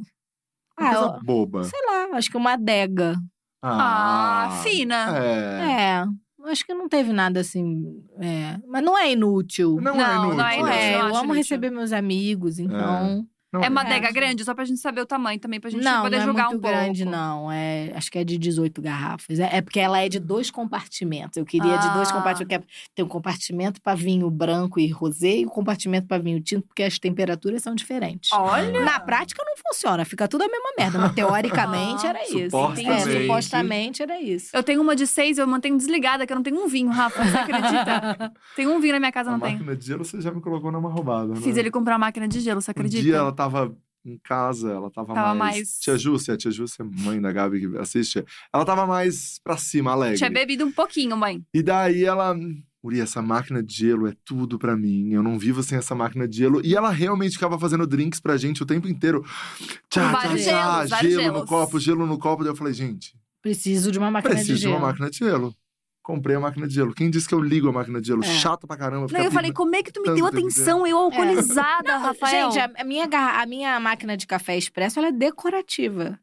[0.77, 1.63] Uma Ah, eu- boba.
[1.63, 3.15] sei lá, acho que uma adega.
[3.61, 5.17] Ah, fina.
[5.17, 6.01] É.
[6.01, 7.81] É, acho que não teve nada assim.
[8.19, 9.75] é, Mas não é inútil.
[9.81, 10.35] Não, Não, é inútil.
[10.37, 10.73] não é Não inútil.
[10.73, 11.33] é, eu eu acho amo inútil.
[11.35, 13.25] receber meus amigos, então.
[13.51, 13.85] Não É uma É.
[13.85, 16.25] adega grande, só pra gente saber o tamanho também, pra gente não, poder não é
[16.27, 16.67] muito um pouco.
[16.67, 17.51] grande, não.
[17.51, 19.39] É, acho que é de 18 garrafas.
[19.39, 21.35] É, é porque ela é de dois compartimentos.
[21.35, 22.13] Eu queria de dois Ah.
[22.13, 22.65] compartimentos.
[22.67, 26.65] é- Tem um compartimento para vinho branco e rosé e um compartimento para vinho tinto,
[26.67, 28.31] porque as temperaturas são diferentes.
[28.31, 28.79] Olha!
[28.85, 32.49] Na prática não funciona, fica tudo a mesma merda, mas teoricamente era isso.
[32.51, 33.09] Supostamente.
[33.09, 34.49] É, supostamente era isso.
[34.55, 37.23] Eu tenho uma de seis, eu mantenho desligada, que eu não tenho um vinho, Rafa.
[37.23, 38.31] Você acredita?
[38.55, 39.53] tem um vinho na minha casa, A não tem.
[39.53, 41.41] máquina de gelo você já me colocou numa roubada, né?
[41.41, 43.03] Fiz ele comprar uma máquina de gelo, você Um acredita?
[43.03, 45.55] dia ela tava em casa, ela tava, Tava mais...
[45.57, 48.23] mais- Tia Júcia, a tia Júcia, mãe da Gabi que assiste,
[48.53, 50.17] ela tava mais pra cima, alegre.
[50.17, 51.43] Tinha bebido um pouquinho, mãe.
[51.53, 52.35] E daí ela...
[52.83, 55.11] Uri, essa máquina de gelo é tudo pra mim.
[55.13, 56.61] Eu não vivo sem essa máquina de gelo.
[56.65, 59.23] E ela realmente ficava fazendo drinks pra gente o tempo inteiro.
[59.87, 62.43] Tchá, tchá, tchá, gelo no copo, gelo no copo.
[62.43, 64.87] Daí eu falei, gente, Preciso de uma máquina preciso de de uma gelo.
[64.87, 65.55] máquina de gelo.
[66.11, 66.93] Comprei a máquina de gelo.
[66.93, 68.21] Quem disse que eu ligo a máquina de gelo?
[68.21, 68.27] É.
[68.27, 69.07] Chato pra caramba.
[69.11, 70.85] Não, eu falei, como é que tu me tanto deu atenção?
[70.85, 72.51] Eu alcoolizada, Rafael.
[72.51, 76.19] Gente, a, a minha, a minha máquina de café expresso ela é decorativa.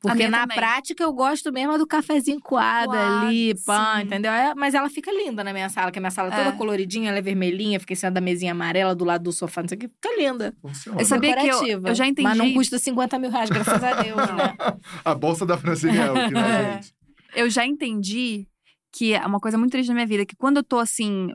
[0.00, 0.56] Porque na também.
[0.58, 4.30] prática eu gosto mesmo é do cafezinho coado Coado, ali, pã, entendeu?
[4.30, 6.52] É, mas ela fica linda na minha sala, que a minha sala é toda É.
[6.52, 9.68] coloridinha, ela é vermelhinha, fica em cima da mesinha amarela, do lado do sofá, não
[9.70, 10.54] sei o que, fica linda.
[10.60, 11.00] Funciona.
[11.00, 11.88] Eu sabia que eu- Decorativa.
[11.88, 12.28] eu já entendi.
[12.28, 14.54] Mas não custa 50 mil reais, graças a Deus, né?
[15.02, 16.72] A bolsa da Francine Elk, né, É.
[16.74, 16.94] gente?
[17.34, 18.46] Eu já entendi
[18.94, 21.28] que é uma coisa muito triste na minha vida, que quando eu tô assim,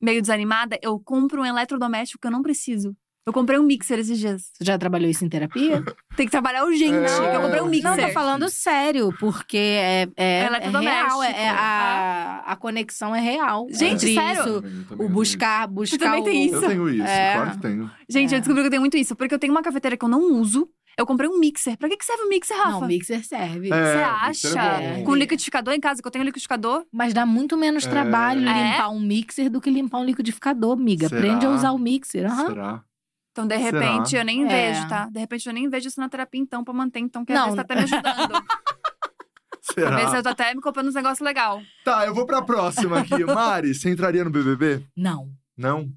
[0.00, 2.94] meio desanimada, eu compro um eletrodoméstico que eu não preciso.
[3.26, 4.50] Eu comprei um mixer esses dias.
[4.52, 5.82] Você já trabalhou isso em terapia?
[6.14, 6.94] Tem que trabalhar urgente.
[6.94, 7.90] É, eu comprei um mixer.
[7.90, 13.16] Não, tô falando sério, porque é, é, É é real, é, é a, a conexão
[13.16, 13.66] é real.
[13.70, 14.42] Gente, sério?
[14.42, 16.24] isso, também o buscar, buscar também o...
[16.24, 16.56] tem isso.
[16.56, 17.34] Eu tenho isso, É.
[17.34, 17.90] claro que tenho.
[18.10, 18.36] Gente, É.
[18.36, 20.20] eu descobri que eu tenho muito isso, porque eu tenho uma cafeteira que eu não
[20.20, 20.68] uso.
[20.96, 21.76] Eu comprei um mixer.
[21.76, 22.70] Pra que, que serve o mixer, Rafa?
[22.70, 23.68] Não, o mixer serve.
[23.70, 24.60] É, Você mixer acha?
[24.82, 25.02] é.
[25.02, 26.86] Com liquidificador em casa, que eu tenho liquidificador.
[26.92, 27.90] Mas dá muito menos É.
[27.90, 28.72] trabalho É?
[28.72, 31.08] limpar um mixer do que limpar um liquidificador, amiga.
[31.08, 31.20] Será?
[31.20, 32.26] Aprende a usar o mixer.
[32.26, 32.46] aham.
[32.46, 32.84] Será?
[33.32, 33.70] Então, de Será?
[33.80, 34.48] repente, eu nem É.
[34.72, 35.06] vejo, tá?
[35.10, 37.00] De repente, eu nem vejo isso na terapia, então, pra manter.
[37.00, 38.44] Então, que às vezes tá até me ajudando.
[39.60, 39.88] Será?
[39.90, 41.66] Às vezes eu tô até me comprando uns negócios legais.
[41.84, 43.24] Tá, eu vou pra próxima aqui.
[43.24, 44.86] Mari, você entraria no BBB?
[44.96, 45.90] Não, Não?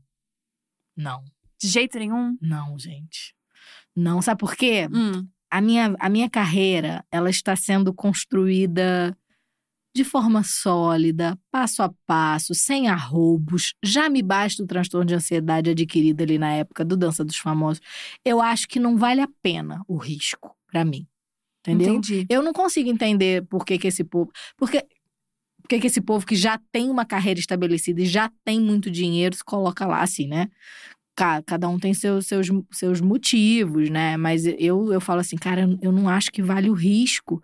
[0.96, 1.24] não,
[1.62, 2.36] De jeito nenhum.
[2.42, 3.36] não, gente.
[3.98, 4.88] Não, sabe por quê?
[4.94, 5.28] Hum.
[5.50, 9.18] A minha, a minha carreira, ela está sendo construída
[9.96, 13.74] de forma sólida, passo a passo, sem arroubos.
[13.84, 17.82] Já me basta o transtorno de ansiedade adquirido ali na época do Dança dos Famosos.
[18.24, 21.08] Eu acho que não vale a pena o risco pra mim.
[21.62, 21.96] Entendeu?
[21.96, 22.28] Entendi.
[22.30, 24.32] Eu não consigo entender por que, que esse povo.
[24.56, 24.86] Porque,
[25.62, 28.92] por que, que esse povo que já tem uma carreira estabelecida e já tem muito
[28.92, 30.48] dinheiro se coloca lá, assim, né?
[31.18, 34.16] Ca- Cada um tem seus, seus, seus motivos, né?
[34.16, 37.42] Mas eu, eu falo assim, cara, eu não acho que vale o risco.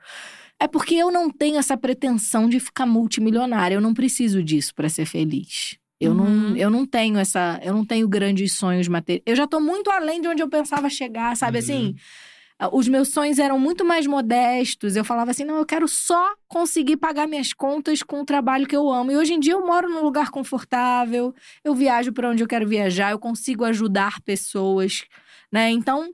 [0.59, 3.75] É porque eu não tenho essa pretensão de ficar multimilionária.
[3.75, 5.75] Eu não preciso disso para ser feliz.
[5.99, 6.55] Eu, não, Uhum.
[6.55, 7.59] eu não tenho essa.
[7.63, 9.23] Eu não tenho grandes sonhos materiais.
[9.25, 11.63] Eu já tô muito além de onde eu pensava chegar, sabe Uhum.
[11.63, 11.95] assim?
[12.65, 14.95] Ah, Os meus sonhos eram muito mais modestos.
[14.95, 18.75] Eu falava assim: não, eu quero só conseguir pagar minhas contas com o trabalho que
[18.75, 19.11] eu amo.
[19.11, 21.33] E hoje em dia eu moro num lugar confortável,
[21.63, 25.03] eu viajo para onde eu quero viajar, eu consigo ajudar pessoas,
[25.51, 25.69] né?
[25.71, 26.09] Então.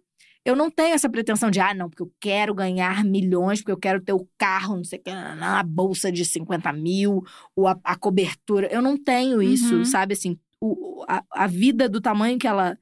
[0.45, 3.77] Eu não tenho essa pretensão de, ah, não, porque eu quero ganhar milhões, porque eu
[3.77, 7.21] quero ter o carro, não sei o que, a bolsa de 50 mil,
[7.55, 8.67] ou a, a cobertura.
[8.71, 9.85] Eu não tenho isso, Uhum.
[9.85, 10.13] sabe?
[10.13, 12.77] Assim, o, o- a, a vida do tamanho que ela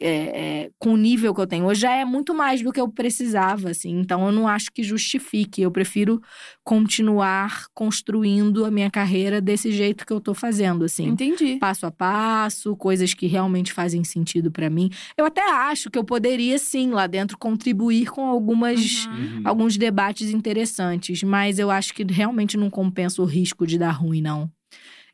[0.00, 2.80] é, é, com o nível que eu tenho hoje já é muito mais do que
[2.80, 3.98] eu precisava, assim.
[3.98, 5.62] Então eu não acho que justifique.
[5.62, 6.20] Eu prefiro
[6.62, 11.06] continuar construindo a minha carreira desse jeito que eu tô fazendo, assim.
[11.06, 11.56] Entendi.
[11.56, 14.90] Passo a passo, coisas que realmente fazem sentido pra mim.
[15.16, 19.06] Eu até acho que eu poderia, sim, lá dentro, contribuir com algumas.
[19.06, 19.42] Uhum.
[19.44, 24.20] Alguns debates interessantes, mas eu acho que realmente não compensa o risco de dar ruim,
[24.20, 24.50] não.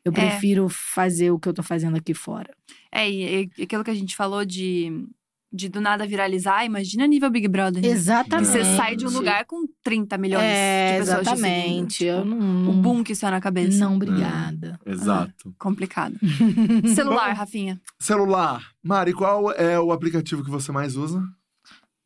[0.07, 0.29] Eu É.
[0.29, 2.53] prefiro fazer o que eu tô fazendo aqui fora.
[2.91, 5.05] É, e, e aquilo que a gente falou de,
[5.51, 7.81] de do nada viralizar, imagina nível Big Brother.
[7.81, 7.87] né?
[7.89, 8.51] Exatamente.
[8.51, 11.97] Que você sai de um lugar com 30 milhões é, de pessoas te seguindo, exatamente.
[11.97, 13.77] tipo, eu não, O boom que isso é na cabeça.
[13.77, 14.79] Não, obrigada.
[14.85, 15.53] Exato.
[15.59, 16.15] Complicado.
[16.95, 17.79] Celular, Rafinha.
[17.99, 18.65] Celular.
[18.83, 21.21] Mari, qual é o aplicativo que você mais usa?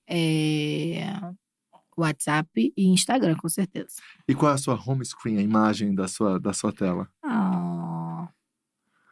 [0.07, 1.03] É...
[2.01, 3.95] WhatsApp e Instagram, com certeza.
[4.27, 7.07] E qual é a sua home screen, a imagem da sua, da sua tela?
[7.23, 8.27] Ah.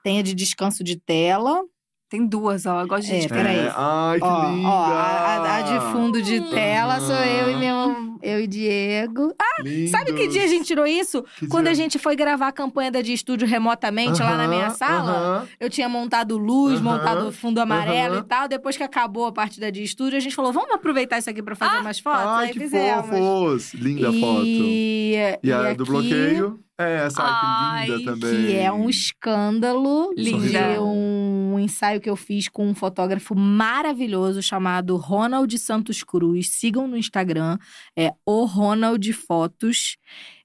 [0.04, 1.64] Tem a de descanso de tela.
[2.10, 2.82] Tem duas, ó.
[2.82, 3.30] Eu gosto de É, gente.
[3.30, 3.58] peraí.
[3.60, 4.68] É, Ai, que ó, linda!
[4.68, 9.32] ó, a, a de fundo de tela sou eu e meu Eu e Diego.
[9.40, 9.92] Ah, Lindos.
[9.92, 11.24] sabe que dia a gente tirou isso?
[11.38, 11.72] Que Quando dia?
[11.72, 15.12] a gente foi gravar a campanha da de estúdio remotamente lá na minha sala.
[15.12, 15.48] aham.
[15.60, 18.48] Eu tinha montado luz, Aham, montado fundo amarelo e tal.
[18.48, 21.44] Depois que acabou a parte da de estúdio, a gente falou: vamos aproveitar isso aqui
[21.44, 22.26] pra fazer mais fotos?
[22.26, 23.06] Ai, Aí que fizemos.
[23.08, 23.74] fofos.
[23.76, 24.20] Linda e...
[24.20, 24.44] foto.
[24.46, 26.60] E, E a do aqui, bloqueio?
[26.82, 28.46] É, essa Ai, que linda também.
[28.48, 30.48] Que é um escândalo Linda.
[30.74, 31.29] de um
[31.60, 36.50] ensaio que eu fiz com um fotógrafo maravilhoso chamado Ronald Santos Cruz.
[36.50, 37.58] Sigam no Instagram,
[37.96, 39.98] é o Ronald Fotos.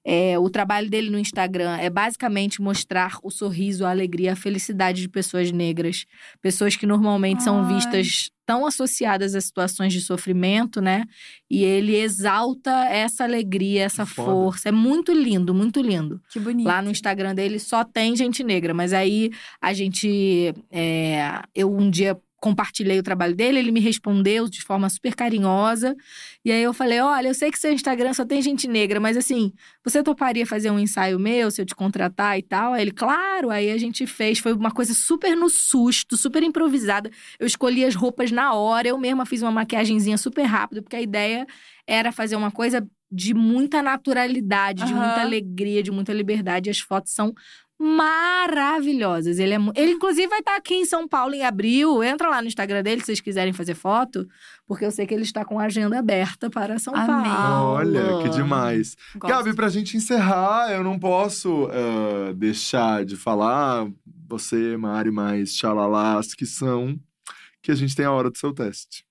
[0.05, 5.01] É, o trabalho dele no Instagram é basicamente mostrar o sorriso, a alegria, a felicidade
[5.01, 6.05] de pessoas negras.
[6.43, 7.74] Pessoas que normalmente são Ai.
[7.74, 11.05] vistas tão associadas a situações de sofrimento, né?
[11.51, 14.31] E ele exalta essa alegria, essa Foda.
[14.31, 14.68] força.
[14.68, 16.20] É muito lindo, muito lindo.
[16.31, 16.66] Que bonito.
[16.66, 20.55] Lá no Instagram dele só tem gente negra, mas aí a gente.
[20.70, 25.97] é, eu um dia compartilhei o trabalho dele, ele me respondeu de forma super carinhosa.
[26.45, 29.16] E aí eu falei: olha, eu sei que seu Instagram só tem gente negra, mas
[29.16, 29.51] assim,
[29.83, 32.75] você toparia fazer um ensaio meu se eu te contratar e tal?
[32.75, 34.41] Aí ele, claro, aí a gente fez.
[34.41, 37.11] Foi uma coisa super no susto, super improvisada.
[37.41, 41.01] Eu escolhi as roupas na hora, eu mesma fiz uma maquiagenzinha super rápida, porque a
[41.01, 41.47] ideia
[41.87, 45.05] era fazer uma coisa de muita naturalidade, de Aham.
[45.05, 46.69] muita alegria, de muita liberdade.
[46.69, 47.33] As fotos são
[47.79, 49.39] maravilhosas.
[49.39, 52.03] Ele, é, ele inclusive, vai estar aqui em São Paulo em abril.
[52.03, 54.27] Entra lá no Instagram dele se vocês quiserem fazer foto,
[54.67, 57.31] porque eu sei que ele está com a agenda aberta para São Amei.
[57.31, 57.71] Paulo.
[57.73, 58.97] Olha, que demais.
[59.17, 59.33] Gosto.
[59.33, 63.87] Gabi, pra gente encerrar, eu não posso ah, deixar de falar,
[64.29, 66.99] você, Mari, mais xalalás, que são
[67.63, 69.05] que a gente tem a hora do seu teste.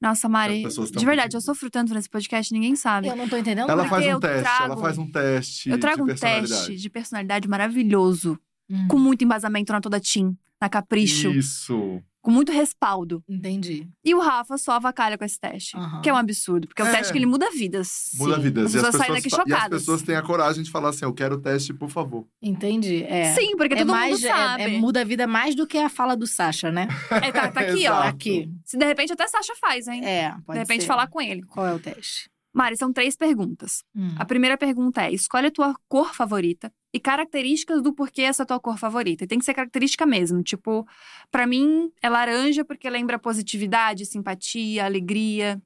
[0.00, 3.08] Nossa, As Mari, de verdade, eu sofro tanto nesse podcast, ninguém sabe.
[3.08, 5.70] Eu não tô entendendo Ela por faz um eu teste, ela trago- faz um teste
[5.70, 8.38] Eu trago de um teste de personalidade maravilhoso,
[8.70, 12.00] Hum, com muito embasamento na Toda Team, na Capricho, Isso.
[12.22, 13.24] com muito respaldo.
[13.28, 13.88] Entendi.
[14.04, 16.00] E o Rafa só avacalha com esse teste, Aham.
[16.02, 16.92] que é um absurdo, porque é um É.
[16.96, 18.10] teste que ele muda vidas.
[18.14, 18.42] Muda Sim.
[18.42, 18.66] vidas.
[18.66, 19.80] As E as, pessoas saem pessoas daqui fa- e as chocadas.
[19.80, 22.26] pessoas têm a coragem de falar assim: eu quero o teste, por favor.
[22.42, 23.02] Entendi.
[23.04, 23.34] É.
[23.34, 24.62] Sim, porque é todo mais, mundo sabe.
[24.62, 26.86] É, é- muda a vida mais do que a fala do Sasha, né?
[27.10, 28.02] É, tá, tá aqui, ó.
[28.02, 28.50] Aqui.
[28.64, 30.04] Se de repente até Sasha faz, hein?
[30.04, 30.86] É, pode de repente ser.
[30.86, 31.42] falar com ele.
[31.42, 32.28] Qual é o teste?
[32.52, 33.84] Mari, são três perguntas.
[33.94, 34.12] Hum.
[34.18, 38.58] A primeira pergunta é: escolhe a tua cor favorita e características do porquê essa tua
[38.58, 39.24] cor favorita.
[39.24, 40.42] E tem que ser característica mesmo.
[40.42, 40.86] Tipo,
[41.30, 45.60] pra mim é laranja porque lembra positividade, simpatia, alegria.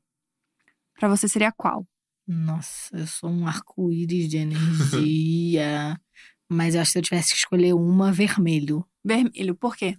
[0.98, 1.86] Pra você seria qual?
[2.26, 5.98] Nossa, eu sou um arco-íris de energia.
[6.48, 8.84] Mas eu acho que se eu tivesse que escolher uma, vermelho.
[9.04, 9.98] Vermelho, por quê?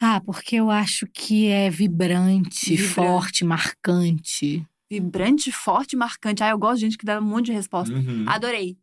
[0.00, 2.88] Ah, porque eu acho que é vibrante, Vibrante.
[2.94, 4.66] forte, marcante.
[4.90, 6.42] Vibrante, forte, marcante.
[6.42, 7.94] Ah, eu gosto de gente que dá um monte de resposta.
[7.94, 8.24] Uhum.
[8.28, 8.78] Adorei.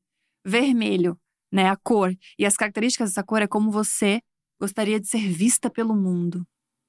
[0.45, 1.17] Vermelho,
[1.55, 1.69] né?
[1.69, 2.13] A cor.
[2.37, 4.21] E as características dessa cor é como você
[4.59, 6.45] gostaria de ser vista pelo mundo.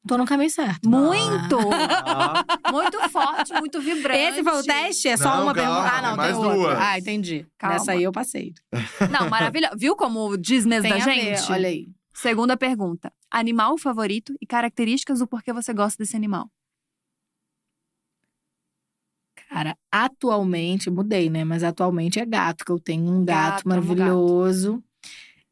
[0.07, 0.89] Tô no caminho certo.
[0.89, 1.59] Muito!
[1.73, 4.21] Ah, Muito forte, muito vibrante.
[4.21, 5.09] Esse foi o teste?
[5.09, 5.97] É só Não, uma calma, pergunta?
[5.97, 6.55] Ah, não, tem mais outra.
[6.55, 6.79] duas.
[6.79, 7.47] Ah, entendi.
[7.59, 7.75] Calma.
[7.77, 8.53] Nessa aí eu passei.
[9.11, 9.75] Não, maravilhoso.
[9.77, 11.51] Viu como diz mesmo Tem da a ver, gente?
[11.53, 11.89] olha aí.
[12.15, 13.13] Segunda pergunta.
[13.31, 16.49] Animal favorito e características do porquê você gosta desse animal.
[19.49, 21.45] Cara, atualmente, mudei, né?
[21.45, 23.99] Mas atualmente é gato, que eu tenho um gato, Gato, amo gato.
[23.99, 24.83] maravilhoso.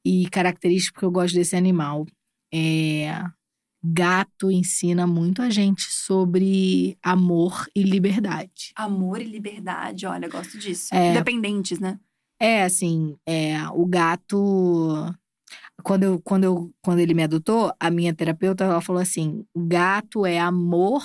[0.04, 2.04] E característica que eu gosto desse animal.
[2.52, 3.24] É.
[3.86, 8.72] Gato ensina muito a gente sobre amor e liberdade.
[8.74, 10.94] Amor e liberdade, olha, gosto disso.
[10.94, 11.10] É.
[11.10, 11.98] Independentes, né?
[12.40, 15.14] É, assim, é, o gato.
[15.82, 20.24] Quando, eu, quando, eu, quando ele me adotou, a minha terapeuta ela falou assim: gato
[20.24, 21.02] é amor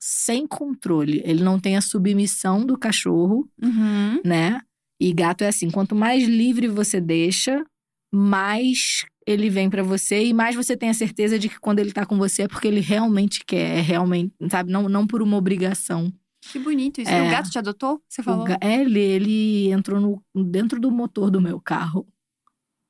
[0.00, 1.20] sem controle.
[1.24, 4.20] Ele não tem a submissão do cachorro, Uhum.
[4.24, 4.60] né?
[5.00, 7.64] E gato é assim: quanto mais livre você deixa,
[8.12, 11.92] mais ele vem pra você e mais você tem a certeza de que quando ele
[11.92, 14.72] tá com você é porque ele realmente quer, é realmente, sabe?
[14.72, 16.10] Não, não por uma obrigação.
[16.50, 17.10] Que bonito isso.
[17.10, 17.28] É.
[17.28, 18.00] O gato te adotou?
[18.08, 18.44] Você falou?
[18.44, 22.06] ga- é, ele, ele entrou no, dentro do motor do meu carro.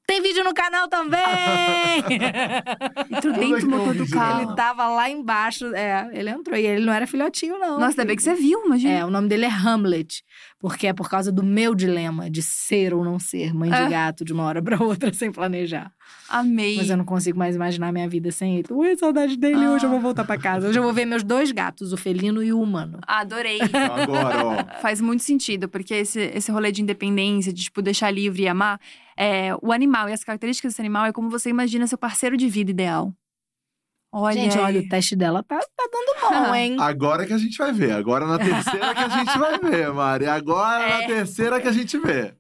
[0.08, 1.18] Tem vídeo no canal também!
[3.14, 4.42] Entrou dentro do tem um motor do carro.
[4.42, 6.56] ele tava lá embaixo, é, ele entrou.
[6.58, 7.72] E ele não era filhotinho, não.
[7.78, 8.94] Nossa, ainda bem que você viu, imagina.
[8.94, 10.22] É, o nome dele é Hamlet,
[10.58, 13.88] porque é por causa do meu dilema de ser ou não ser mãe de É.
[13.90, 15.92] gato de uma hora pra outra sem planejar.
[16.28, 16.76] Amei.
[16.76, 18.66] Mas eu não consigo mais imaginar minha vida sem ele.
[18.70, 19.70] Ui, saudade dele, Ah.
[19.72, 20.68] hoje eu vou voltar pra casa.
[20.68, 22.98] Hoje eu vou ver meus dois gatos, o felino e o humano.
[23.06, 23.58] Adorei.
[23.62, 24.80] Agora, ó.
[24.80, 28.78] Faz muito sentido, porque esse, esse rolê de independência, de tipo, deixar livre e amar,
[29.16, 32.48] é, o animal e as características desse animal é como você imagina seu parceiro de
[32.48, 33.12] vida ideal.
[34.12, 34.40] Olha.
[34.40, 36.76] Gente, olha, o teste dela tá, tá dando bom, hein?
[36.80, 37.92] Agora que a gente vai ver.
[37.92, 40.26] Agora na terceira que a gente vai ver, Mari.
[40.26, 41.06] Agora na É.
[41.06, 42.34] terceira que a gente vê.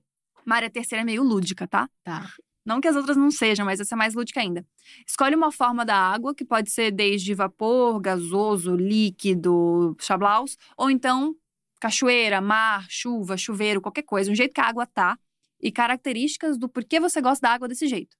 [0.46, 1.86] Mari, a terceira é meio lúdica, tá?
[2.02, 2.24] Tá.
[2.68, 4.62] Não que as outras não sejam, mas essa é mais lúdica ainda.
[5.06, 11.34] Escolhe uma forma da água, que pode ser desde vapor, gasoso, líquido, chablaus, ou então
[11.80, 15.16] cachoeira, mar, chuva, chuveiro, qualquer coisa, um jeito que a água tá
[15.58, 18.14] e características do porquê você gosta da água desse jeito.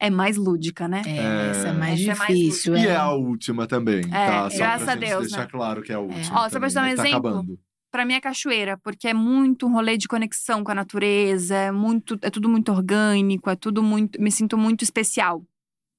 [0.00, 1.02] É mais lúdica, né?
[1.06, 1.50] É, É.
[1.50, 2.76] essa é mais Essa é mais difícil.
[2.76, 2.90] E é.
[2.90, 4.50] é a última também, tá?
[4.50, 5.46] Só graças pra a gente Deus, deixar né?
[5.50, 6.40] claro que é a última.
[6.44, 6.96] Ó, só pra te dar um né?
[6.96, 7.28] Tá exemplo.
[7.28, 7.60] acabando.
[7.90, 11.72] Pra mim é cachoeira, porque é muito um rolê de conexão com a natureza, é
[11.72, 15.44] muito, é tudo muito orgânico, é tudo muito, me sinto muito especial.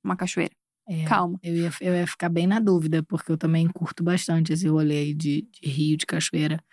[0.04, 0.54] Uma cachoeira.
[0.88, 1.38] É, Calma.
[1.44, 4.98] Eu ia, eu ia ficar bem na dúvida, porque eu também curto bastante esse rolê
[4.98, 6.64] aí de, de rio, de cachoeira.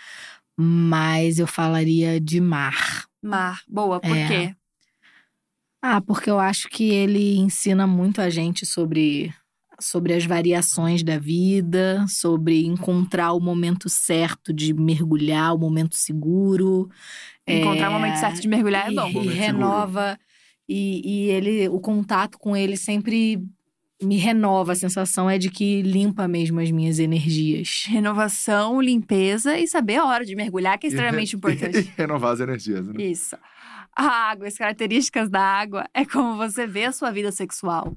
[0.56, 3.06] Mas eu falaria de mar.
[3.22, 4.26] Mar, boa, por É.
[4.28, 4.54] quê?
[5.82, 9.32] Ah, porque eu acho que ele ensina muito a gente sobre,
[9.80, 16.88] sobre as variações da vida, sobre encontrar o momento certo de mergulhar, o momento seguro.
[17.46, 19.22] Encontrar É, o momento certo de mergulhar é e, bom.
[19.22, 20.18] e renova.
[20.68, 23.40] E, e ele, o contato com ele sempre
[24.02, 24.72] me renova.
[24.72, 27.84] A sensação é de que limpa mesmo as minhas energias.
[27.86, 31.92] Renovação, limpeza e saber a hora de mergulhar, que é extremamente E importante.
[31.96, 33.02] renovar as energias, né?
[33.02, 33.36] Isso.
[33.96, 37.96] A água, as características da água é como você vê a sua vida sexual.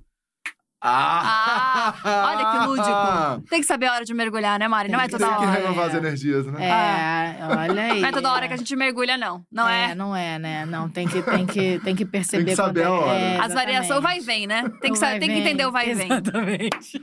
[0.81, 1.93] Ah!
[2.03, 3.47] Olha que lúdico.
[3.49, 4.89] Tem que saber a hora de mergulhar, né, Mari?
[4.91, 5.51] Não é Tem toda Tem que hora.
[5.51, 5.97] renovar as é.
[5.97, 6.65] energias, né?
[7.39, 8.01] É, olha aí.
[8.01, 9.45] Não é toda hora que a gente mergulha, não.
[9.51, 9.93] Não é?
[9.93, 10.65] Não é, né?
[10.65, 13.17] Não, tem que, tem que, tem que perceber Tem que saber a hora.
[13.19, 13.39] é.
[13.39, 14.63] As variações, o vai e vem, né?
[14.81, 16.07] Tem que, saber, tem que entender o vai e vem.
[16.11, 17.01] Exatamente.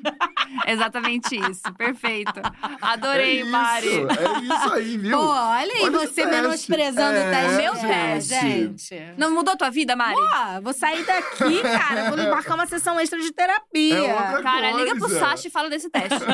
[0.66, 1.62] Exatamente isso.
[1.76, 2.32] Perfeito.
[2.80, 3.88] Adorei, é isso, Mari.
[3.88, 5.18] É isso aí, viu?
[5.18, 7.56] Pô, olha aí, Olha você menosprezando É, o teste.
[7.56, 8.34] meu É, teste.
[8.40, 9.14] gente.
[9.16, 10.14] Não mudou tua vida, Mari?
[10.16, 12.10] Pô, vou sair daqui, cara.
[12.10, 13.96] Vou marcar uma sessão extra de terapia.
[13.98, 15.18] É outra Cara, liga pro coisa.
[15.20, 16.18] Sasha e fala desse teste.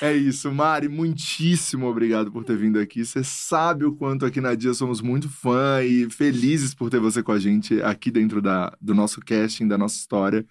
[0.00, 3.04] É isso, Mari, muitíssimo obrigado por ter vindo aqui.
[3.04, 7.20] Você sabe o quanto aqui na Dia somos muito fã e felizes por ter você
[7.20, 10.46] com a gente aqui dentro da, do nosso casting, da nossa história.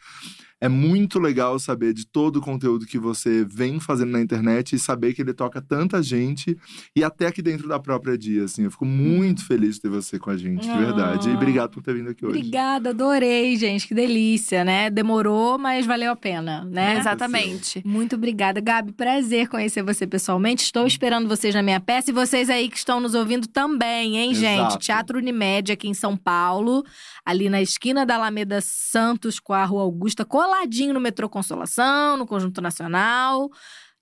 [0.60, 4.80] É muito legal saber de todo o conteúdo que você vem fazendo na internet e
[4.80, 6.58] saber que ele toca tanta gente
[6.96, 8.64] e até aqui dentro da própria Dia, assim.
[8.64, 11.30] Eu fico muito feliz de ter você com a gente, de verdade.
[11.30, 11.36] E Ah.
[11.36, 12.38] obrigado por ter vindo aqui hoje.
[12.40, 13.88] Obrigada, adorei, gente.
[13.88, 14.90] Que delícia, né?
[14.90, 16.98] Demorou, mas valeu a pena, né?
[16.98, 17.82] Exatamente.
[17.86, 18.92] Muito obrigada, Gabi.
[18.94, 20.64] Prazer conhecer você pessoalmente.
[20.64, 24.34] Estou esperando vocês na minha peça e vocês aí que estão nos ouvindo também, hein,
[24.34, 24.60] gente?
[24.60, 24.80] Exato.
[24.80, 26.84] Teatro Unimed aqui em São Paulo,
[27.24, 32.26] ali na esquina da Alameda Santos com a Rua Augusta, coladinho no Metrô Consolação, no
[32.26, 33.50] Conjunto Nacional.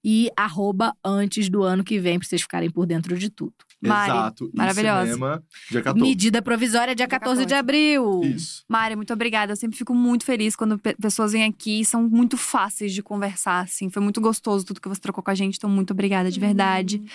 [0.07, 3.55] E arroba antes do ano que vem, pra vocês ficarem por dentro de tudo.
[3.81, 4.51] Mari, Exato.
[4.53, 5.05] Maravilhosa.
[5.13, 6.07] cinema, dia 14.
[6.07, 7.59] Medida provisória, dia 14 de 14.
[7.59, 8.22] abril.
[8.23, 8.63] Isso.
[8.69, 9.53] Mari, muito obrigada.
[9.53, 13.01] Eu sempre fico muito feliz quando pe- pessoas vêm aqui e são muito fáceis de
[13.01, 13.89] conversar, assim.
[13.89, 15.55] Foi muito gostoso tudo que você trocou com a gente.
[15.57, 16.99] Então, muito obrigada, de verdade.
[16.99, 17.13] Beijo.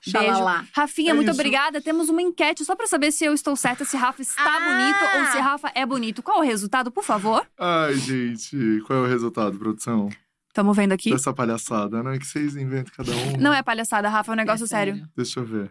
[0.00, 0.64] Xalala.
[0.74, 1.38] Rafinha, É muito isso.
[1.40, 1.80] obrigada.
[1.80, 4.60] Temos uma enquete só pra saber se eu estou certa, se Rafa está Ah!
[4.60, 6.22] bonito ou se Rafa é bonito.
[6.22, 7.46] Qual o resultado, por favor?
[7.58, 10.08] Ai, gente, qual é o resultado, produção?
[10.48, 11.10] Estamos vendo aqui.
[11.10, 12.18] Dessa palhaçada, né?
[12.18, 13.36] Que vocês inventam cada um.
[13.38, 15.08] Não é palhaçada, Rafa, é um negócio É sério.
[15.16, 15.70] Deixa eu ver.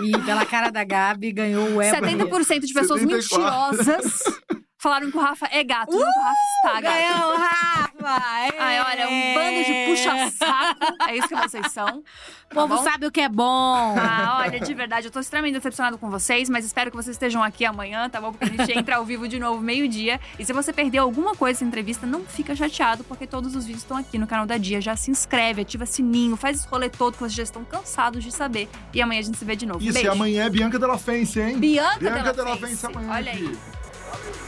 [0.00, 2.06] E pela cara da Gabi, ganhou o Ébano.
[2.28, 3.06] 70% de pessoas 74.
[3.06, 4.22] mentirosas
[4.78, 6.94] falaram que o Rafa é gato, não que o Rafa está gato.
[6.94, 7.88] Ganhou o Rafa!
[8.58, 11.08] Ai, olha, um bando de puxa-saco.
[11.08, 11.98] É isso que vocês são.
[11.98, 12.02] O
[12.48, 12.84] tá povo bom?
[12.84, 13.96] sabe o que é bom.
[13.98, 17.42] Ah, olha, de verdade, eu tô extremamente decepcionado com vocês, mas espero que vocês estejam
[17.42, 18.32] aqui amanhã, tá bom?
[18.32, 20.20] Porque a gente entra ao vivo de novo meio-dia.
[20.38, 23.82] E se você perdeu alguma coisa dessa entrevista, não fica chateado, porque todos os vídeos
[23.82, 24.80] estão aqui no canal da Dia.
[24.80, 28.30] Já se inscreve, ativa sininho, faz esse rolê todo que vocês já estão cansados de
[28.32, 28.68] saber.
[28.94, 29.82] E amanhã a gente se vê de novo.
[29.82, 30.08] Isso, Beijo.
[30.08, 31.58] e amanhã é Bianca Della Fence, hein?
[31.58, 32.66] Bianca, Bianca Della Della Fence.
[32.68, 33.46] Fence amanhã Olha aqui.
[33.46, 34.47] aí.